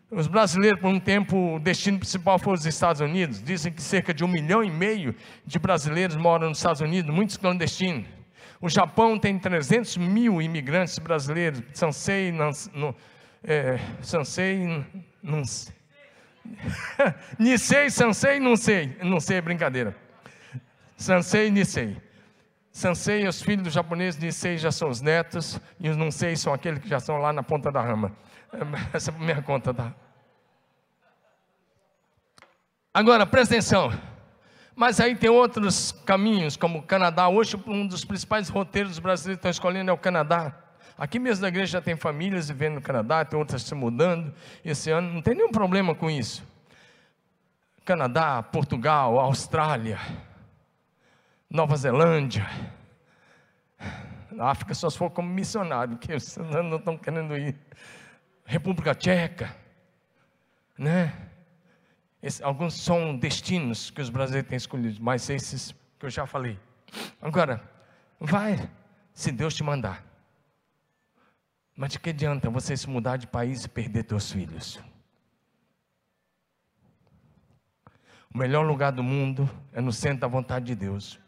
os 0.08 0.28
brasileiros, 0.28 0.80
por 0.80 0.86
um 0.86 1.00
tempo, 1.00 1.56
o 1.56 1.58
destino 1.58 1.98
principal 1.98 2.38
foi 2.38 2.54
os 2.54 2.64
Estados 2.64 3.00
Unidos. 3.00 3.42
Dizem 3.42 3.72
que 3.72 3.82
cerca 3.82 4.14
de 4.14 4.24
um 4.24 4.28
milhão 4.28 4.62
e 4.62 4.70
meio 4.70 5.16
de 5.44 5.58
brasileiros 5.58 6.14
moram 6.14 6.50
nos 6.50 6.58
Estados 6.58 6.80
Unidos, 6.80 7.12
muitos 7.12 7.36
clandestinos. 7.36 8.06
O 8.60 8.68
Japão 8.68 9.18
tem 9.18 9.36
300 9.36 9.96
mil 9.96 10.40
imigrantes 10.40 10.96
brasileiros. 11.00 11.60
Sansei, 11.74 12.30
não, 12.30 12.50
é, 13.42 13.80
Sansei, 14.00 14.84
não 15.20 15.44
sei. 15.44 15.77
Nisei, 17.38 17.90
Sansei, 17.90 18.40
não 18.40 18.56
sei. 18.56 18.96
Não 19.02 19.20
sei, 19.20 19.38
é 19.38 19.40
brincadeira. 19.40 19.96
Sansei 20.96 21.50
Nisei. 21.50 21.96
Sansei, 22.72 23.26
os 23.26 23.42
filhos 23.42 23.64
dos 23.64 23.72
japoneses, 23.72 24.20
Nisei 24.20 24.56
já 24.56 24.70
são 24.70 24.88
os 24.88 25.00
netos, 25.00 25.60
e 25.80 25.88
os 25.88 25.96
não 25.96 26.10
sei 26.10 26.36
são 26.36 26.52
aqueles 26.52 26.78
que 26.78 26.88
já 26.88 26.98
estão 26.98 27.18
lá 27.18 27.32
na 27.32 27.42
ponta 27.42 27.72
da 27.72 27.80
rama. 27.80 28.12
Essa 28.92 29.10
é 29.10 29.14
a 29.14 29.18
minha 29.18 29.42
conta, 29.42 29.74
tá? 29.74 29.92
Agora, 32.94 33.26
presta 33.26 33.54
atenção. 33.54 33.92
Mas 34.74 35.00
aí 35.00 35.16
tem 35.16 35.28
outros 35.28 35.92
caminhos, 36.06 36.56
como 36.56 36.78
o 36.78 36.82
Canadá. 36.82 37.28
Hoje, 37.28 37.60
um 37.66 37.86
dos 37.86 38.04
principais 38.04 38.48
roteiros 38.48 38.98
brasileiros 39.00 39.38
estão 39.38 39.50
escolhendo 39.50 39.90
é 39.90 39.92
o 39.92 39.98
Canadá. 39.98 40.54
Aqui 40.98 41.20
mesmo 41.20 41.42
na 41.42 41.48
igreja 41.48 41.74
já 41.74 41.80
tem 41.80 41.94
famílias 41.94 42.48
vivendo 42.48 42.74
no 42.74 42.82
Canadá, 42.82 43.24
tem 43.24 43.38
outras 43.38 43.62
se 43.62 43.72
mudando 43.72 44.34
esse 44.64 44.90
ano, 44.90 45.12
não 45.12 45.22
tem 45.22 45.32
nenhum 45.32 45.52
problema 45.52 45.94
com 45.94 46.10
isso. 46.10 46.44
Canadá, 47.84 48.42
Portugal, 48.42 49.20
Austrália, 49.20 50.00
Nova 51.48 51.76
Zelândia, 51.76 52.44
na 54.32 54.50
África 54.50 54.74
só 54.74 54.90
se 54.90 54.98
for 54.98 55.08
como 55.08 55.28
missionário, 55.28 55.96
porque 55.96 56.18
vocês 56.18 56.36
não 56.36 56.76
estão 56.76 56.98
querendo 56.98 57.36
ir. 57.38 57.56
República 58.44 58.92
Tcheca, 58.92 59.54
né? 60.76 61.12
Esse, 62.20 62.42
alguns 62.42 62.74
são 62.74 63.16
destinos 63.16 63.90
que 63.90 64.00
os 64.00 64.10
brasileiros 64.10 64.48
têm 64.48 64.56
escolhido, 64.56 64.98
mas 65.00 65.30
esses 65.30 65.72
que 65.96 66.06
eu 66.06 66.10
já 66.10 66.26
falei. 66.26 66.58
Agora, 67.22 67.62
vai, 68.18 68.68
se 69.14 69.30
Deus 69.30 69.54
te 69.54 69.62
mandar. 69.62 70.07
Mas 71.80 71.92
de 71.92 72.00
que 72.00 72.10
adianta 72.10 72.50
você 72.50 72.76
se 72.76 72.90
mudar 72.90 73.18
de 73.18 73.28
país 73.28 73.64
e 73.64 73.68
perder 73.68 74.04
seus 74.08 74.32
filhos? 74.32 74.80
O 78.34 78.36
melhor 78.36 78.66
lugar 78.66 78.90
do 78.90 79.00
mundo 79.00 79.48
é 79.72 79.80
no 79.80 79.92
centro 79.92 80.18
da 80.18 80.26
vontade 80.26 80.66
de 80.66 80.74
Deus, 80.74 81.20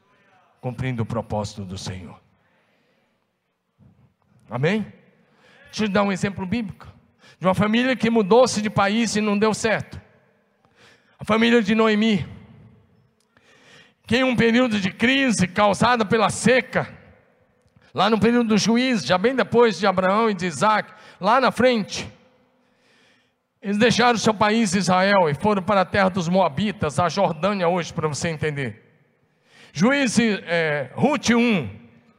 cumprindo 0.60 1.04
o 1.04 1.06
propósito 1.06 1.64
do 1.64 1.78
Senhor. 1.78 2.20
Amém? 4.50 4.92
Deixa 5.66 5.84
eu 5.84 5.88
te 5.88 5.92
dar 5.92 6.02
um 6.02 6.10
exemplo 6.10 6.44
bíblico 6.44 6.92
de 7.38 7.46
uma 7.46 7.54
família 7.54 7.94
que 7.94 8.10
mudou-se 8.10 8.60
de 8.60 8.68
país 8.68 9.14
e 9.14 9.20
não 9.20 9.38
deu 9.38 9.54
certo. 9.54 10.00
A 11.16 11.24
família 11.24 11.62
de 11.62 11.76
Noemi, 11.76 12.26
que 14.04 14.16
em 14.16 14.24
um 14.24 14.34
período 14.34 14.80
de 14.80 14.90
crise 14.90 15.46
causada 15.46 16.04
pela 16.04 16.28
seca, 16.28 16.99
Lá 17.92 18.08
no 18.08 18.20
período 18.20 18.48
do 18.50 18.58
juiz, 18.58 19.04
já 19.04 19.18
bem 19.18 19.34
depois 19.34 19.78
de 19.78 19.86
Abraão 19.86 20.30
e 20.30 20.34
de 20.34 20.46
Isaac, 20.46 20.92
lá 21.20 21.40
na 21.40 21.50
frente, 21.50 22.08
Eles 23.62 23.76
deixaram 23.76 24.18
seu 24.18 24.32
país, 24.32 24.74
Israel, 24.74 25.28
e 25.28 25.34
foram 25.34 25.62
para 25.62 25.82
a 25.82 25.84
terra 25.84 26.08
dos 26.08 26.28
Moabitas, 26.28 26.98
a 26.98 27.10
Jordânia 27.10 27.68
hoje, 27.68 27.92
para 27.92 28.08
você 28.08 28.28
entender. 28.30 28.82
Juízes, 29.72 30.40
é, 30.46 30.90
Ruth 30.94 31.30
1, 31.30 31.68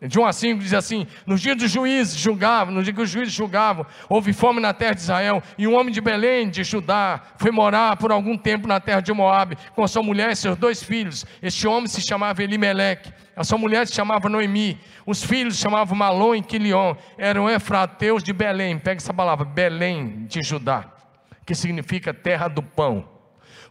de 0.08 0.20
1 0.20 0.26
a 0.26 0.34
5 0.34 0.60
diz 0.62 0.74
assim: 0.74 1.06
Nos 1.28 1.42
dias 1.42 1.56
dos 1.56 1.70
juízes 1.70 2.18
julgavam, 2.18 2.74
no 2.74 2.84
dia 2.84 2.92
que 2.92 3.02
os 3.02 3.10
juízes 3.10 3.34
julgavam, 3.34 3.86
houve 4.10 4.34
fome 4.34 4.60
na 4.60 4.74
terra 4.74 4.96
de 4.96 5.02
Israel, 5.02 5.44
e 5.58 5.68
um 5.68 5.76
homem 5.76 5.94
de 5.94 6.02
Belém, 6.02 6.50
de 6.50 6.64
Judá, 6.64 7.22
foi 7.38 7.52
morar 7.52 7.96
por 7.98 8.12
algum 8.12 8.36
tempo 8.36 8.68
na 8.68 8.80
terra 8.80 9.00
de 9.00 9.14
Moabe, 9.14 9.58
com 9.76 9.88
sua 9.88 10.02
mulher 10.02 10.32
e 10.32 10.36
seus 10.36 10.58
dois 10.58 10.82
filhos. 10.82 11.24
Este 11.42 11.68
homem 11.68 11.88
se 11.88 12.02
chamava 12.02 12.42
Elimeleque, 12.42 13.14
a 13.36 13.44
sua 13.44 13.60
mulher 13.60 13.86
se 13.86 13.94
chamava 13.94 14.28
Noemi, 14.28 14.80
os 15.06 15.24
filhos 15.24 15.56
se 15.56 15.62
chamavam 15.62 15.96
Malom 15.96 16.34
e 16.34 16.42
Quilion, 16.42 16.96
eram 17.16 17.48
efrateus 17.48 18.24
de 18.24 18.34
Belém, 18.34 18.80
pega 18.80 18.98
essa 18.98 19.14
palavra, 19.14 19.46
Belém 19.46 20.26
de 20.26 20.42
Judá, 20.42 20.86
que 21.46 21.54
significa 21.54 22.12
terra 22.12 22.48
do 22.48 22.64
pão 22.64 23.21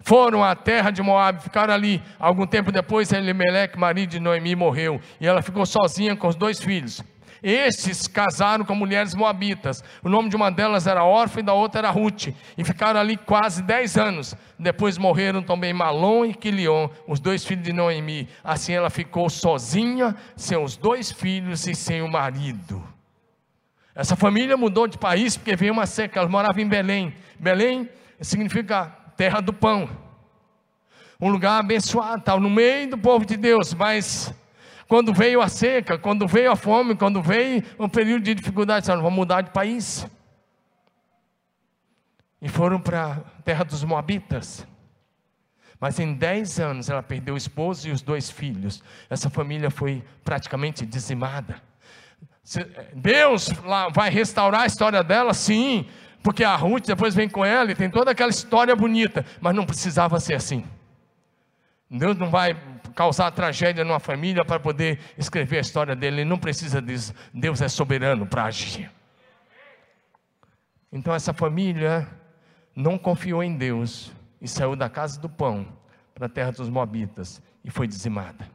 foram 0.00 0.42
à 0.42 0.54
terra 0.54 0.90
de 0.90 1.02
Moab, 1.02 1.42
ficaram 1.42 1.74
ali. 1.74 2.02
Algum 2.18 2.46
tempo 2.46 2.72
depois, 2.72 3.12
Elimelec, 3.12 3.78
marido 3.78 4.10
de 4.10 4.20
Noemi, 4.20 4.56
morreu. 4.56 5.00
E 5.20 5.26
ela 5.26 5.42
ficou 5.42 5.64
sozinha 5.66 6.16
com 6.16 6.26
os 6.26 6.34
dois 6.34 6.60
filhos. 6.60 7.02
Estes 7.42 8.06
casaram 8.06 8.64
com 8.64 8.74
mulheres 8.74 9.14
moabitas. 9.14 9.82
O 10.02 10.08
nome 10.08 10.28
de 10.28 10.36
uma 10.36 10.50
delas 10.50 10.86
era 10.86 11.04
Orfa 11.04 11.40
e 11.40 11.42
da 11.42 11.54
outra 11.54 11.80
era 11.80 11.90
Ruth. 11.90 12.28
E 12.56 12.64
ficaram 12.64 13.00
ali 13.00 13.16
quase 13.16 13.62
dez 13.62 13.96
anos. 13.96 14.34
Depois 14.58 14.98
morreram 14.98 15.42
também 15.42 15.72
Malom 15.72 16.24
e 16.26 16.34
Quilion, 16.34 16.88
os 17.06 17.18
dois 17.18 17.44
filhos 17.44 17.64
de 17.64 17.72
Noemi. 17.72 18.28
Assim 18.44 18.74
ela 18.74 18.90
ficou 18.90 19.30
sozinha, 19.30 20.14
sem 20.36 20.58
os 20.58 20.76
dois 20.76 21.10
filhos 21.10 21.66
e 21.66 21.74
sem 21.74 22.02
o 22.02 22.08
marido. 22.08 22.82
Essa 23.94 24.16
família 24.16 24.56
mudou 24.56 24.86
de 24.86 24.98
país 24.98 25.36
porque 25.36 25.56
veio 25.56 25.72
uma 25.72 25.86
seca. 25.86 26.20
Ela 26.20 26.28
morava 26.28 26.60
em 26.60 26.68
Belém. 26.68 27.14
Belém 27.38 27.88
significa 28.20 28.94
terra 29.20 29.42
do 29.42 29.52
pão. 29.52 29.86
Um 31.20 31.28
lugar 31.28 31.58
abençoado, 31.58 32.22
tal, 32.22 32.40
no 32.40 32.48
meio 32.48 32.88
do 32.88 32.96
povo 32.96 33.26
de 33.26 33.36
Deus, 33.36 33.74
mas 33.74 34.32
quando 34.88 35.12
veio 35.12 35.42
a 35.42 35.48
seca, 35.48 35.98
quando 35.98 36.26
veio 36.26 36.50
a 36.50 36.56
fome, 36.56 36.96
quando 36.96 37.20
veio 37.20 37.62
um 37.78 37.86
período 37.86 38.22
de 38.22 38.34
dificuldade, 38.34 38.80
disseram, 38.80 39.02
vamos 39.02 39.18
mudar 39.18 39.42
de 39.42 39.50
país. 39.50 40.06
E 42.40 42.48
foram 42.48 42.80
para 42.80 43.12
a 43.12 43.42
terra 43.42 43.62
dos 43.62 43.84
Moabitas. 43.84 44.66
Mas 45.78 46.00
em 46.00 46.14
10 46.14 46.58
anos 46.58 46.88
ela 46.88 47.02
perdeu 47.02 47.34
o 47.34 47.36
esposo 47.36 47.88
e 47.88 47.92
os 47.92 48.00
dois 48.00 48.30
filhos. 48.30 48.82
Essa 49.10 49.28
família 49.28 49.70
foi 49.70 50.02
praticamente 50.24 50.86
dizimada. 50.86 51.60
Deus 52.94 53.50
vai 53.92 54.08
restaurar 54.08 54.62
a 54.62 54.66
história 54.66 55.04
dela? 55.04 55.34
Sim, 55.34 55.86
porque 56.22 56.44
a 56.44 56.54
Ruth 56.54 56.86
depois 56.86 57.14
vem 57.14 57.28
com 57.28 57.44
ela 57.44 57.70
e 57.70 57.74
tem 57.74 57.90
toda 57.90 58.10
aquela 58.10 58.30
história 58.30 58.74
bonita, 58.76 59.24
mas 59.40 59.54
não 59.54 59.64
precisava 59.64 60.20
ser 60.20 60.34
assim. 60.34 60.64
Deus 61.90 62.16
não 62.16 62.30
vai 62.30 62.56
causar 62.94 63.30
tragédia 63.30 63.84
numa 63.84 63.98
família 63.98 64.44
para 64.44 64.60
poder 64.60 65.00
escrever 65.16 65.58
a 65.58 65.60
história 65.60 65.96
dele, 65.96 66.20
ele 66.20 66.28
não 66.28 66.38
precisa 66.38 66.80
disso. 66.80 67.14
Deus 67.32 67.60
é 67.60 67.68
soberano 67.68 68.26
para 68.26 68.44
agir. 68.44 68.90
Então 70.92 71.14
essa 71.14 71.32
família 71.32 72.06
não 72.74 72.98
confiou 72.98 73.42
em 73.42 73.56
Deus 73.56 74.12
e 74.40 74.48
saiu 74.48 74.76
da 74.76 74.88
casa 74.88 75.20
do 75.20 75.28
pão 75.28 75.66
para 76.14 76.26
a 76.26 76.28
terra 76.28 76.52
dos 76.52 76.68
Moabitas 76.68 77.42
e 77.64 77.70
foi 77.70 77.86
dizimada. 77.86 78.48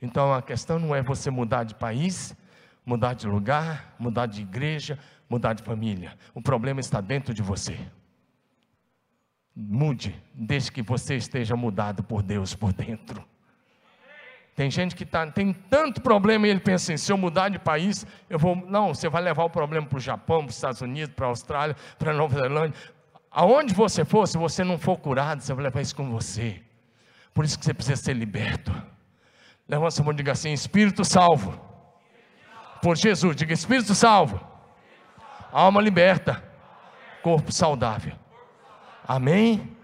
Então 0.00 0.32
a 0.32 0.42
questão 0.42 0.78
não 0.78 0.94
é 0.94 1.02
você 1.02 1.30
mudar 1.30 1.64
de 1.64 1.74
país, 1.74 2.34
mudar 2.84 3.14
de 3.14 3.26
lugar, 3.26 3.94
mudar 3.98 4.26
de 4.26 4.42
igreja, 4.42 4.98
mudar 5.28 5.52
de 5.52 5.62
família. 5.62 6.16
O 6.34 6.40
problema 6.40 6.80
está 6.80 7.00
dentro 7.00 7.34
de 7.34 7.42
você. 7.42 7.78
Mude, 9.54 10.14
desde 10.34 10.70
que 10.70 10.82
você 10.82 11.16
esteja 11.16 11.56
mudado 11.56 12.02
por 12.02 12.22
Deus 12.22 12.54
por 12.54 12.72
dentro. 12.72 13.24
Tem 14.54 14.70
gente 14.70 14.94
que 14.94 15.04
tá, 15.04 15.26
tem 15.26 15.52
tanto 15.52 16.00
problema 16.00 16.46
e 16.46 16.50
ele 16.50 16.60
pensa 16.60 16.92
assim: 16.92 16.96
se 16.96 17.12
eu 17.12 17.18
mudar 17.18 17.50
de 17.50 17.58
país, 17.58 18.06
eu 18.28 18.38
vou. 18.38 18.56
Não, 18.56 18.94
você 18.94 19.08
vai 19.08 19.22
levar 19.22 19.44
o 19.44 19.50
problema 19.50 19.86
para 19.86 19.98
o 19.98 20.00
Japão, 20.00 20.40
para 20.40 20.50
os 20.50 20.54
Estados 20.54 20.80
Unidos, 20.80 21.14
para 21.14 21.26
a 21.26 21.28
Austrália, 21.28 21.76
para 21.98 22.10
a 22.12 22.14
Nova 22.14 22.38
Zelândia. 22.40 22.78
Aonde 23.30 23.74
você 23.74 24.04
for, 24.04 24.26
se 24.26 24.38
você 24.38 24.64
não 24.64 24.78
for 24.78 24.96
curado, 24.96 25.42
você 25.42 25.52
vai 25.52 25.64
levar 25.64 25.82
isso 25.82 25.94
com 25.94 26.10
você. 26.10 26.62
Por 27.34 27.44
isso 27.44 27.58
que 27.58 27.66
você 27.66 27.74
precisa 27.74 28.00
ser 28.00 28.14
liberto. 28.14 28.72
Levanta 29.68 29.90
sua 29.90 30.04
mão 30.04 30.14
e 30.14 30.16
diga 30.16 30.32
assim: 30.32 30.52
Espírito 30.52 31.04
salvo. 31.04 31.60
Por 32.80 32.96
Jesus, 32.96 33.36
diga 33.36 33.52
Espírito 33.52 33.94
salvo 33.94 34.55
alma 35.60 35.80
liberta, 35.80 36.42
corpo 37.22 37.50
saudável. 37.50 38.12
Amém? 39.06 39.74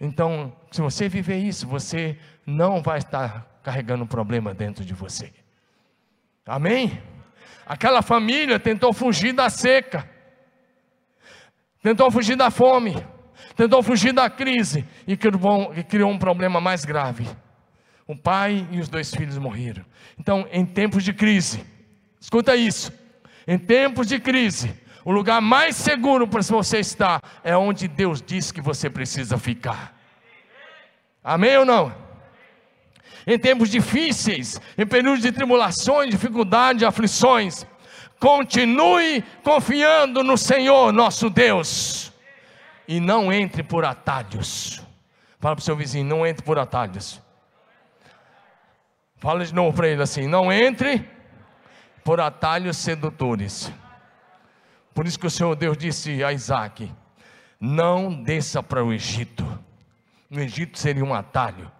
Então, 0.00 0.52
se 0.70 0.80
você 0.80 1.08
viver 1.08 1.38
isso, 1.38 1.66
você 1.66 2.16
não 2.46 2.82
vai 2.82 2.98
estar 2.98 3.60
carregando 3.62 4.04
um 4.04 4.06
problema 4.06 4.54
dentro 4.54 4.84
de 4.84 4.94
você. 4.94 5.32
Amém? 6.46 7.02
Aquela 7.66 8.02
família 8.02 8.58
tentou 8.58 8.92
fugir 8.92 9.32
da 9.32 9.50
seca, 9.50 10.08
tentou 11.82 12.10
fugir 12.10 12.36
da 12.36 12.50
fome, 12.50 12.94
tentou 13.56 13.82
fugir 13.82 14.12
da 14.12 14.30
crise 14.30 14.86
e 15.06 15.16
criou, 15.16 16.10
um 16.10 16.18
problema 16.18 16.60
mais 16.60 16.84
grave. 16.84 17.28
O 18.06 18.16
pai 18.16 18.66
e 18.70 18.78
os 18.80 18.88
dois 18.88 19.14
filhos 19.14 19.38
morreram. 19.38 19.84
Então, 20.18 20.46
em 20.52 20.66
tempos 20.66 21.02
de 21.04 21.12
crise, 21.12 21.64
escuta 22.20 22.54
isso. 22.54 23.01
Em 23.46 23.58
tempos 23.58 24.06
de 24.06 24.20
crise, 24.20 24.74
o 25.04 25.10
lugar 25.10 25.40
mais 25.40 25.76
seguro 25.76 26.28
para 26.28 26.42
você 26.42 26.78
estar 26.78 27.20
é 27.42 27.56
onde 27.56 27.88
Deus 27.88 28.22
diz 28.22 28.52
que 28.52 28.60
você 28.60 28.88
precisa 28.88 29.36
ficar. 29.36 29.98
Amém 31.22 31.56
ou 31.56 31.64
não? 31.64 31.94
Em 33.26 33.38
tempos 33.38 33.70
difíceis, 33.70 34.60
em 34.76 34.86
períodos 34.86 35.22
de 35.22 35.30
tribulações, 35.30 36.10
dificuldades, 36.10 36.82
aflições, 36.82 37.66
continue 38.18 39.22
confiando 39.42 40.22
no 40.22 40.36
Senhor 40.36 40.92
nosso 40.92 41.30
Deus 41.30 42.12
e 42.86 43.00
não 43.00 43.32
entre 43.32 43.62
por 43.62 43.84
atalhos. 43.84 44.82
Fala 45.38 45.56
para 45.56 45.62
o 45.62 45.64
seu 45.64 45.76
vizinho, 45.76 46.04
não 46.04 46.26
entre 46.26 46.44
por 46.44 46.58
atalhos. 46.58 47.20
Fala 49.18 49.44
de 49.44 49.54
novo 49.54 49.76
para 49.76 49.88
ele 49.88 50.02
assim: 50.02 50.26
não 50.26 50.52
entre 50.52 51.08
por 52.04 52.20
atalhos 52.20 52.76
sedutores. 52.76 53.72
Por 54.94 55.06
isso 55.06 55.18
que 55.18 55.26
o 55.26 55.30
Senhor 55.30 55.54
Deus 55.56 55.76
disse 55.76 56.22
a 56.22 56.32
Isaac: 56.32 56.90
Não 57.60 58.22
desça 58.22 58.62
para 58.62 58.84
o 58.84 58.92
Egito. 58.92 59.46
No 60.28 60.40
Egito 60.40 60.78
seria 60.78 61.04
um 61.04 61.14
atalho. 61.14 61.70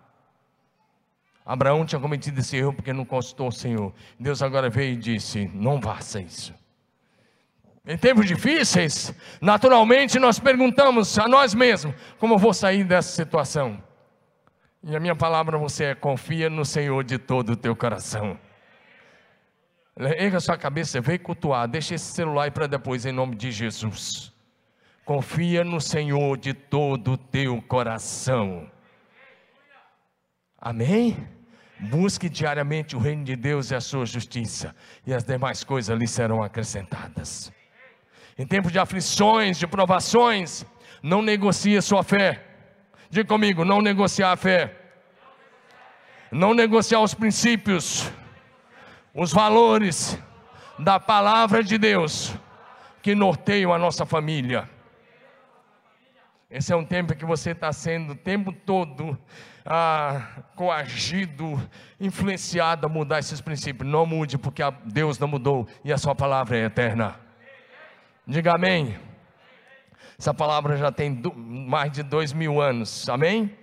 Abraão 1.44 1.84
tinha 1.84 2.00
cometido 2.00 2.40
esse 2.40 2.56
erro 2.56 2.72
porque 2.72 2.92
não 2.92 3.04
consultou 3.04 3.48
o 3.48 3.52
Senhor. 3.52 3.92
Deus 4.18 4.42
agora 4.42 4.70
veio 4.70 4.94
e 4.94 4.96
disse: 4.96 5.50
Não 5.52 5.80
faça 5.80 6.20
isso. 6.20 6.54
Em 7.84 7.98
tempos 7.98 8.26
difíceis, 8.26 9.12
naturalmente 9.40 10.16
nós 10.18 10.38
perguntamos 10.38 11.18
a 11.18 11.26
nós 11.26 11.52
mesmos: 11.52 11.94
Como 12.18 12.34
eu 12.34 12.38
vou 12.38 12.54
sair 12.54 12.84
dessa 12.84 13.10
situação? 13.10 13.82
E 14.84 14.96
a 14.96 15.00
minha 15.00 15.16
palavra 15.16 15.56
a 15.56 15.60
você 15.60 15.84
é: 15.84 15.94
confia 15.94 16.48
no 16.48 16.64
Senhor 16.64 17.02
de 17.02 17.18
todo 17.18 17.50
o 17.50 17.56
teu 17.56 17.74
coração. 17.74 18.38
Erga 19.96 20.40
sua 20.40 20.56
cabeça, 20.56 21.00
vem 21.00 21.18
cultuar. 21.18 21.68
Deixa 21.68 21.94
esse 21.94 22.12
celular 22.12 22.44
aí 22.44 22.50
para 22.50 22.66
depois, 22.66 23.04
em 23.04 23.12
nome 23.12 23.36
de 23.36 23.50
Jesus. 23.50 24.32
Confia 25.04 25.62
no 25.62 25.80
Senhor 25.80 26.38
de 26.38 26.54
todo 26.54 27.12
o 27.12 27.16
teu 27.16 27.60
coração. 27.62 28.70
Amém? 30.58 31.28
Busque 31.78 32.28
diariamente 32.28 32.94
o 32.96 32.98
reino 32.98 33.24
de 33.24 33.34
Deus 33.34 33.70
e 33.70 33.74
a 33.74 33.80
sua 33.80 34.06
justiça, 34.06 34.74
e 35.04 35.12
as 35.12 35.24
demais 35.24 35.64
coisas 35.64 35.98
lhe 35.98 36.06
serão 36.06 36.42
acrescentadas. 36.42 37.52
Em 38.38 38.46
tempos 38.46 38.72
de 38.72 38.78
aflições, 38.78 39.58
de 39.58 39.66
provações, 39.66 40.64
não 41.02 41.20
negocie 41.20 41.82
sua 41.82 42.02
fé. 42.02 42.40
Diga 43.10 43.26
comigo, 43.26 43.64
não 43.64 43.82
negociar 43.82 44.32
a 44.32 44.36
fé. 44.36 44.78
Não 46.30 46.54
negociar 46.54 47.00
os 47.00 47.12
princípios 47.12 48.10
os 49.14 49.32
valores 49.32 50.18
da 50.78 50.98
palavra 50.98 51.62
de 51.62 51.76
Deus 51.76 52.34
que 53.02 53.14
norteiam 53.14 53.72
a 53.72 53.78
nossa 53.78 54.06
família. 54.06 54.68
Esse 56.50 56.72
é 56.72 56.76
um 56.76 56.84
tempo 56.84 57.14
que 57.14 57.24
você 57.24 57.50
está 57.50 57.72
sendo 57.72 58.12
o 58.12 58.16
tempo 58.16 58.52
todo 58.52 59.18
ah, 59.64 60.42
coagido, 60.54 61.60
influenciado 61.98 62.86
a 62.86 62.88
mudar 62.88 63.18
esses 63.18 63.40
princípios. 63.40 63.88
Não 63.88 64.04
mude, 64.04 64.36
porque 64.36 64.62
Deus 64.84 65.18
não 65.18 65.28
mudou 65.28 65.66
e 65.84 65.92
a 65.92 65.98
sua 65.98 66.14
palavra 66.14 66.56
é 66.56 66.64
eterna. 66.64 67.18
Diga 68.26 68.54
amém. 68.54 68.98
Essa 70.18 70.32
palavra 70.32 70.76
já 70.76 70.92
tem 70.92 71.20
mais 71.34 71.90
de 71.90 72.02
dois 72.02 72.32
mil 72.32 72.60
anos. 72.60 73.08
Amém? 73.08 73.56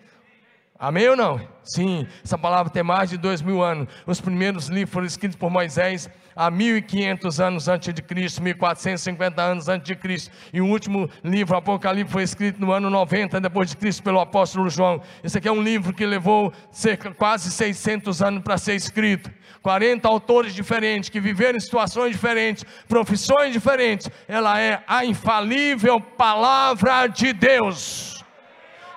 Amém 0.81 1.09
ou 1.09 1.15
não? 1.17 1.41
Sim, 1.61 2.07
essa 2.23 2.37
palavra 2.37 2.71
tem 2.71 2.81
mais 2.81 3.09
de 3.09 3.17
dois 3.17 3.41
mil 3.41 3.61
anos. 3.61 3.89
Os 4.07 4.21
primeiros 4.21 4.69
livros 4.69 4.93
foram 4.93 5.05
escritos 5.05 5.35
por 5.35 5.49
Moisés 5.49 6.09
há 6.33 6.49
1500 6.49 7.41
anos 7.41 7.67
antes 7.67 7.93
de 7.93 8.01
Cristo, 8.01 8.41
1450 8.41 9.41
anos 9.41 9.67
antes 9.67 9.85
de 9.85 9.95
Cristo. 9.97 10.31
E 10.53 10.61
o 10.61 10.65
último 10.65 11.09
livro, 11.21 11.57
Apocalipse, 11.57 12.13
foi 12.13 12.23
escrito 12.23 12.61
no 12.61 12.71
ano 12.71 12.89
90 12.89 13.41
depois 13.41 13.69
de 13.69 13.75
Cristo 13.75 14.01
pelo 14.01 14.21
apóstolo 14.21 14.69
João. 14.69 15.01
Esse 15.21 15.37
aqui 15.37 15.49
é 15.49 15.51
um 15.51 15.61
livro 15.61 15.93
que 15.93 16.05
levou 16.05 16.53
cerca 16.71 17.11
quase 17.13 17.51
600 17.51 18.21
anos 18.21 18.41
para 18.41 18.57
ser 18.57 18.75
escrito. 18.75 19.29
40 19.61 20.07
autores 20.07 20.53
diferentes 20.55 21.09
que 21.09 21.19
viveram 21.19 21.57
em 21.57 21.59
situações 21.59 22.13
diferentes, 22.13 22.63
profissões 22.87 23.51
diferentes. 23.51 24.09
Ela 24.29 24.57
é 24.61 24.81
a 24.87 25.03
infalível 25.03 25.99
palavra 25.99 27.07
de 27.07 27.33
Deus. 27.33 28.18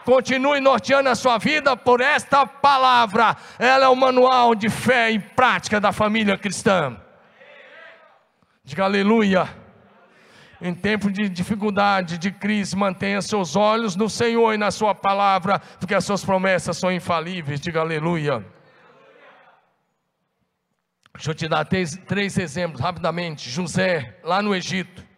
Continue 0.04 0.60
norteando 0.60 1.08
a 1.08 1.14
sua 1.14 1.38
vida 1.38 1.76
por 1.76 2.00
esta 2.00 2.46
palavra. 2.46 3.36
Ela 3.58 3.86
é 3.86 3.88
o 3.88 3.96
manual 3.96 4.54
de 4.54 4.68
fé 4.68 5.10
e 5.10 5.18
prática 5.18 5.80
da 5.80 5.92
família 5.92 6.36
cristã. 6.36 6.96
Diga 8.64 8.84
aleluia. 8.84 9.48
Em 10.60 10.74
tempo 10.74 11.10
de 11.10 11.28
dificuldade, 11.28 12.18
de 12.18 12.30
crise, 12.30 12.76
mantenha 12.76 13.20
seus 13.20 13.56
olhos 13.56 13.96
no 13.96 14.08
Senhor 14.08 14.54
e 14.54 14.56
na 14.56 14.70
Sua 14.70 14.94
palavra, 14.94 15.58
porque 15.80 15.94
as 15.94 16.04
Suas 16.04 16.24
promessas 16.24 16.76
são 16.76 16.92
infalíveis. 16.92 17.60
Diga 17.60 17.80
aleluia. 17.80 18.44
Deixa 21.14 21.30
eu 21.30 21.34
te 21.34 21.48
dar 21.48 21.64
três, 21.64 21.96
três 22.06 22.38
exemplos 22.38 22.80
rapidamente. 22.80 23.50
José, 23.50 24.18
lá 24.22 24.40
no 24.40 24.54
Egito 24.54 25.11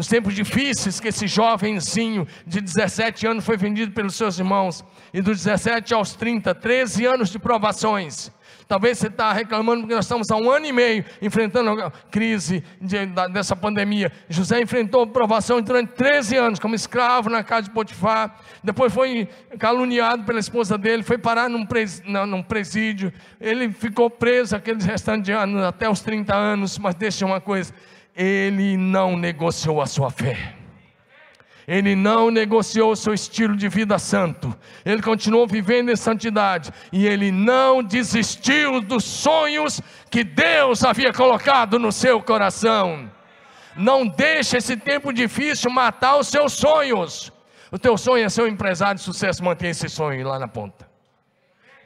nos 0.00 0.08
tempos 0.08 0.34
difíceis 0.34 0.98
que 0.98 1.08
esse 1.08 1.26
jovenzinho 1.26 2.26
de 2.46 2.62
17 2.62 3.26
anos 3.26 3.44
foi 3.44 3.58
vendido 3.58 3.92
pelos 3.92 4.14
seus 4.14 4.38
irmãos, 4.38 4.82
e 5.12 5.20
dos 5.20 5.44
17 5.44 5.92
aos 5.92 6.14
30, 6.14 6.54
13 6.54 7.04
anos 7.04 7.28
de 7.28 7.38
provações. 7.38 8.32
Talvez 8.66 8.96
você 8.96 9.08
está 9.08 9.30
reclamando 9.30 9.82
porque 9.82 9.94
nós 9.94 10.06
estamos 10.06 10.30
há 10.30 10.36
um 10.36 10.50
ano 10.50 10.64
e 10.64 10.72
meio 10.72 11.04
enfrentando 11.20 11.82
a 11.82 11.90
crise 12.10 12.64
de, 12.80 13.04
da, 13.04 13.28
dessa 13.28 13.54
pandemia. 13.54 14.10
José 14.26 14.62
enfrentou 14.62 15.06
provação 15.06 15.60
durante 15.60 15.92
13 15.92 16.34
anos 16.38 16.58
como 16.58 16.74
escravo 16.74 17.28
na 17.28 17.44
casa 17.44 17.64
de 17.64 17.70
Potifar. 17.74 18.40
Depois 18.64 18.94
foi 18.94 19.28
caluniado 19.58 20.24
pela 20.24 20.40
esposa 20.40 20.78
dele, 20.78 21.02
foi 21.02 21.18
parar 21.18 21.50
num, 21.50 21.66
pres, 21.66 22.02
num 22.06 22.42
presídio. 22.42 23.12
Ele 23.38 23.70
ficou 23.70 24.08
preso 24.08 24.56
aqueles 24.56 24.86
restantes 24.86 25.28
anos, 25.28 25.62
até 25.62 25.90
os 25.90 26.00
30 26.00 26.34
anos. 26.34 26.78
Mas 26.78 26.94
deixa 26.94 27.26
uma 27.26 27.40
coisa: 27.40 27.74
ele 28.20 28.76
não 28.76 29.16
negociou 29.16 29.80
a 29.80 29.86
sua 29.86 30.10
fé. 30.10 30.54
Ele 31.66 31.96
não 31.96 32.30
negociou 32.30 32.92
o 32.92 32.96
seu 32.96 33.14
estilo 33.14 33.56
de 33.56 33.66
vida 33.66 33.98
santo. 33.98 34.54
Ele 34.84 35.00
continuou 35.00 35.46
vivendo 35.46 35.90
em 35.90 35.96
santidade. 35.96 36.70
E 36.92 37.06
ele 37.06 37.32
não 37.32 37.82
desistiu 37.82 38.82
dos 38.82 39.04
sonhos 39.04 39.80
que 40.10 40.22
Deus 40.22 40.84
havia 40.84 41.14
colocado 41.14 41.78
no 41.78 41.90
seu 41.90 42.20
coração. 42.20 43.10
Não 43.74 44.06
deixe 44.06 44.58
esse 44.58 44.76
tempo 44.76 45.14
difícil 45.14 45.70
matar 45.70 46.16
os 46.18 46.28
seus 46.28 46.52
sonhos. 46.52 47.32
O 47.72 47.78
teu 47.78 47.96
sonho 47.96 48.26
é 48.26 48.28
ser 48.28 48.42
um 48.42 48.48
empresário 48.48 48.96
de 48.96 49.04
sucesso, 49.04 49.42
mantenha 49.42 49.70
esse 49.70 49.88
sonho 49.88 50.28
lá 50.28 50.38
na 50.38 50.48
ponta 50.48 50.89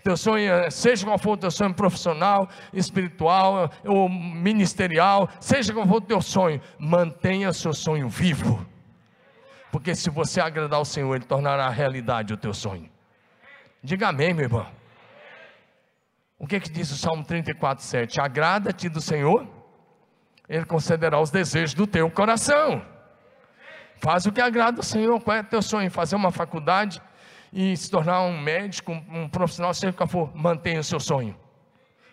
teu 0.04 0.16
sonho, 0.18 0.52
é, 0.52 0.70
seja 0.70 1.06
qual 1.06 1.18
for 1.18 1.32
o 1.32 1.36
teu 1.36 1.50
sonho 1.50 1.72
profissional, 1.72 2.46
espiritual 2.74 3.70
ou 3.84 4.06
ministerial, 4.06 5.30
seja 5.40 5.72
qual 5.72 5.86
for 5.86 5.96
o 5.96 6.00
teu 6.02 6.20
sonho, 6.20 6.60
mantenha 6.78 7.52
seu 7.54 7.72
sonho 7.72 8.06
vivo. 8.06 8.64
Porque 9.72 9.94
se 9.94 10.10
você 10.10 10.42
agradar 10.42 10.78
ao 10.78 10.84
Senhor, 10.84 11.14
Ele 11.14 11.24
tornará 11.24 11.68
realidade 11.70 12.34
o 12.34 12.36
teu 12.36 12.52
sonho. 12.52 12.88
Diga 13.82 14.08
amém, 14.08 14.34
meu 14.34 14.44
irmão. 14.44 14.66
O 16.38 16.46
que, 16.46 16.60
que 16.60 16.70
diz 16.70 16.90
o 16.90 16.96
Salmo 16.98 17.24
34, 17.24 17.82
7? 17.82 18.20
Agrada-te 18.20 18.90
do 18.90 19.00
Senhor, 19.00 19.46
Ele 20.46 20.66
concederá 20.66 21.18
os 21.18 21.30
desejos 21.30 21.72
do 21.72 21.86
teu 21.86 22.10
coração. 22.10 22.84
Faz 24.02 24.26
o 24.26 24.32
que 24.32 24.40
agrada 24.40 24.80
ao 24.80 24.84
Senhor. 24.84 25.18
Qual 25.22 25.34
é 25.34 25.40
o 25.40 25.44
teu 25.44 25.62
sonho? 25.62 25.90
Fazer 25.90 26.14
uma 26.14 26.30
faculdade? 26.30 27.00
E 27.54 27.76
se 27.76 27.88
tornar 27.88 28.22
um 28.22 28.36
médico, 28.36 28.90
um 29.08 29.28
profissional, 29.28 29.72
seja 29.72 29.92
o 29.92 29.94
que 29.94 30.06
for, 30.08 30.34
mantenha 30.34 30.80
o 30.80 30.84
seu 30.84 30.98
sonho. 30.98 31.36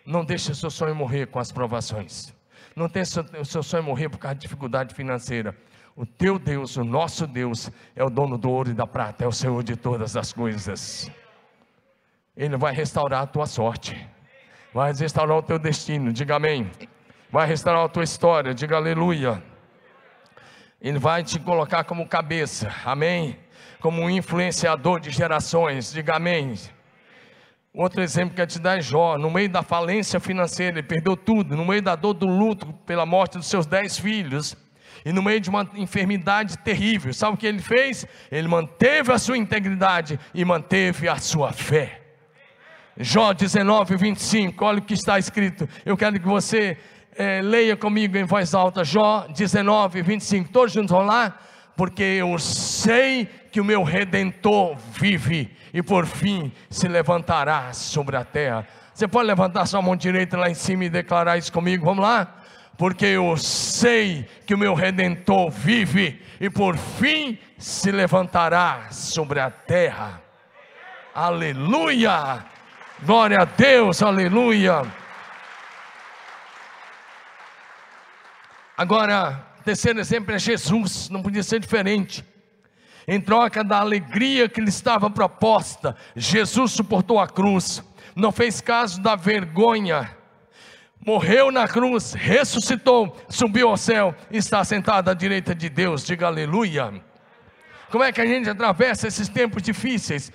Não 0.06 0.24
deixe 0.24 0.52
o 0.52 0.54
seu 0.54 0.70
sonho 0.70 0.94
morrer 0.94 1.26
com 1.26 1.40
as 1.40 1.50
provações. 1.50 2.32
Não 2.76 2.86
deixe 2.86 3.18
o 3.18 3.44
seu 3.44 3.60
sonho 3.60 3.82
morrer 3.82 4.08
por 4.08 4.18
causa 4.18 4.36
de 4.36 4.42
dificuldade 4.42 4.94
financeira. 4.94 5.56
O 5.96 6.06
teu 6.06 6.38
Deus, 6.38 6.76
o 6.76 6.84
nosso 6.84 7.26
Deus, 7.26 7.72
é 7.96 8.04
o 8.04 8.08
dono 8.08 8.38
do 8.38 8.48
ouro 8.48 8.70
e 8.70 8.72
da 8.72 8.86
prata, 8.86 9.24
é 9.24 9.26
o 9.26 9.32
Senhor 9.32 9.64
de 9.64 9.74
todas 9.74 10.16
as 10.16 10.32
coisas. 10.32 11.10
Ele 12.36 12.56
vai 12.56 12.72
restaurar 12.72 13.22
a 13.22 13.26
tua 13.26 13.46
sorte, 13.46 14.08
vai 14.72 14.92
restaurar 14.92 15.36
o 15.36 15.42
teu 15.42 15.58
destino, 15.58 16.12
diga 16.12 16.36
amém. 16.36 16.70
Vai 17.32 17.48
restaurar 17.48 17.84
a 17.84 17.88
tua 17.88 18.04
história, 18.04 18.54
diga 18.54 18.76
aleluia. 18.76 19.42
Ele 20.80 21.00
vai 21.00 21.24
te 21.24 21.40
colocar 21.40 21.82
como 21.82 22.06
cabeça, 22.06 22.72
amém 22.84 23.41
como 23.82 24.00
um 24.00 24.08
influenciador 24.08 25.00
de 25.00 25.10
gerações. 25.10 25.92
Diga 25.92 26.14
amém. 26.14 26.54
Outro 27.74 28.00
exemplo 28.00 28.34
que 28.34 28.40
eu 28.40 28.46
te 28.46 28.60
dar 28.60 28.78
é 28.78 28.80
Jó, 28.80 29.18
no 29.18 29.30
meio 29.30 29.48
da 29.48 29.62
falência 29.62 30.20
financeira, 30.20 30.78
ele 30.78 30.86
perdeu 30.86 31.16
tudo, 31.16 31.56
no 31.56 31.64
meio 31.64 31.82
da 31.82 31.96
dor 31.96 32.14
do 32.14 32.26
luto 32.26 32.72
pela 32.86 33.04
morte 33.04 33.38
dos 33.38 33.48
seus 33.48 33.66
dez 33.66 33.98
filhos, 33.98 34.56
e 35.04 35.12
no 35.12 35.22
meio 35.22 35.40
de 35.40 35.50
uma 35.50 35.68
enfermidade 35.74 36.58
terrível, 36.58 37.12
sabe 37.12 37.34
o 37.34 37.36
que 37.36 37.46
ele 37.46 37.60
fez? 37.60 38.06
Ele 38.30 38.46
manteve 38.46 39.10
a 39.10 39.18
sua 39.18 39.36
integridade 39.36 40.20
e 40.32 40.44
manteve 40.44 41.08
a 41.08 41.16
sua 41.16 41.52
fé. 41.52 42.00
Jó 42.96 43.32
19, 43.32 43.96
25, 43.96 44.64
olha 44.64 44.78
o 44.78 44.82
que 44.82 44.94
está 44.94 45.18
escrito. 45.18 45.68
Eu 45.84 45.96
quero 45.96 46.20
que 46.20 46.26
você 46.26 46.76
é, 47.16 47.40
leia 47.42 47.76
comigo 47.76 48.16
em 48.16 48.24
voz 48.24 48.54
alta, 48.54 48.84
Jó 48.84 49.26
19, 49.28 50.02
25. 50.02 50.50
Todos 50.50 50.72
juntos 50.72 50.90
vão 50.90 51.02
lá? 51.02 51.36
Porque 51.76 52.02
eu 52.02 52.38
sei 52.38 53.26
que 53.50 53.60
o 53.60 53.64
meu 53.64 53.82
redentor 53.82 54.76
vive 54.76 55.56
e 55.72 55.82
por 55.82 56.06
fim 56.06 56.52
se 56.70 56.86
levantará 56.86 57.72
sobre 57.72 58.16
a 58.16 58.24
terra. 58.24 58.66
Você 58.94 59.08
pode 59.08 59.26
levantar 59.26 59.66
sua 59.66 59.80
mão 59.80 59.96
direita 59.96 60.36
lá 60.36 60.50
em 60.50 60.54
cima 60.54 60.84
e 60.84 60.90
declarar 60.90 61.38
isso 61.38 61.52
comigo? 61.52 61.84
Vamos 61.84 62.04
lá? 62.04 62.36
Porque 62.76 63.06
eu 63.06 63.36
sei 63.36 64.28
que 64.46 64.54
o 64.54 64.58
meu 64.58 64.74
redentor 64.74 65.50
vive 65.50 66.20
e 66.40 66.50
por 66.50 66.76
fim 66.76 67.38
se 67.58 67.90
levantará 67.90 68.88
sobre 68.90 69.40
a 69.40 69.50
terra. 69.50 70.20
Aleluia! 71.14 72.44
Glória 73.02 73.40
a 73.40 73.44
Deus, 73.44 74.02
aleluia! 74.02 74.82
Agora, 78.76 79.51
terceiro 79.62 80.00
exemplo 80.00 80.34
é 80.34 80.38
Jesus, 80.38 81.08
não 81.08 81.22
podia 81.22 81.42
ser 81.42 81.60
diferente. 81.60 82.24
Em 83.06 83.20
troca 83.20 83.64
da 83.64 83.78
alegria 83.78 84.48
que 84.48 84.60
lhe 84.60 84.68
estava 84.68 85.10
proposta, 85.10 85.96
Jesus 86.14 86.72
suportou 86.72 87.18
a 87.18 87.26
cruz, 87.26 87.82
não 88.14 88.30
fez 88.30 88.60
caso 88.60 89.00
da 89.00 89.16
vergonha, 89.16 90.16
morreu 91.04 91.50
na 91.50 91.66
cruz, 91.66 92.12
ressuscitou, 92.12 93.16
subiu 93.28 93.68
ao 93.68 93.76
céu, 93.76 94.14
está 94.30 94.64
sentado 94.64 95.10
à 95.10 95.14
direita 95.14 95.54
de 95.54 95.68
Deus, 95.68 96.04
diga 96.04 96.26
aleluia. 96.26 97.02
Como 97.90 98.04
é 98.04 98.12
que 98.12 98.20
a 98.20 98.26
gente 98.26 98.48
atravessa 98.48 99.08
esses 99.08 99.28
tempos 99.28 99.62
difíceis? 99.62 100.32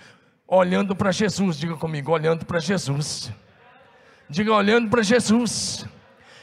Olhando 0.47 0.95
para 0.95 1.11
Jesus, 1.11 1.57
diga 1.57 1.75
comigo, 1.75 2.11
olhando 2.11 2.45
para 2.45 2.59
Jesus. 2.59 3.31
Diga 4.29 4.53
olhando 4.53 4.89
para 4.89 5.01
Jesus. 5.01 5.85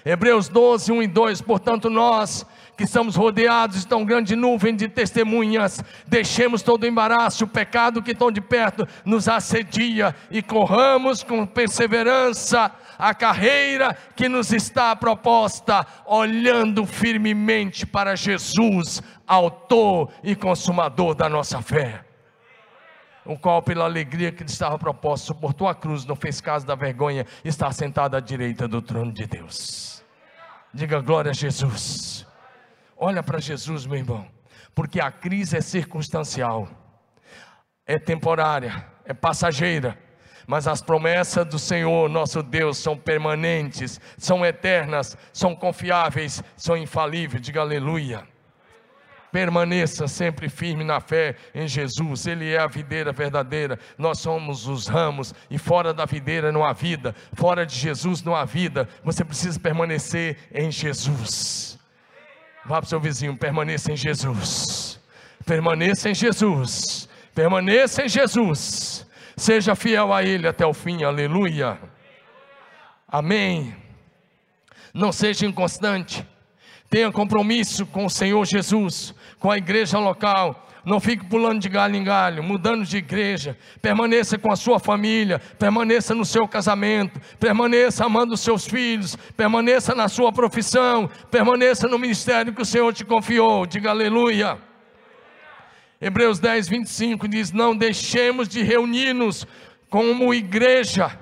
Hebreus 0.04 0.48
12, 0.48 0.90
1 0.90 1.02
e 1.02 1.06
2. 1.06 1.40
Portanto, 1.42 1.88
nós 1.88 2.44
que 2.76 2.84
estamos 2.84 3.16
rodeados 3.16 3.80
de 3.80 3.86
tão 3.86 4.04
grande 4.04 4.34
nuvem 4.34 4.74
de 4.74 4.88
testemunhas, 4.88 5.82
deixemos 6.06 6.62
todo 6.62 6.84
o 6.84 6.86
embaraço, 6.86 7.44
o 7.44 7.48
pecado 7.48 8.02
que 8.02 8.14
tão 8.14 8.30
de 8.30 8.40
perto 8.40 8.86
nos 9.04 9.28
assedia 9.28 10.14
e 10.30 10.42
corramos 10.42 11.22
com 11.22 11.46
perseverança 11.46 12.70
a 12.98 13.14
carreira 13.14 13.96
que 14.14 14.28
nos 14.28 14.52
está 14.52 14.94
proposta, 14.94 15.86
olhando 16.06 16.86
firmemente 16.86 17.86
para 17.86 18.14
Jesus, 18.14 19.02
autor 19.26 20.10
e 20.22 20.34
consumador 20.34 21.14
da 21.14 21.28
nossa 21.28 21.60
fé 21.60 22.04
o 23.24 23.38
qual, 23.38 23.62
pela 23.62 23.84
alegria 23.84 24.30
que 24.30 24.44
lhe 24.44 24.50
estava 24.50 24.78
proposta, 24.78 25.28
suportou 25.28 25.66
a 25.66 25.74
cruz, 25.74 26.04
não 26.04 26.14
fez 26.14 26.40
caso 26.40 26.66
da 26.66 26.74
vergonha, 26.74 27.26
está 27.44 27.72
sentado 27.72 28.16
à 28.16 28.20
direita 28.20 28.68
do 28.68 28.82
trono 28.82 29.12
de 29.12 29.26
Deus. 29.26 30.04
Diga 30.72 31.00
glória 31.00 31.30
a 31.30 31.34
Jesus. 31.34 32.26
Olha 32.96 33.22
para 33.22 33.40
Jesus, 33.40 33.86
meu 33.86 33.98
irmão, 33.98 34.26
porque 34.74 35.00
a 35.00 35.10
crise 35.10 35.56
é 35.56 35.60
circunstancial, 35.60 36.68
é 37.86 37.98
temporária, 37.98 38.86
é 39.04 39.12
passageira, 39.12 39.98
mas 40.46 40.68
as 40.68 40.82
promessas 40.82 41.46
do 41.46 41.58
Senhor, 41.58 42.08
nosso 42.08 42.42
Deus, 42.42 42.78
são 42.78 42.96
permanentes, 42.96 44.00
são 44.18 44.44
eternas, 44.44 45.16
são 45.32 45.54
confiáveis, 45.56 46.42
são 46.56 46.76
infalíveis. 46.76 47.42
Diga 47.42 47.60
aleluia. 47.60 48.26
permaneça 49.32 50.06
sempre 50.06 50.48
firme 50.48 50.84
na 50.84 51.00
fé 51.00 51.34
em 51.52 51.66
Jesus. 51.66 52.26
Ele 52.26 52.52
é 52.52 52.60
a 52.60 52.68
videira 52.68 53.10
verdadeira, 53.10 53.78
nós 53.98 54.20
somos 54.20 54.68
os 54.68 54.86
ramos, 54.86 55.34
e 55.50 55.58
fora 55.58 55.92
da 55.92 56.04
videira 56.04 56.52
não 56.52 56.64
há 56.64 56.72
vida, 56.72 57.16
fora 57.32 57.66
de 57.66 57.74
Jesus 57.74 58.22
não 58.22 58.36
há 58.36 58.44
vida. 58.44 58.88
Você 59.02 59.24
precisa 59.24 59.58
permanecer 59.58 60.36
em 60.52 60.70
Jesus. 60.70 61.78
Vá 62.66 62.76
para 62.76 62.86
o 62.86 62.88
seu 62.88 62.98
vizinho, 63.00 63.36
permaneça 63.36 63.92
em 63.92 63.96
Jesus. 63.96 64.98
Permaneça 65.44 66.08
em 66.08 66.14
Jesus. 66.14 67.08
Permaneça 67.34 68.04
em 68.04 68.08
Jesus. 68.08 69.06
Seja 69.36 69.74
fiel 69.74 70.12
a 70.12 70.22
Ele 70.22 70.48
até 70.48 70.64
o 70.64 70.72
fim. 70.72 71.04
Aleluia. 71.04 71.78
Amém. 73.06 73.76
Não 74.94 75.12
seja 75.12 75.44
inconstante. 75.44 76.26
Tenha 76.88 77.10
compromisso 77.10 77.84
com 77.86 78.06
o 78.06 78.10
Senhor 78.10 78.44
Jesus, 78.46 79.14
com 79.38 79.50
a 79.50 79.58
igreja 79.58 79.98
local. 79.98 80.63
Não 80.84 81.00
fique 81.00 81.24
pulando 81.24 81.60
de 81.60 81.68
galho 81.68 81.96
em 81.96 82.04
galho, 82.04 82.42
mudando 82.42 82.84
de 82.84 82.98
igreja. 82.98 83.56
Permaneça 83.80 84.36
com 84.36 84.52
a 84.52 84.56
sua 84.56 84.78
família, 84.78 85.38
permaneça 85.58 86.14
no 86.14 86.24
seu 86.24 86.46
casamento, 86.46 87.20
permaneça 87.40 88.04
amando 88.04 88.34
os 88.34 88.40
seus 88.40 88.66
filhos, 88.66 89.16
permaneça 89.36 89.94
na 89.94 90.08
sua 90.08 90.30
profissão, 90.30 91.08
permaneça 91.30 91.88
no 91.88 91.98
ministério 91.98 92.52
que 92.52 92.60
o 92.60 92.66
Senhor 92.66 92.92
te 92.92 93.04
confiou. 93.04 93.64
Diga 93.64 93.90
aleluia. 93.90 94.58
Hebreus 96.00 96.38
10, 96.38 96.68
25 96.68 97.26
diz: 97.26 97.50
Não 97.50 97.74
deixemos 97.74 98.46
de 98.46 98.62
reunir-nos 98.62 99.46
como 99.88 100.34
igreja. 100.34 101.18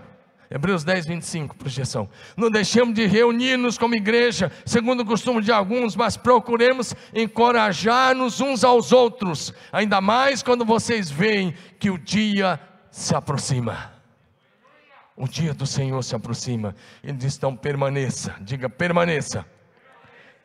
Hebreus 0.55 0.85
10, 0.85 1.07
25, 1.07 1.57
projeção. 1.57 2.07
Não 2.37 2.51
deixemos 2.51 2.95
de 2.95 3.07
reunir-nos 3.07 3.79
como 3.79 3.95
igreja, 3.95 4.53
segundo 4.67 5.01
o 5.01 5.07
costume 5.07 5.41
de 5.41 5.51
alguns, 5.51 5.97
mas 5.97 6.15
procuremos 6.15 6.95
encorajar-nos 7.15 8.39
uns 8.39 8.63
aos 8.63 8.93
outros, 8.93 9.55
ainda 9.73 9.99
mais 10.03 10.43
quando 10.43 10.63
vocês 10.63 11.11
veem 11.11 11.55
que 11.79 11.89
o 11.89 11.97
dia 11.97 12.61
se 12.91 13.15
aproxima. 13.15 13.93
O 15.17 15.27
dia 15.27 15.55
do 15.55 15.67
Senhor 15.67 16.03
se 16.03 16.15
aproxima. 16.15 16.77
Ele 17.03 17.15
diz: 17.15 17.35
então 17.37 17.57
permaneça, 17.57 18.37
diga 18.39 18.69
permaneça. 18.69 19.47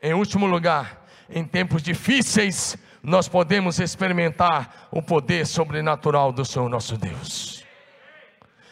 Em 0.02 0.14
último 0.14 0.46
lugar, 0.46 1.06
em 1.30 1.44
tempos 1.44 1.84
difíceis, 1.84 2.78
nós 3.04 3.28
podemos 3.28 3.78
experimentar 3.78 4.88
o 4.90 5.02
poder 5.02 5.46
sobrenatural 5.46 6.32
do 6.32 6.46
Senhor 6.46 6.70
nosso 6.70 6.96
Deus. 6.96 7.57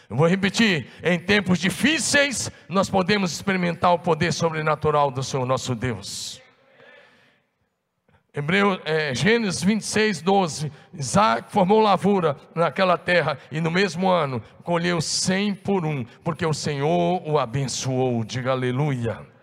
Eu 0.09 0.15
vou 0.15 0.27
repetir: 0.27 0.87
em 1.03 1.19
tempos 1.19 1.59
difíceis, 1.59 2.51
nós 2.69 2.89
podemos 2.89 3.31
experimentar 3.31 3.93
o 3.93 3.99
poder 3.99 4.31
sobrenatural 4.31 5.11
do 5.11 5.23
Senhor 5.23 5.45
nosso 5.45 5.73
Deus. 5.75 6.41
Hebreu, 8.33 8.79
é, 8.83 9.15
Gênesis 9.15 9.63
26, 9.63 10.21
12. 10.21 10.71
Isaac 10.93 11.51
formou 11.51 11.79
lavura 11.79 12.35
naquela 12.53 12.97
terra 12.97 13.37
e 13.49 13.61
no 13.61 13.71
mesmo 13.71 14.09
ano 14.09 14.41
colheu 14.61 14.99
cem 14.99 15.53
por 15.53 15.85
um, 15.85 16.03
porque 16.23 16.45
o 16.45 16.53
Senhor 16.53 17.21
o 17.25 17.39
abençoou. 17.39 18.25
Diga 18.25 18.51
aleluia 18.51 19.35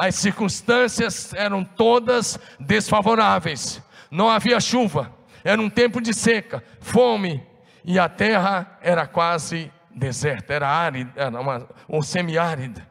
as 0.00 0.14
circunstâncias 0.14 1.34
eram 1.34 1.62
todas 1.62 2.38
desfavoráveis, 2.58 3.82
não 4.10 4.30
havia 4.30 4.58
chuva, 4.58 5.14
era 5.44 5.60
um 5.60 5.68
tempo 5.68 6.00
de 6.00 6.14
seca, 6.14 6.64
fome, 6.80 7.42
e 7.84 7.98
a 7.98 8.08
terra 8.08 8.78
era 8.80 9.06
quase 9.06 9.72
deserta, 9.90 10.54
era 10.54 10.68
árida, 10.68 11.12
era 11.16 11.40
uma, 11.40 11.68
ou 11.88 12.02
semiárida. 12.02 12.86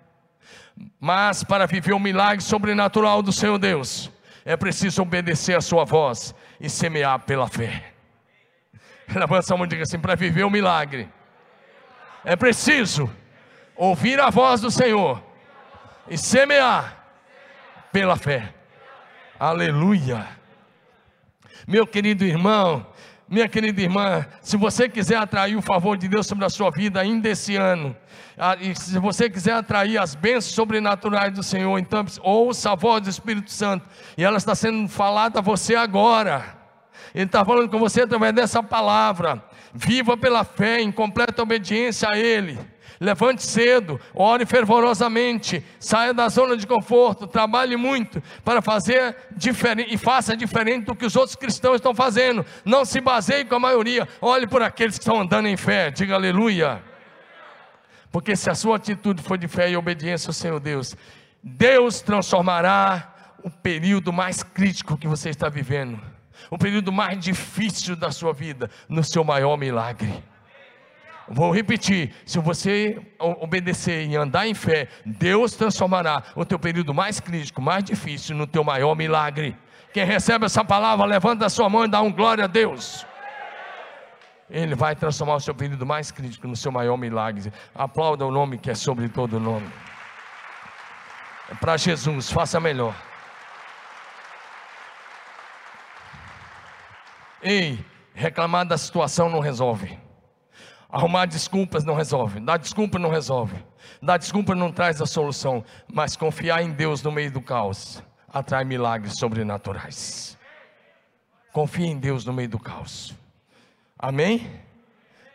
Mas 1.00 1.44
para 1.44 1.66
viver 1.66 1.94
o 1.94 2.00
milagre 2.00 2.44
sobrenatural 2.44 3.22
do 3.22 3.32
Senhor 3.32 3.58
Deus, 3.58 4.12
é 4.46 4.56
preciso 4.56 5.02
obedecer 5.02 5.56
a 5.56 5.62
sua 5.62 5.86
voz 5.86 6.34
e 6.60 6.70
semear 6.70 7.20
pela 7.20 7.48
fé. 7.48 7.94
Levanta 9.14 9.54
a 9.54 9.58
mão 9.58 9.66
e 9.66 9.70
diga 9.70 9.84
assim: 9.84 10.00
para 10.00 10.16
viver 10.16 10.44
o 10.44 10.50
milagre, 10.50 11.10
é 12.24 12.36
preciso 12.36 13.10
ouvir 13.76 14.20
a 14.20 14.30
voz 14.30 14.62
do 14.62 14.70
Senhor 14.70 15.24
e 16.08 16.18
semear 16.18 17.06
pela 17.92 18.16
fé. 18.16 18.54
Aleluia. 19.40 20.28
Meu 21.68 21.86
querido 21.86 22.24
irmão, 22.24 22.86
minha 23.30 23.48
querida 23.48 23.82
irmã, 23.82 24.26
se 24.42 24.58
você 24.58 24.90
quiser 24.90 25.18
atrair 25.18 25.56
o 25.56 25.62
favor 25.62 25.98
de 25.98 26.08
Deus 26.08 26.26
sobre 26.26 26.46
a 26.46 26.50
sua 26.50 26.72
vida 26.72 27.00
ainda 27.00 27.30
esse 27.30 27.56
ano, 27.56 27.96
e 28.60 28.74
se 28.76 28.98
você 28.98 29.30
quiser 29.30 29.54
atrair 29.54 29.98
as 29.98 30.16
bênçãos 30.16 30.56
sobrenaturais 30.56 31.34
do 31.34 31.44
Senhor, 31.44 31.78
então 31.78 32.06
ouça 32.22 32.72
a 32.72 32.76
voz 32.76 33.04
do 33.04 33.10
Espírito 33.10 33.52
Santo, 33.52 33.86
e 34.18 34.24
ela 34.24 34.38
está 34.38 34.56
sendo 34.56 34.88
falada 34.88 35.40
a 35.40 35.42
você 35.42 35.76
agora. 35.76 36.58
Ele 37.14 37.26
está 37.26 37.44
falando 37.44 37.70
com 37.70 37.80
você 37.80 38.02
através 38.02 38.34
dessa 38.34 38.62
palavra. 38.62 39.44
Viva 39.74 40.16
pela 40.18 40.44
fé, 40.44 40.82
em 40.82 40.92
completa 40.92 41.42
obediência 41.42 42.10
a 42.10 42.18
Ele. 42.18 42.58
Levante 43.00 43.44
cedo, 43.44 44.00
ore 44.14 44.46
fervorosamente, 44.46 45.64
saia 45.80 46.14
da 46.14 46.28
zona 46.28 46.58
de 46.58 46.68
conforto, 46.68 47.26
trabalhe 47.26 47.78
muito 47.78 48.22
para 48.44 48.62
fazer 48.62 49.16
diferente 49.38 49.94
e 49.94 49.98
faça 49.98 50.36
diferente 50.36 50.86
do 50.86 50.96
que 50.96 51.06
os 51.06 51.16
outros 51.16 51.36
cristãos 51.36 51.76
estão 51.76 51.96
fazendo. 51.96 52.46
Não 52.66 52.84
se 52.84 53.00
baseie 53.00 53.46
com 53.46 53.56
a 53.56 53.60
maioria, 53.60 54.06
olhe 54.20 54.46
por 54.46 54.62
aqueles 54.62 54.98
que 54.98 55.04
estão 55.04 55.22
andando 55.22 55.48
em 55.48 55.56
fé, 55.56 55.90
diga 55.90 56.16
aleluia. 56.16 56.84
Porque 58.12 58.36
se 58.36 58.50
a 58.50 58.56
sua 58.56 58.76
atitude 58.76 59.24
for 59.24 59.38
de 59.38 59.48
fé 59.48 59.72
e 59.72 59.78
obediência 59.78 60.30
ao 60.30 60.34
Senhor 60.34 60.60
Deus, 60.60 60.94
Deus 61.42 62.02
transformará 62.02 63.16
o 63.44 63.50
período 63.50 64.12
mais 64.12 64.44
crítico 64.44 64.98
que 64.98 65.08
você 65.08 65.30
está 65.30 65.48
vivendo, 65.48 66.02
o 66.50 66.58
período 66.58 66.92
mais 66.92 67.18
difícil 67.18 67.96
da 67.96 68.12
sua 68.12 68.34
vida, 68.34 68.70
no 68.90 69.06
seu 69.06 69.24
maior 69.24 69.56
milagre. 69.56 70.22
Vou 71.30 71.52
repetir: 71.52 72.14
se 72.26 72.40
você 72.40 73.00
obedecer 73.20 74.08
e 74.08 74.16
andar 74.16 74.48
em 74.48 74.54
fé, 74.56 74.88
Deus 75.06 75.54
transformará 75.54 76.24
o 76.36 76.44
teu 76.44 76.58
período 76.58 76.94
mais 76.94 77.20
crítico, 77.20 77.62
mais 77.62 77.84
difícil, 77.84 78.36
no 78.36 78.48
teu 78.48 78.64
maior 78.64 78.96
milagre. 78.96 79.56
Quem 79.94 80.04
recebe 80.04 80.46
essa 80.46 80.66
palavra, 80.66 81.06
levanta 81.06 81.46
a 81.46 81.50
sua 81.50 81.70
mão 81.70 81.86
e 81.86 81.88
dá 81.88 82.02
um 82.02 82.12
glória 82.12 82.46
a 82.46 82.48
Deus. 82.48 83.06
Ele 84.50 84.74
vai 84.74 84.96
transformar 84.96 85.36
o 85.36 85.40
seu 85.40 85.54
período 85.54 85.86
mais 85.86 86.10
crítico 86.10 86.48
no 86.48 86.56
seu 86.56 86.72
maior 86.72 86.98
milagre. 86.98 87.54
Aplauda 87.76 88.26
o 88.26 88.32
nome 88.32 88.58
que 88.58 88.72
é 88.72 88.76
sobre 88.76 89.08
todo 89.08 89.40
nome. 89.40 89.70
É 91.52 91.56
para 91.56 91.78
Jesus, 91.78 92.32
faça 92.32 92.60
melhor. 92.60 92.96
Ei, 97.42 97.84
reclamar 98.16 98.66
da 98.66 98.78
situação 98.78 99.30
não 99.30 99.40
resolve. 99.40 100.09
Arrumar 100.90 101.26
desculpas 101.28 101.84
não 101.84 101.94
resolve, 101.94 102.40
dar 102.40 102.58
desculpa 102.58 102.98
não 102.98 103.12
resolve, 103.12 103.56
dar 104.02 104.18
desculpa 104.18 104.56
não 104.56 104.72
traz 104.72 105.00
a 105.00 105.06
solução, 105.06 105.64
mas 105.92 106.16
confiar 106.16 106.64
em 106.64 106.72
Deus 106.72 107.04
no 107.04 107.12
meio 107.12 107.32
do 107.32 107.42
caos 107.42 108.02
atrai 108.34 108.64
milagres 108.64 109.18
sobrenaturais. 109.18 110.38
Confie 111.52 111.86
em 111.86 111.98
Deus 111.98 112.26
no 112.26 112.34
meio 112.34 112.50
do 112.50 112.60
caos. 112.60 113.16
Amém? 113.98 114.50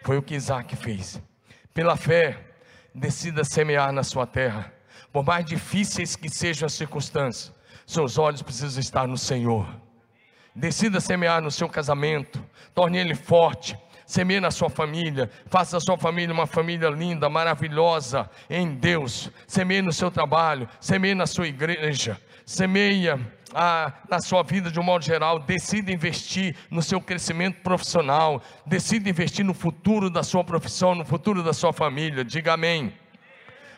Foi 0.03 0.17
o 0.17 0.23
que 0.23 0.35
Isaac 0.35 0.75
fez. 0.77 1.21
Pela 1.73 1.97
fé, 1.97 2.39
decida 2.95 3.45
semear 3.45 3.93
na 3.93 4.03
sua 4.03 4.27
terra. 4.27 4.73
Por 5.13 5.25
mais 5.25 5.45
difíceis 5.45 6.17
que 6.17 6.29
sejam 6.29 6.67
as 6.67 6.73
circunstâncias, 6.73 7.53
seus 7.87 8.17
olhos 8.19 8.43
precisam 8.43 8.81
estar 8.81 9.07
no 9.07 9.19
Senhor. 9.19 9.67
Decida 10.55 11.01
semear 11.01 11.43
no 11.43 11.51
seu 11.51 11.69
casamento, 11.69 12.45
torne 12.73 12.99
ele 12.99 13.15
forte, 13.15 13.77
semeie 14.07 14.41
na 14.41 14.51
sua 14.51 14.69
família, 14.69 15.31
faça 15.47 15.77
a 15.77 15.81
sua 15.81 15.97
família 15.97 16.33
uma 16.33 16.47
família 16.47 16.89
linda, 16.89 17.29
maravilhosa 17.29 18.29
em 18.49 18.75
Deus, 18.75 19.31
semeie 19.47 19.83
no 19.83 19.93
seu 19.93 20.11
trabalho, 20.11 20.69
semeie 20.81 21.15
na 21.15 21.27
sua 21.27 21.47
igreja, 21.47 22.21
semeia 22.45 23.19
ah, 23.55 23.93
na 24.11 24.21
sua 24.21 24.43
vida 24.43 24.71
de 24.71 24.81
um 24.81 24.83
modo 24.83 25.05
geral, 25.05 25.39
decida 25.39 25.93
investir 25.93 26.57
no 26.71 26.83
seu 26.83 27.01
crescimento 27.01 27.63
profissional, 27.63 28.43
decida 28.67 29.09
investir 29.09 29.45
no 29.45 29.55
futuro 29.55 30.11
da 30.11 30.23
sua 30.23 30.43
profissão, 30.43 30.95
no 30.95 31.05
futuro 31.05 31.43
da 31.43 31.53
sua 31.53 31.73
família, 31.73 32.25
diga 32.25 32.55
amém. 32.55 32.93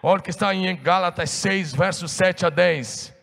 Olha 0.03 0.20
o 0.20 0.22
que 0.22 0.31
está 0.31 0.55
em 0.55 0.74
Gálatas 0.77 1.31
6, 1.31 1.74
versos 1.74 2.12
7 2.12 2.47
a 2.47 2.51
10. 2.51 3.14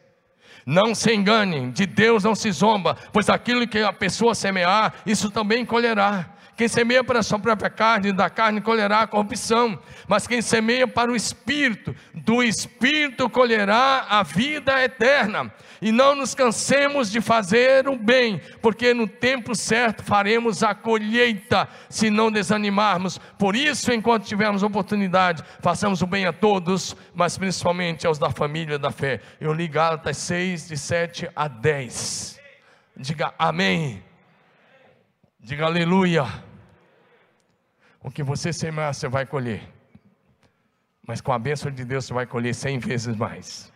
Não 0.66 0.95
se 0.95 1.14
enganem, 1.14 1.72
de 1.72 1.86
Deus 1.86 2.24
não 2.24 2.36
se 2.36 2.51
zomba, 2.51 2.95
pois 3.12 3.30
aquilo 3.30 3.68
que 3.68 3.80
a 3.80 3.91
pessoa 3.91 4.34
semear, 4.34 4.93
isso 5.06 5.30
também 5.30 5.66
colherá. 5.66 6.32
Quem 6.56 6.68
semeia 6.68 7.04
para 7.04 7.20
a 7.20 7.24
sua 7.24 7.39
própria 7.39 7.70
carne, 7.70 8.12
da 8.12 8.30
carne 8.30 8.62
colherá 8.62 9.01
a 9.01 9.08
corrupção. 9.08 9.80
Mas 10.08 10.28
quem 10.28 10.41
semeia 10.41 10.88
para 10.88 11.12
o 11.12 11.16
Espírito, 11.16 11.95
do 12.14 12.43
Espírito 12.43 13.30
colherá 13.30 14.06
a 14.08 14.22
vida 14.22 14.84
eterna. 14.84 15.51
E 15.82 15.91
não 15.91 16.16
nos 16.16 16.36
cansemos 16.36 17.12
de 17.12 17.20
fazer 17.20 17.89
o 17.89 17.97
bem, 17.97 18.39
porque 18.62 18.93
no 18.93 19.08
tempo 19.08 19.56
certo 19.56 20.04
faremos 20.04 20.64
a 20.64 20.74
colheita, 20.74 21.68
se 21.89 22.10
não 22.10 22.32
desanimarmos. 22.32 23.18
Por 23.38 23.56
isso, 23.56 23.91
enquanto 23.91 24.26
tivermos 24.26 24.64
oportunidade, 24.64 25.43
façamos 25.60 26.01
o 26.01 26.08
bem 26.08 26.26
a 26.26 26.32
todos, 26.32 26.95
mas 27.14 27.38
principalmente 27.38 28.06
aos 28.06 28.20
da 28.20 28.30
família 28.30 28.78
da 28.78 28.91
fé. 28.91 29.20
Eu 29.41 29.54
li 29.54 29.68
Gálatas 29.68 30.18
6, 30.18 30.68
de 30.68 30.78
7 30.78 31.30
a 31.36 31.47
10. 31.47 32.39
Diga 32.95 33.34
amém. 33.39 34.12
Diga 35.44 35.66
aleluia. 35.66 36.24
O 38.00 38.10
que 38.10 38.24
você 38.24 38.54
semear, 38.54 38.94
você 38.94 39.10
vai 39.10 39.26
colher. 39.26 39.62
Mas 41.06 41.20
com 41.20 41.34
a 41.34 41.38
bênção 41.38 41.70
de 41.70 41.84
Deus, 41.84 42.06
você 42.06 42.14
vai 42.14 42.26
colher 42.26 42.56
cem 42.56 42.80
vezes 42.80 43.14
mais. 43.14 43.72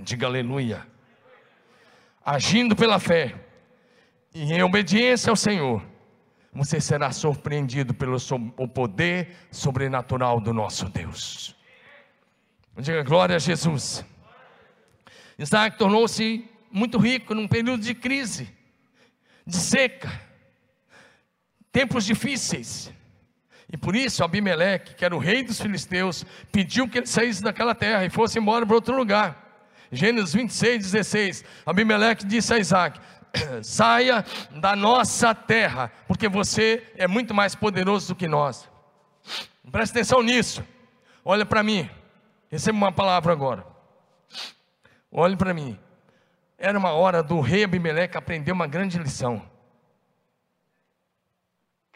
Diga 0.00 0.26
aleluia. 0.26 0.84
Agindo 2.24 2.74
pela 2.74 2.98
fé 2.98 3.36
e 4.34 4.52
em 4.52 4.60
obediência 4.64 5.30
ao 5.30 5.36
Senhor, 5.36 5.80
você 6.52 6.80
será 6.80 7.12
surpreendido 7.12 7.94
pelo 7.94 8.16
o 8.56 8.66
poder 8.66 9.36
sobrenatural 9.52 10.40
do 10.40 10.52
nosso 10.52 10.88
Deus. 10.88 11.54
Diga 12.76 13.04
glória 13.04 13.36
a 13.36 13.38
Jesus. 13.38 14.04
Isaac 15.38 15.78
tornou-se 15.78 16.44
muito 16.68 16.98
rico 16.98 17.32
num 17.32 17.46
período 17.46 17.84
de 17.84 17.94
crise, 17.94 18.52
de 19.46 19.56
seca, 19.56 20.10
tempos 21.72 22.04
difíceis. 22.04 22.92
E 23.72 23.76
por 23.76 23.94
isso 23.94 24.24
Abimeleque, 24.24 24.94
que 24.94 25.04
era 25.04 25.14
o 25.14 25.18
rei 25.18 25.44
dos 25.44 25.60
filisteus, 25.60 26.24
pediu 26.50 26.88
que 26.88 26.98
ele 26.98 27.06
saísse 27.06 27.42
daquela 27.42 27.74
terra 27.74 28.04
e 28.04 28.10
fosse 28.10 28.38
embora 28.38 28.66
para 28.66 28.74
outro 28.74 28.96
lugar. 28.96 29.68
Gênesis 29.92 30.32
26, 30.34 30.90
16. 30.90 31.44
Abimeleque 31.64 32.26
disse 32.26 32.52
a 32.52 32.58
Isaac: 32.58 33.00
saia 33.62 34.24
da 34.50 34.74
nossa 34.74 35.34
terra, 35.34 35.92
porque 36.06 36.28
você 36.28 36.84
é 36.96 37.06
muito 37.06 37.32
mais 37.32 37.54
poderoso 37.54 38.08
do 38.08 38.16
que 38.16 38.26
nós. 38.26 38.68
Presta 39.70 39.98
atenção 39.98 40.22
nisso. 40.22 40.64
Olha 41.24 41.46
para 41.46 41.62
mim. 41.62 41.88
Receba 42.50 42.76
uma 42.76 42.92
palavra 42.92 43.32
agora. 43.32 43.64
Olhe 45.12 45.36
para 45.36 45.54
mim. 45.54 45.78
Era 46.62 46.78
uma 46.78 46.92
hora 46.92 47.22
do 47.22 47.40
rei 47.40 47.64
Abimeleque 47.64 48.18
aprender 48.18 48.52
uma 48.52 48.66
grande 48.66 48.98
lição. 48.98 49.42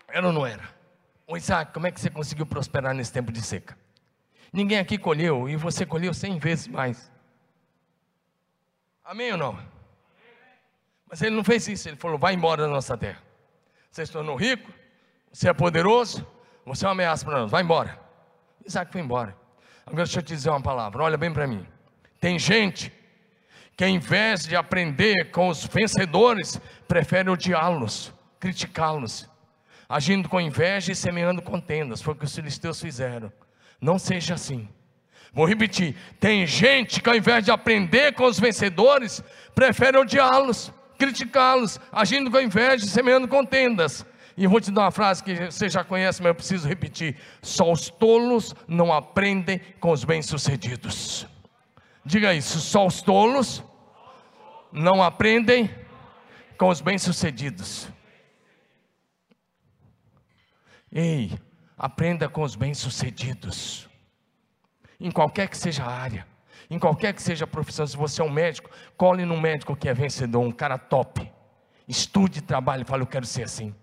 Era 0.09 0.27
ou 0.27 0.33
não 0.33 0.47
era? 0.47 0.67
Ô 1.27 1.37
Isaac, 1.37 1.75
como 1.75 1.87
é 1.87 1.91
que 1.91 2.01
você 2.01 2.09
conseguiu 2.09 2.47
prosperar 2.47 2.95
nesse 2.95 3.13
tempo 3.13 3.31
de 3.31 3.43
seca? 3.43 3.77
Ninguém 4.51 4.79
aqui 4.79 4.97
colheu 4.97 5.51
e 5.51 5.57
você 5.57 5.85
colheu 5.85 6.15
cem 6.15 6.39
vezes 6.39 6.67
mais. 6.67 7.13
Amém 9.05 9.33
ou 9.33 9.39
não? 9.39 9.59
Mas 11.11 11.21
ele 11.21 11.37
não 11.37 11.45
fez 11.45 11.69
isso, 11.69 11.87
ele 11.87 11.99
falou: 11.99 12.17
vai 12.17 12.33
embora 12.33 12.63
da 12.63 12.69
nossa 12.69 12.97
terra. 12.97 13.23
Você 13.91 14.07
se 14.07 14.13
tornou 14.13 14.35
rico, 14.35 14.73
você 15.31 15.51
é 15.51 15.53
poderoso, 15.53 16.27
você 16.65 16.87
é 16.87 16.89
uma 16.89 16.93
ameaça 16.93 17.23
para 17.23 17.41
nós, 17.41 17.51
vai 17.51 17.63
embora. 17.63 18.01
Isaac 18.65 18.91
foi 18.91 19.03
embora. 19.03 19.37
Agora 19.85 20.05
deixa 20.05 20.21
eu 20.21 20.23
te 20.23 20.35
dizer 20.35 20.49
uma 20.49 20.63
palavra, 20.63 21.03
olha 21.03 21.19
bem 21.19 21.31
para 21.31 21.47
mim. 21.47 21.67
Tem 22.19 22.39
gente 22.39 22.91
que, 23.77 23.85
ao 23.85 23.91
invés 23.91 24.45
de 24.45 24.55
aprender 24.55 25.31
com 25.31 25.49
os 25.49 25.65
vencedores, 25.65 26.61
prefere 26.87 27.31
odiá-los, 27.31 28.13
criticá-los, 28.39 29.29
agindo 29.89 30.29
com 30.29 30.41
inveja 30.41 30.93
e 30.93 30.95
semeando 30.95 31.43
contendas. 31.43 32.01
Foi 32.01 32.15
o 32.15 32.17
que 32.17 32.25
os 32.25 32.35
filisteus 32.35 32.81
fizeram. 32.81 33.33
Não 33.81 33.99
seja 33.99 34.35
assim. 34.35 34.69
Vou 35.33 35.47
repetir: 35.47 35.97
tem 36.21 36.47
gente 36.47 37.03
que, 37.03 37.09
ao 37.09 37.17
invés 37.17 37.45
de 37.45 37.51
aprender 37.51 38.15
com 38.15 38.25
os 38.25 38.39
vencedores, 38.39 39.23
prefere 39.55 39.99
odiá-los, 39.99 40.73
criticá-los, 40.97 41.81
agindo 41.91 42.31
com 42.31 42.41
inveja 42.41 42.85
e 42.85 42.89
semeando 42.89 43.27
contendas. 43.27 44.07
E 44.37 44.47
vou 44.47 44.61
te 44.61 44.71
dar 44.71 44.83
uma 44.83 44.91
frase 44.91 45.23
que 45.23 45.47
você 45.47 45.69
já 45.69 45.85
conhece, 45.85 46.23
mas 46.23 46.29
eu 46.29 46.35
preciso 46.35 46.69
repetir: 46.69 47.17
só 47.43 47.73
os 47.73 47.89
tolos 47.91 48.55
não 48.69 48.93
aprendem 48.93 49.61
com 49.81 49.91
os 49.91 50.05
bem-sucedidos. 50.05 51.27
Diga 52.05 52.35
isso: 52.35 52.61
só 52.61 52.87
os 52.87 53.01
tolos 53.01 53.65
não 54.71 55.03
aprendem 55.03 55.71
com 56.59 56.69
os 56.69 56.81
bem-sucedidos. 56.81 57.89
Ei, 60.93 61.37
aprenda 61.77 62.29
com 62.29 62.43
os 62.43 62.55
bem-sucedidos, 62.55 63.89
em 65.01 65.11
qualquer 65.11 65.49
que 65.49 65.57
seja 65.57 65.83
a 65.85 65.91
área, 65.91 66.27
em 66.71 66.79
qualquer 66.79 67.13
que 67.15 67.23
seja 67.23 67.45
a 67.45 67.49
profissão. 67.49 67.87
Se 67.87 67.97
você 67.97 68.21
é 68.21 68.25
um 68.25 68.31
médico, 68.31 68.71
cole 68.97 69.25
num 69.25 69.41
médico 69.41 69.75
que 69.75 69.89
é 69.89 69.95
vencedor, 69.95 70.41
um 70.41 70.53
cara 70.53 70.79
top. 70.79 71.33
Estude, 71.89 72.43
trabalhe 72.43 72.83
e 72.83 72.87
fale: 72.87 73.03
Eu 73.03 73.07
quero 73.07 73.27
ser 73.27 73.45
assim. 73.45 73.75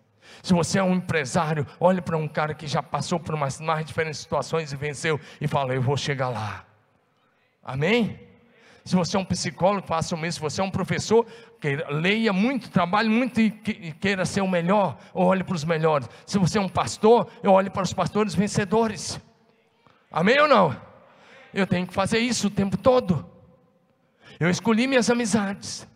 Se 0.41 0.53
você 0.53 0.79
é 0.79 0.83
um 0.83 0.93
empresário, 0.93 1.67
olhe 1.79 2.01
para 2.01 2.17
um 2.17 2.27
cara 2.27 2.53
que 2.53 2.65
já 2.65 2.81
passou 2.81 3.19
por 3.19 3.35
umas 3.35 3.59
mais 3.59 3.85
diferentes 3.85 4.19
situações 4.19 4.71
e 4.71 4.75
venceu 4.75 5.19
e 5.39 5.47
fala: 5.47 5.73
Eu 5.73 5.81
vou 5.81 5.97
chegar 5.97 6.29
lá. 6.29 6.70
Amém? 7.63 8.19
Se 8.83 8.95
você 8.95 9.15
é 9.15 9.19
um 9.19 9.25
psicólogo, 9.25 9.85
faça 9.85 10.15
o 10.15 10.17
mesmo. 10.17 10.33
Se 10.33 10.39
você 10.39 10.61
é 10.61 10.63
um 10.63 10.71
professor, 10.71 11.25
queira, 11.59 11.87
leia 11.91 12.33
muito, 12.33 12.69
trabalhe 12.69 13.09
muito 13.09 13.39
e 13.39 13.51
queira 13.51 14.25
ser 14.25 14.41
o 14.41 14.47
melhor, 14.47 14.97
olhe 15.13 15.43
para 15.43 15.55
os 15.55 15.63
melhores. 15.63 16.09
Se 16.25 16.39
você 16.39 16.57
é 16.57 16.61
um 16.61 16.69
pastor, 16.69 17.27
eu 17.43 17.51
olhe 17.51 17.69
para 17.69 17.83
os 17.83 17.93
pastores 17.93 18.33
vencedores. 18.33 19.19
Amém 20.11 20.39
ou 20.39 20.47
não? 20.47 20.75
Eu 21.53 21.67
tenho 21.67 21.85
que 21.85 21.93
fazer 21.93 22.19
isso 22.19 22.47
o 22.47 22.51
tempo 22.51 22.75
todo. 22.75 23.29
Eu 24.39 24.49
escolhi 24.49 24.87
minhas 24.87 25.09
amizades. 25.09 25.87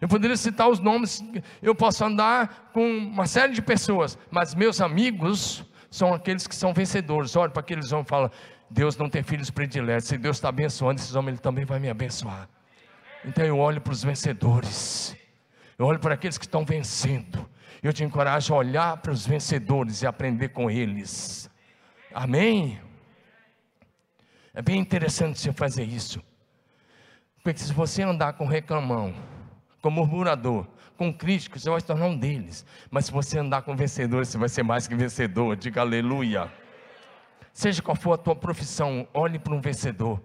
Eu 0.00 0.08
poderia 0.08 0.36
citar 0.36 0.68
os 0.68 0.78
nomes, 0.78 1.22
eu 1.60 1.74
posso 1.74 2.02
andar 2.02 2.70
com 2.72 2.82
uma 2.82 3.26
série 3.26 3.52
de 3.52 3.60
pessoas, 3.60 4.16
mas 4.30 4.54
meus 4.54 4.80
amigos 4.80 5.62
são 5.90 6.14
aqueles 6.14 6.46
que 6.46 6.54
são 6.54 6.72
vencedores. 6.72 7.36
Olha 7.36 7.50
para 7.50 7.60
aqueles 7.60 7.92
homens 7.92 8.06
e 8.06 8.08
fala: 8.08 8.32
Deus 8.70 8.96
não 8.96 9.08
tem 9.08 9.22
filhos 9.22 9.50
prediletos. 9.50 10.08
Se 10.08 10.16
Deus 10.16 10.36
está 10.36 10.48
abençoando 10.48 11.00
esses 11.00 11.14
homens, 11.14 11.34
Ele 11.34 11.42
também 11.42 11.64
vai 11.64 11.80
me 11.80 11.90
abençoar. 11.90 12.48
Então 13.24 13.44
eu 13.44 13.58
olho 13.58 13.80
para 13.80 13.92
os 13.92 14.02
vencedores. 14.02 15.16
Eu 15.76 15.86
olho 15.86 15.98
para 15.98 16.14
aqueles 16.14 16.38
que 16.38 16.44
estão 16.44 16.64
vencendo. 16.64 17.48
Eu 17.82 17.92
te 17.92 18.04
encorajo 18.04 18.54
a 18.54 18.58
olhar 18.58 18.96
para 18.98 19.10
os 19.10 19.26
vencedores 19.26 20.02
e 20.02 20.06
aprender 20.06 20.50
com 20.50 20.70
eles. 20.70 21.50
Amém? 22.14 22.80
É 24.54 24.62
bem 24.62 24.78
interessante 24.78 25.40
você 25.40 25.52
fazer 25.52 25.84
isso. 25.84 26.22
Porque 27.42 27.58
se 27.58 27.72
você 27.72 28.02
andar 28.02 28.34
com 28.34 28.46
reclamão, 28.46 29.14
com 29.80 29.90
murmurador, 29.90 30.66
com 30.96 31.12
crítico, 31.12 31.58
você 31.58 31.70
vai 31.70 31.80
se 31.80 31.86
tornar 31.86 32.06
um 32.06 32.16
deles. 32.16 32.66
Mas 32.90 33.06
se 33.06 33.12
você 33.12 33.38
andar 33.38 33.62
com 33.62 33.74
vencedores, 33.74 34.28
você 34.28 34.38
vai 34.38 34.48
ser 34.48 34.62
mais 34.62 34.86
que 34.86 34.94
vencedor. 34.94 35.56
Diga 35.56 35.80
aleluia. 35.80 36.52
Seja 37.52 37.82
qual 37.82 37.96
for 37.96 38.12
a 38.12 38.18
tua 38.18 38.34
profissão, 38.34 39.06
olhe 39.12 39.38
para 39.38 39.54
um 39.54 39.60
vencedor. 39.60 40.20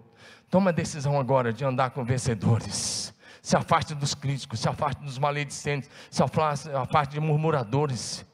Toma 0.50 0.70
a 0.70 0.72
decisão 0.72 1.18
agora 1.18 1.52
de 1.52 1.64
andar 1.64 1.90
com 1.90 2.04
vencedores. 2.04 3.14
Se 3.42 3.56
afaste 3.56 3.94
dos 3.94 4.14
críticos, 4.14 4.60
se 4.60 4.68
afaste 4.68 5.02
dos 5.02 5.18
maledicentes, 5.18 5.90
se 6.10 6.22
afaste, 6.22 6.70
afaste 6.70 7.14
de 7.14 7.20
murmuradores. 7.20 8.24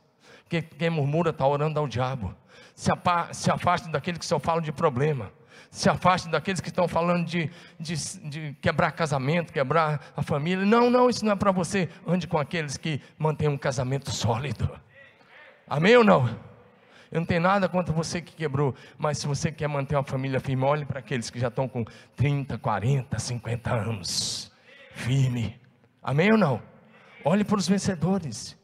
Quem, 0.48 0.62
quem 0.62 0.90
murmura 0.90 1.30
está 1.30 1.46
orando 1.46 1.78
ao 1.78 1.88
diabo. 1.88 2.34
Se, 2.74 2.90
se 3.32 3.50
afaste 3.50 3.90
daqueles 3.90 4.18
que 4.18 4.26
só 4.26 4.38
falam 4.38 4.62
de 4.62 4.72
problema. 4.72 5.30
Se 5.70 5.88
afaste 5.88 6.28
daqueles 6.28 6.60
que 6.60 6.68
estão 6.68 6.86
falando 6.86 7.26
de, 7.26 7.50
de, 7.80 7.96
de 8.28 8.56
quebrar 8.60 8.92
casamento, 8.92 9.52
quebrar 9.52 10.12
a 10.14 10.22
família. 10.22 10.66
Não, 10.66 10.90
não, 10.90 11.08
isso 11.08 11.24
não 11.24 11.32
é 11.32 11.36
para 11.36 11.50
você. 11.50 11.88
Ande 12.06 12.26
com 12.26 12.38
aqueles 12.38 12.76
que 12.76 13.00
mantêm 13.18 13.48
um 13.48 13.56
casamento 13.56 14.10
sólido. 14.10 14.70
Amém 15.66 15.96
ou 15.96 16.04
não? 16.04 16.51
Eu 17.12 17.20
não 17.20 17.26
tenho 17.26 17.42
nada 17.42 17.68
contra 17.68 17.92
você 17.92 18.22
que 18.22 18.32
quebrou, 18.32 18.74
mas 18.96 19.18
se 19.18 19.26
você 19.26 19.52
quer 19.52 19.68
manter 19.68 19.94
uma 19.96 20.02
família 20.02 20.40
firme, 20.40 20.64
olhe 20.64 20.86
para 20.86 21.00
aqueles 21.00 21.28
que 21.28 21.38
já 21.38 21.48
estão 21.48 21.68
com 21.68 21.84
30, 22.16 22.56
40, 22.56 23.18
50 23.18 23.70
anos. 23.70 24.50
Firme. 24.94 25.60
Amém 26.02 26.32
ou 26.32 26.38
não? 26.38 26.62
Olhe 27.22 27.44
para 27.44 27.58
os 27.58 27.68
vencedores. 27.68 28.56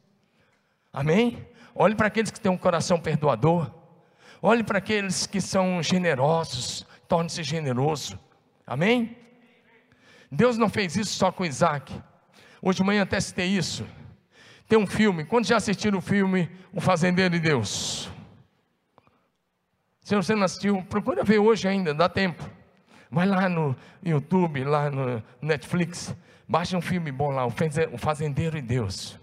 Amém? 0.91 1.47
Olhe 1.75 1.95
para 1.95 2.07
aqueles 2.07 2.31
que 2.31 2.41
têm 2.41 2.51
um 2.51 2.57
coração 2.57 2.99
perdoador. 2.99 3.71
Olhe 4.41 4.65
para 4.65 4.79
aqueles 4.79 5.27
que 5.27 5.43
são 5.43 5.83
generosos. 5.83 6.87
Torne-se 7.07 7.43
generoso. 7.43 8.19
Amém? 8.67 9.15
Deus 10.33 10.57
não 10.57 10.71
fez 10.71 10.97
isso 10.97 11.15
só 11.15 11.31
com 11.31 11.45
Isaac. 11.45 11.95
Hoje 12.63 12.79
de 12.79 12.83
manhã 12.83 13.03
até 13.03 13.21
citei 13.21 13.47
isso. 13.47 13.87
Tem 14.67 14.79
um 14.79 14.87
filme, 14.87 15.27
quando 15.27 15.47
já 15.47 15.59
assistiram 15.59 15.99
o 15.99 16.03
filme 16.03 16.51
O 16.73 16.81
Fazendeiro 16.81 17.35
de 17.35 17.41
Deus? 17.41 18.11
Se 20.09 20.17
você 20.17 20.35
não 20.35 20.45
assistiu, 20.45 20.83
procura 20.85 21.23
ver 21.23 21.39
hoje 21.39 21.69
ainda, 21.69 21.93
dá 21.93 22.09
tempo. 22.09 22.43
Vai 23.11 23.27
lá 23.27 23.47
no 23.47 23.77
YouTube, 24.03 24.65
lá 24.65 24.91
no 24.91 25.23
Netflix, 25.43 26.17
baixa 26.49 26.79
um 26.79 26.81
filme 26.81 27.13
bom 27.13 27.31
lá, 27.31 27.45
O 27.45 27.99
Fazendeiro 27.99 28.57
e 28.57 28.63
Deus. 28.63 29.21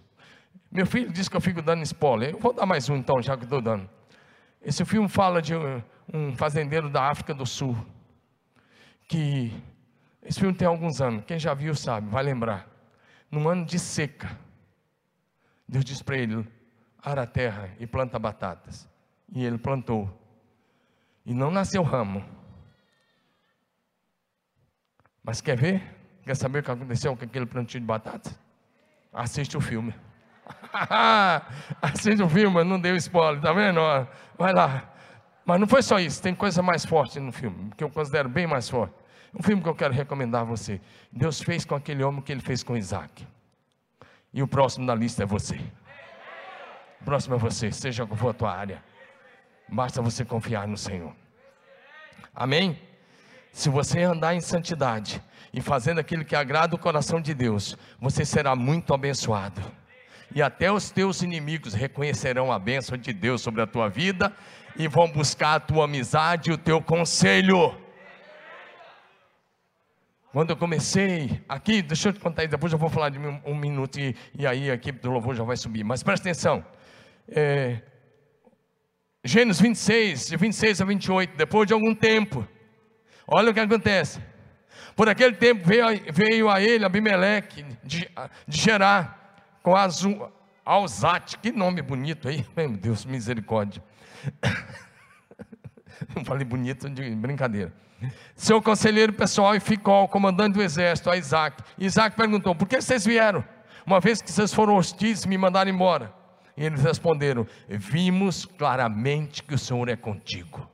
Meu 0.71 0.85
filho 0.85 1.11
disse 1.11 1.27
que 1.27 1.35
eu 1.35 1.41
fico 1.41 1.59
dando 1.59 1.81
spoiler. 1.81 2.35
Eu 2.35 2.39
vou 2.39 2.53
dar 2.53 2.67
mais 2.67 2.87
um 2.87 2.95
então, 2.97 3.19
já 3.19 3.35
que 3.35 3.45
estou 3.45 3.61
dando. 3.61 3.89
Esse 4.61 4.85
filme 4.85 5.09
fala 5.09 5.41
de 5.41 5.55
um 6.13 6.35
fazendeiro 6.35 6.87
da 6.87 7.09
África 7.09 7.33
do 7.33 7.47
Sul. 7.47 7.75
Que 9.07 9.51
esse 10.21 10.39
filme 10.39 10.53
tem 10.53 10.67
alguns 10.67 11.01
anos. 11.01 11.23
Quem 11.25 11.39
já 11.39 11.55
viu 11.55 11.73
sabe, 11.73 12.11
vai 12.11 12.21
lembrar. 12.21 12.69
Num 13.31 13.49
ano 13.49 13.65
de 13.65 13.79
seca, 13.79 14.37
Deus 15.67 15.83
disse 15.83 16.03
para 16.03 16.15
ele: 16.15 16.47
ara 17.01 17.23
a 17.23 17.25
terra 17.25 17.71
e 17.79 17.87
planta 17.87 18.19
batatas. 18.19 18.87
E 19.33 19.43
ele 19.43 19.57
plantou 19.57 20.21
e 21.25 21.33
não 21.33 21.49
nasceu 21.49 21.81
ramo. 21.81 22.23
Mas 25.23 25.41
quer 25.41 25.57
ver? 25.57 25.81
Quer 26.23 26.35
saber 26.35 26.59
o 26.59 26.63
que 26.63 26.71
aconteceu 26.71 27.15
com 27.15 27.23
aquele 27.23 27.45
plantio 27.45 27.79
de 27.79 27.85
batata? 27.85 28.31
Assiste 29.11 29.57
o 29.57 29.61
filme. 29.61 29.93
Assiste 31.81 32.21
o 32.21 32.29
filme, 32.29 32.63
não 32.63 32.79
deu 32.79 32.95
spoiler, 32.95 33.41
tá 33.41 33.51
vendo? 33.51 33.79
Vai 34.37 34.53
lá. 34.53 34.93
Mas 35.45 35.59
não 35.59 35.67
foi 35.67 35.81
só 35.81 35.99
isso, 35.99 36.21
tem 36.21 36.33
coisa 36.33 36.61
mais 36.61 36.85
forte 36.85 37.19
no 37.19 37.31
filme, 37.31 37.71
que 37.77 37.83
eu 37.83 37.89
considero 37.89 38.27
bem 38.27 38.47
mais 38.47 38.69
forte. 38.69 38.93
Um 39.37 39.43
filme 39.43 39.61
que 39.61 39.69
eu 39.69 39.75
quero 39.75 39.93
recomendar 39.93 40.41
a 40.41 40.45
você. 40.45 40.81
Deus 41.11 41.41
fez 41.41 41.65
com 41.65 41.75
aquele 41.75 42.03
homem 42.03 42.19
o 42.19 42.23
que 42.23 42.31
ele 42.31 42.41
fez 42.41 42.63
com 42.63 42.75
Isaac. 42.75 43.27
E 44.33 44.41
o 44.41 44.47
próximo 44.47 44.85
da 44.87 44.95
lista 44.95 45.23
é 45.23 45.25
você. 45.25 45.59
O 47.01 47.05
próximo 47.05 47.35
é 47.35 47.37
você, 47.37 47.71
seja 47.71 48.05
qual 48.05 48.17
for 48.17 48.29
a 48.29 48.33
tua 48.33 48.51
área. 48.51 48.83
Basta 49.67 50.01
você 50.01 50.23
confiar 50.23 50.67
no 50.67 50.77
Senhor. 50.77 51.13
Amém? 52.33 52.79
Se 53.51 53.69
você 53.69 54.01
andar 54.01 54.35
em 54.35 54.41
santidade 54.41 55.21
e 55.53 55.61
fazendo 55.61 55.99
aquilo 55.99 56.25
que 56.25 56.35
agrada 56.35 56.75
o 56.75 56.79
coração 56.79 57.21
de 57.21 57.33
Deus, 57.33 57.77
você 57.99 58.25
será 58.25 58.55
muito 58.55 58.93
abençoado. 58.93 59.61
E 60.33 60.41
até 60.41 60.71
os 60.71 60.91
teus 60.91 61.21
inimigos 61.21 61.73
reconhecerão 61.73 62.51
a 62.51 62.59
bênção 62.59 62.97
de 62.97 63.13
Deus 63.13 63.41
sobre 63.41 63.61
a 63.61 63.67
tua 63.67 63.87
vida 63.87 64.33
e 64.75 64.87
vão 64.87 65.07
buscar 65.09 65.55
a 65.55 65.59
tua 65.59 65.85
amizade 65.85 66.49
e 66.49 66.53
o 66.53 66.57
teu 66.57 66.81
conselho. 66.81 67.73
Quando 70.33 70.49
eu 70.49 70.57
comecei 70.57 71.41
aqui, 71.47 71.81
deixa 71.81 72.09
eu 72.09 72.13
te 72.13 72.19
contar 72.19 72.45
depois 72.45 72.73
eu 72.73 72.77
vou 72.77 72.89
falar 72.89 73.07
de 73.07 73.17
um, 73.17 73.39
um 73.45 73.55
minuto 73.55 73.97
e, 73.97 74.13
e, 74.37 74.45
aí 74.45 74.69
a 74.69 74.73
equipe 74.73 74.99
do 74.99 75.09
louvor 75.09 75.33
já 75.33 75.45
vai 75.45 75.55
subir. 75.55 75.85
Mas 75.85 76.03
presta 76.03 76.27
atenção. 76.27 76.65
É, 77.29 77.81
Gênesis 79.27 79.59
26, 79.59 80.27
de 80.27 80.37
26 80.37 80.81
a 80.81 80.85
28, 80.85 81.35
depois 81.35 81.65
de 81.65 81.73
algum 81.73 81.95
tempo, 81.95 82.47
olha 83.27 83.49
o 83.49 83.53
que 83.55 83.59
acontece. 83.59 84.21
Por 84.95 85.09
aquele 85.09 85.33
tempo 85.33 85.67
veio, 85.67 85.85
veio 86.13 86.47
a 86.47 86.61
ele 86.61 86.85
Abimeleque 86.85 87.65
de, 87.83 88.07
de 88.47 88.57
Gerar, 88.61 89.43
com 89.63 89.75
Azu, 89.75 90.31
Alzate, 90.63 91.39
que 91.39 91.51
nome 91.51 91.81
bonito 91.81 92.29
aí, 92.29 92.45
meu 92.55 92.69
Deus, 92.69 93.03
misericórdia. 93.03 93.83
Não 96.15 96.23
falei 96.23 96.45
bonito 96.45 96.87
de 96.87 97.09
brincadeira. 97.15 97.73
Seu 98.35 98.61
conselheiro 98.61 99.11
pessoal 99.11 99.55
e 99.55 99.59
ficou 99.59 100.07
comandante 100.07 100.53
do 100.53 100.61
exército, 100.61 101.09
a 101.09 101.17
Isaac. 101.17 101.63
Isaac 101.79 102.15
perguntou: 102.15 102.53
Por 102.53 102.67
que 102.67 102.79
vocês 102.79 103.03
vieram? 103.03 103.43
Uma 103.87 103.99
vez 103.99 104.21
que 104.21 104.31
vocês 104.31 104.53
foram 104.53 104.75
hostis, 104.75 105.25
me 105.25 105.35
mandaram 105.35 105.71
embora. 105.71 106.13
E 106.57 106.65
eles 106.65 106.81
responderam: 106.81 107.45
Vimos 107.67 108.45
claramente 108.45 109.43
que 109.43 109.53
o 109.53 109.57
Senhor 109.57 109.89
é 109.89 109.95
contigo. 109.95 110.69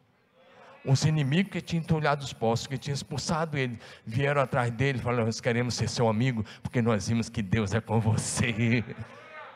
Os 0.83 1.05
inimigos 1.05 1.51
que 1.51 1.61
tinham 1.61 1.83
entulhado 1.83 2.23
os 2.23 2.33
poços, 2.33 2.65
que 2.65 2.77
tinham 2.77 2.95
expulsado 2.95 3.55
ele, 3.55 3.77
vieram 4.05 4.41
atrás 4.41 4.71
dele 4.71 4.99
e 4.99 5.01
falaram: 5.01 5.25
Nós 5.25 5.39
queremos 5.39 5.75
ser 5.75 5.87
seu 5.87 6.07
amigo, 6.07 6.43
porque 6.61 6.81
nós 6.81 7.07
vimos 7.07 7.29
que 7.29 7.41
Deus 7.41 7.73
é 7.73 7.81
com 7.81 7.99
você. 7.99 8.83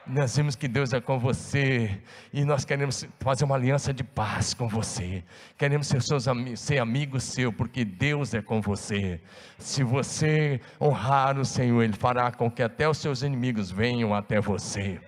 Nós 0.07 0.37
vimos 0.37 0.55
que 0.55 0.67
Deus 0.67 0.93
é 0.93 1.01
com 1.01 1.17
você 1.17 1.99
e 2.31 2.45
nós 2.45 2.63
queremos 2.63 3.07
fazer 3.19 3.43
uma 3.43 3.55
aliança 3.55 3.91
de 3.91 4.03
paz 4.03 4.53
com 4.53 4.67
você. 4.67 5.23
Queremos 5.57 5.87
ser, 5.87 5.99
seus, 6.03 6.25
ser 6.57 6.77
amigos 6.77 7.23
seu, 7.23 7.51
porque 7.51 7.83
Deus 7.83 8.35
é 8.35 8.41
com 8.41 8.61
você. 8.61 9.19
Se 9.57 9.83
você 9.83 10.61
honrar 10.79 11.39
o 11.39 11.45
Senhor, 11.45 11.81
Ele 11.81 11.93
fará 11.93 12.31
com 12.31 12.51
que 12.51 12.61
até 12.61 12.87
os 12.87 12.99
seus 12.99 13.23
inimigos 13.23 13.71
venham 13.71 14.13
até 14.13 14.39
você. 14.39 15.01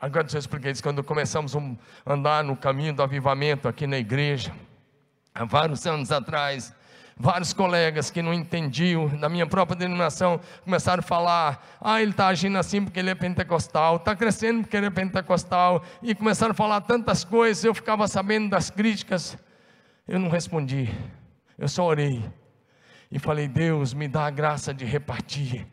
Agora 0.00 0.26
eu 0.32 0.38
explicar 0.38 0.70
isso. 0.70 0.82
Quando 0.82 1.02
começamos 1.02 1.56
a 1.56 1.60
andar 2.06 2.44
no 2.44 2.56
caminho 2.56 2.94
do 2.94 3.02
avivamento 3.02 3.66
aqui 3.66 3.84
na 3.84 3.98
igreja, 3.98 4.54
há 5.34 5.44
vários 5.44 5.84
anos 5.86 6.12
atrás, 6.12 6.72
vários 7.16 7.52
colegas 7.52 8.08
que 8.08 8.22
não 8.22 8.32
entendiam, 8.32 9.08
da 9.08 9.28
minha 9.28 9.44
própria 9.44 9.76
denominação, 9.76 10.40
começaram 10.62 11.00
a 11.00 11.02
falar: 11.02 11.66
ah, 11.80 12.00
ele 12.00 12.12
está 12.12 12.28
agindo 12.28 12.56
assim 12.58 12.84
porque 12.84 13.00
ele 13.00 13.10
é 13.10 13.14
pentecostal, 13.14 13.96
está 13.96 14.14
crescendo 14.14 14.60
porque 14.62 14.76
ele 14.76 14.86
é 14.86 14.90
pentecostal, 14.90 15.82
e 16.00 16.14
começaram 16.14 16.52
a 16.52 16.54
falar 16.54 16.80
tantas 16.82 17.24
coisas, 17.24 17.64
eu 17.64 17.74
ficava 17.74 18.06
sabendo 18.06 18.48
das 18.48 18.70
críticas, 18.70 19.36
eu 20.06 20.20
não 20.20 20.28
respondi, 20.28 20.88
eu 21.58 21.66
só 21.66 21.84
orei 21.84 22.24
e 23.10 23.18
falei: 23.18 23.48
Deus, 23.48 23.92
me 23.92 24.06
dá 24.06 24.26
a 24.26 24.30
graça 24.30 24.72
de 24.72 24.84
repartir 24.84 25.66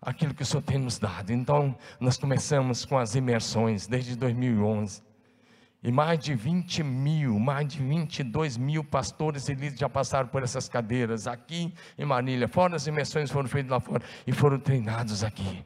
aquilo 0.00 0.34
que 0.34 0.42
o 0.42 0.46
Senhor 0.46 0.62
tem 0.62 0.78
nos 0.78 0.98
dado. 0.98 1.32
Então, 1.32 1.76
nós 1.98 2.16
começamos 2.16 2.84
com 2.84 2.98
as 2.98 3.14
imersões 3.14 3.86
desde 3.86 4.16
2011. 4.16 5.02
E 5.82 5.90
mais 5.90 6.18
de 6.18 6.34
20 6.34 6.82
mil, 6.82 7.38
mais 7.38 7.66
de 7.66 7.82
22 7.82 8.58
mil 8.58 8.84
pastores 8.84 9.48
e 9.48 9.54
líderes 9.54 9.80
já 9.80 9.88
passaram 9.88 10.28
por 10.28 10.42
essas 10.42 10.68
cadeiras 10.68 11.26
aqui 11.26 11.72
em 11.96 12.04
Marília. 12.04 12.46
Fora 12.46 12.76
as 12.76 12.86
imersões 12.86 13.30
foram 13.30 13.48
feitas 13.48 13.70
lá 13.70 13.80
fora 13.80 14.02
e 14.26 14.32
foram 14.32 14.58
treinados 14.58 15.24
aqui. 15.24 15.64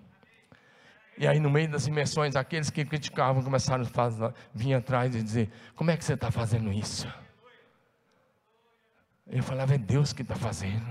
E 1.18 1.26
aí, 1.26 1.38
no 1.38 1.50
meio 1.50 1.68
das 1.68 1.86
imersões, 1.86 2.36
aqueles 2.36 2.70
que 2.70 2.84
criticavam 2.84 3.42
começaram 3.42 3.84
a 3.84 4.32
vir 4.52 4.74
atrás 4.74 5.14
e 5.14 5.22
dizer: 5.22 5.50
Como 5.74 5.90
é 5.90 5.96
que 5.96 6.04
você 6.04 6.14
está 6.14 6.30
fazendo 6.30 6.72
isso? 6.72 7.08
Eu 9.26 9.42
falava: 9.42 9.74
É 9.74 9.78
Deus 9.78 10.12
que 10.12 10.22
está 10.22 10.34
fazendo. 10.34 10.86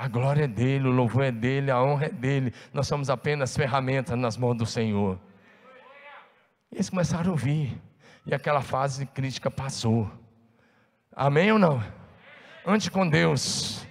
A 0.00 0.08
glória 0.08 0.44
é 0.44 0.48
dele, 0.48 0.88
o 0.88 0.90
louvor 0.90 1.24
é 1.24 1.30
dele, 1.30 1.70
a 1.70 1.78
honra 1.78 2.06
é 2.06 2.08
dele. 2.08 2.54
Nós 2.72 2.86
somos 2.86 3.10
apenas 3.10 3.54
ferramentas 3.54 4.18
nas 4.18 4.34
mãos 4.34 4.56
do 4.56 4.64
Senhor. 4.64 5.20
E 6.72 6.76
eles 6.76 6.88
começaram 6.88 7.28
a 7.28 7.32
ouvir. 7.32 7.78
E 8.24 8.34
aquela 8.34 8.62
fase 8.62 9.04
de 9.04 9.10
crítica 9.12 9.50
passou. 9.50 10.10
Amém 11.14 11.52
ou 11.52 11.58
não? 11.58 11.84
Ante 12.66 12.90
com 12.90 13.06
Deus. 13.06 13.86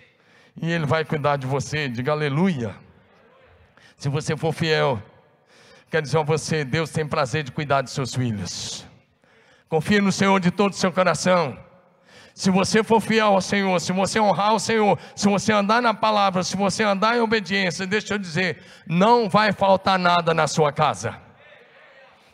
E 0.59 0.71
Ele 0.71 0.87
vai 0.87 1.05
cuidar 1.05 1.37
de 1.37 1.45
você. 1.45 1.87
Diga 1.87 2.11
aleluia. 2.11 2.75
Se 3.95 4.09
você 4.09 4.35
for 4.35 4.51
fiel, 4.51 4.99
quero 5.91 6.01
dizer 6.01 6.17
a 6.17 6.23
você: 6.23 6.65
Deus 6.65 6.89
tem 6.89 7.07
prazer 7.07 7.43
de 7.43 7.51
cuidar 7.51 7.83
de 7.83 7.91
seus 7.91 8.15
filhos. 8.15 8.83
Confie 9.67 10.01
no 10.01 10.11
Senhor 10.11 10.39
de 10.39 10.49
todo 10.49 10.71
o 10.71 10.75
seu 10.75 10.91
coração. 10.91 11.68
Se 12.39 12.49
você 12.49 12.81
for 12.81 13.01
fiel 13.01 13.33
ao 13.33 13.41
Senhor, 13.41 13.77
se 13.81 13.91
você 13.91 14.17
honrar 14.17 14.53
o 14.53 14.59
Senhor, 14.61 14.97
se 15.13 15.27
você 15.27 15.51
andar 15.51 15.81
na 15.81 15.93
palavra, 15.93 16.41
se 16.41 16.55
você 16.55 16.83
andar 16.83 17.17
em 17.17 17.19
obediência, 17.19 17.85
deixa 17.85 18.13
eu 18.13 18.17
dizer, 18.17 18.63
não 18.87 19.27
vai 19.27 19.51
faltar 19.51 19.99
nada 19.99 20.33
na 20.33 20.47
sua 20.47 20.71
casa. 20.71 21.17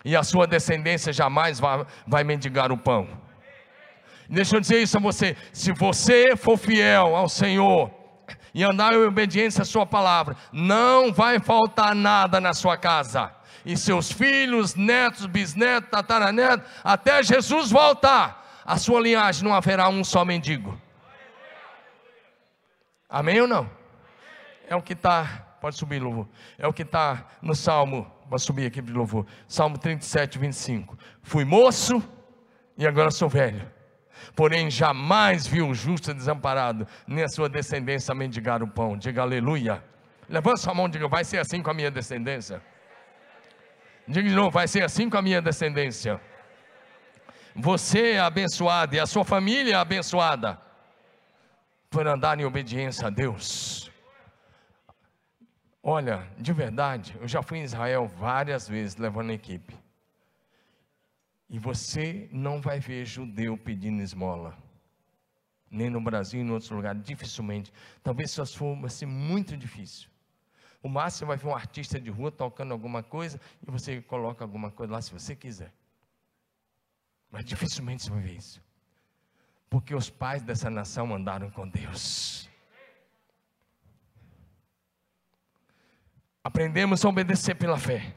E 0.03 0.16
a 0.16 0.22
sua 0.22 0.45
descendência 0.45 1.12
jamais 1.12 1.60
vai, 1.60 1.88
vai 2.06 2.24
mendigar 2.24 2.72
o 2.72 2.78
pão. 2.78 3.08
Deixa 4.30 4.58
eu 4.58 4.60
dizer 4.60 4.80
isso 4.80 4.95
a 4.95 5.01
você: 5.01 5.36
se 5.51 5.72
você 5.72 6.36
for 6.36 6.56
fiel 6.56 7.16
ao 7.16 7.28
Senhor 7.28 7.89
e 8.53 8.64
andar 8.64 8.93
em 8.93 9.03
obediência 9.08 9.64
à 9.64 9.66
Sua 9.66 9.88
palavra, 9.88 10.36
não 10.53 11.12
vai 11.12 11.39
faltar 11.39 11.95
nada 11.95 12.39
na 12.39 12.53
sua 12.53 12.78
casa. 12.78 13.32
E 13.66 13.76
seus 13.76 14.12
filhos, 14.12 14.76
netos, 14.76 15.26
bisnetos, 15.26 15.89
tataranetos, 15.89 16.70
até 16.84 17.24
Jesus 17.24 17.72
voltar 17.72 18.45
a 18.66 18.78
sua 18.78 18.99
linhagem 18.99 19.43
não 19.43 19.53
haverá 19.53 19.88
um 19.88 20.03
só 20.03 20.26
mendigo. 20.26 20.80
Amém 23.07 23.39
ou 23.39 23.47
não? 23.47 23.70
É 24.68 24.76
o 24.76 24.82
que 24.82 24.93
está, 24.93 25.57
pode 25.61 25.76
subir, 25.76 26.01
louvor. 26.01 26.28
É 26.57 26.68
o 26.68 26.74
que 26.74 26.82
está 26.82 27.28
no 27.41 27.53
Salmo, 27.53 28.11
pode 28.28 28.41
subir 28.41 28.66
aqui 28.66 28.82
de 28.82 28.91
louvor. 28.91 29.28
Salmo 29.47 29.78
37, 29.78 30.39
25. 30.39 30.97
Fui 31.22 31.45
moço 31.45 32.03
e 32.76 32.88
agora 32.88 33.11
sou 33.11 33.30
velho. 33.30 33.72
Porém, 34.36 34.72
jamais 34.72 35.45
vi 35.45 35.61
um 35.61 35.74
justo 35.74 36.13
desamparado, 36.13 36.88
nem 37.05 37.24
a 37.24 37.28
sua 37.28 37.47
descendência 37.47 38.16
mendigar 38.16 38.63
o 38.63 38.68
pão. 38.68 38.97
Diga 38.97 39.22
aleluia. 39.22 39.84
Levanta 40.28 40.57
sua 40.57 40.74
mão 40.74 40.88
e 40.88 40.89
diga: 40.89 41.07
vai 41.07 41.24
ser 41.24 41.38
assim 41.38 41.61
com 41.61 41.70
a 41.70 41.74
minha 41.74 41.91
descendência. 41.91 42.61
Diga 44.07 44.28
de 44.28 44.36
novo: 44.36 44.49
vai 44.49 44.68
ser 44.68 44.84
assim 44.84 45.09
com 45.09 45.18
a 45.18 45.22
minha 45.22 45.41
descendência. 45.41 46.20
Você 47.56 48.12
é 48.12 48.20
abençoado 48.20 48.95
e 48.95 48.99
a 48.99 49.08
sua 49.08 49.24
família 49.24 49.76
é 49.76 49.76
abençoada 49.76 50.60
por 51.89 52.06
andar 52.06 52.38
em 52.38 52.43
obediência 52.43 53.08
a 53.08 53.10
Deus. 53.10 53.89
Olha, 55.82 56.28
de 56.38 56.51
verdade, 56.51 57.16
eu 57.22 57.28
já 57.28 57.41
fui 57.41 57.60
em 57.60 57.64
Israel 57.64 58.08
várias 58.08 58.68
vezes 58.68 58.97
levando 58.97 59.30
a 59.30 59.34
equipe. 59.34 59.74
E 61.49 61.58
você 61.58 62.28
não 62.30 62.60
vai 62.60 62.82
ver 62.82 63.06
judeu 63.06 63.58
pedindo 63.58 64.01
esmola. 64.01 64.58
Nem 65.72 65.89
no 65.89 66.01
Brasil, 66.01 66.41
em 66.41 66.51
outros 66.51 66.72
lugares, 66.72 67.01
dificilmente. 67.03 67.72
Talvez 68.03 68.32
só 68.32 68.45
for 68.45 68.89
ser 68.91 69.06
muito 69.06 69.56
difícil. 69.56 70.10
O 70.84 70.89
máximo 70.89 71.30
vai 71.30 71.38
ver 71.38 71.47
um 71.47 71.56
artista 71.56 72.01
de 72.01 72.10
rua 72.10 72.32
tocando 72.32 72.74
alguma 72.74 73.01
coisa 73.01 73.39
e 73.66 73.72
você 73.72 74.01
coloca 74.01 74.43
alguma 74.43 74.70
coisa 74.70 74.91
lá 74.91 75.01
se 75.01 75.14
você 75.14 75.36
quiser. 75.36 75.72
Mas 77.36 77.44
dificilmente 77.44 78.02
você 78.02 78.12
vai 78.12 78.22
ver 78.22 78.38
isso. 78.38 78.64
Porque 79.70 79.94
os 79.94 80.10
pais 80.10 80.42
dessa 80.42 80.70
nação 80.70 81.14
andaram 81.14 81.52
com 81.52 81.68
Deus. 81.68 82.50
Aprendemos 86.42 87.04
a 87.04 87.10
obedecer 87.10 87.56
pela 87.56 87.78
fé. 87.78 88.16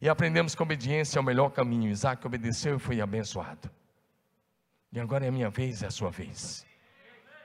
E 0.00 0.08
aprendemos 0.08 0.54
que 0.54 0.62
a 0.62 0.64
obediência 0.64 1.18
é 1.18 1.20
o 1.20 1.22
melhor 1.22 1.50
caminho. 1.50 1.90
Isaac 1.90 2.26
obedeceu 2.26 2.76
e 2.76 2.78
foi 2.78 2.98
abençoado. 3.02 3.70
E 4.90 4.98
agora 4.98 5.26
é 5.26 5.28
a 5.28 5.32
minha 5.32 5.50
vez, 5.50 5.82
é 5.82 5.88
a 5.88 5.90
sua 5.90 6.10
vez. 6.10 6.64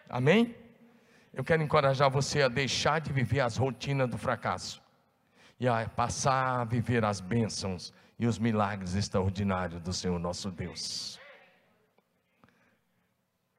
Amém? 0.07 0.55
Eu 1.33 1.43
quero 1.43 1.61
encorajar 1.61 2.09
você 2.09 2.41
a 2.41 2.47
deixar 2.47 3.01
de 3.01 3.11
viver 3.11 3.41
as 3.41 3.57
rotinas 3.57 4.09
do 4.09 4.17
fracasso. 4.17 4.81
e 5.59 5.67
a 5.67 5.89
passar 5.89 6.61
a 6.61 6.63
viver 6.63 7.03
as 7.03 7.19
bênçãos 7.19 7.93
e 8.17 8.27
os 8.27 8.37
milagres 8.37 8.95
extraordinários 8.95 9.81
do 9.81 9.93
Senhor 9.93 10.17
nosso 10.19 10.51
Deus. 10.51 11.19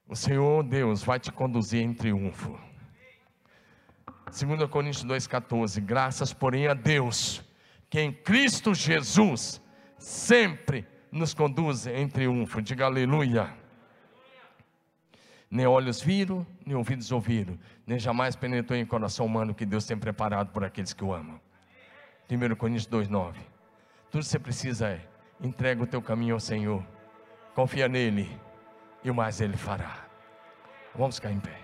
O 0.07 0.15
Senhor 0.15 0.63
Deus 0.63 1.03
vai 1.03 1.19
te 1.19 1.33
conduzir 1.33 1.83
em 1.83 1.95
triunfo. 1.95 2.59
2 4.27 4.69
Coríntios 4.69 5.05
2,14: 5.05 5.81
Graças, 5.81 6.33
porém, 6.33 6.67
a 6.67 6.75
Deus, 6.75 7.43
que 7.89 8.01
em 8.01 8.13
Cristo 8.13 8.75
Jesus 8.75 9.61
sempre 9.99 10.87
nos 11.11 11.33
conduz 11.33 11.87
em 11.87 12.09
triunfo. 12.09 12.61
Diga 12.61 12.87
aleluia. 12.87 13.55
Nem 15.51 15.67
olhos 15.67 16.01
viram, 16.01 16.45
nem 16.67 16.75
ouvidos 16.75 17.13
ouviram, 17.13 17.57
nem 17.87 17.99
jamais 17.99 18.35
penetrou 18.35 18.77
em 18.77 18.85
coração 18.85 19.25
humano 19.25 19.55
que 19.55 19.65
Deus 19.65 19.87
tem 19.87 19.97
preparado 19.97 20.51
por 20.51 20.65
aqueles 20.65 20.93
que 20.93 21.05
o 21.05 21.15
amam. 21.15 21.41
1 22.29 22.57
Coríntios 22.57 22.89
2,9. 22.89 23.54
Tudo 24.15 24.23
que 24.23 24.31
você 24.31 24.39
precisa 24.39 24.91
é 24.91 25.01
entrega 25.41 25.83
o 25.83 25.87
teu 25.89 26.01
caminho 26.01 26.35
ao 26.35 26.41
Senhor, 26.41 26.87
confia 27.53 27.89
nele, 27.89 28.31
e 29.03 29.11
o 29.11 29.15
mais 29.15 29.41
ele 29.41 29.57
fará. 29.57 30.07
Vamos 30.95 31.17
ficar 31.17 31.33
em 31.33 31.41
pé. 31.41 31.64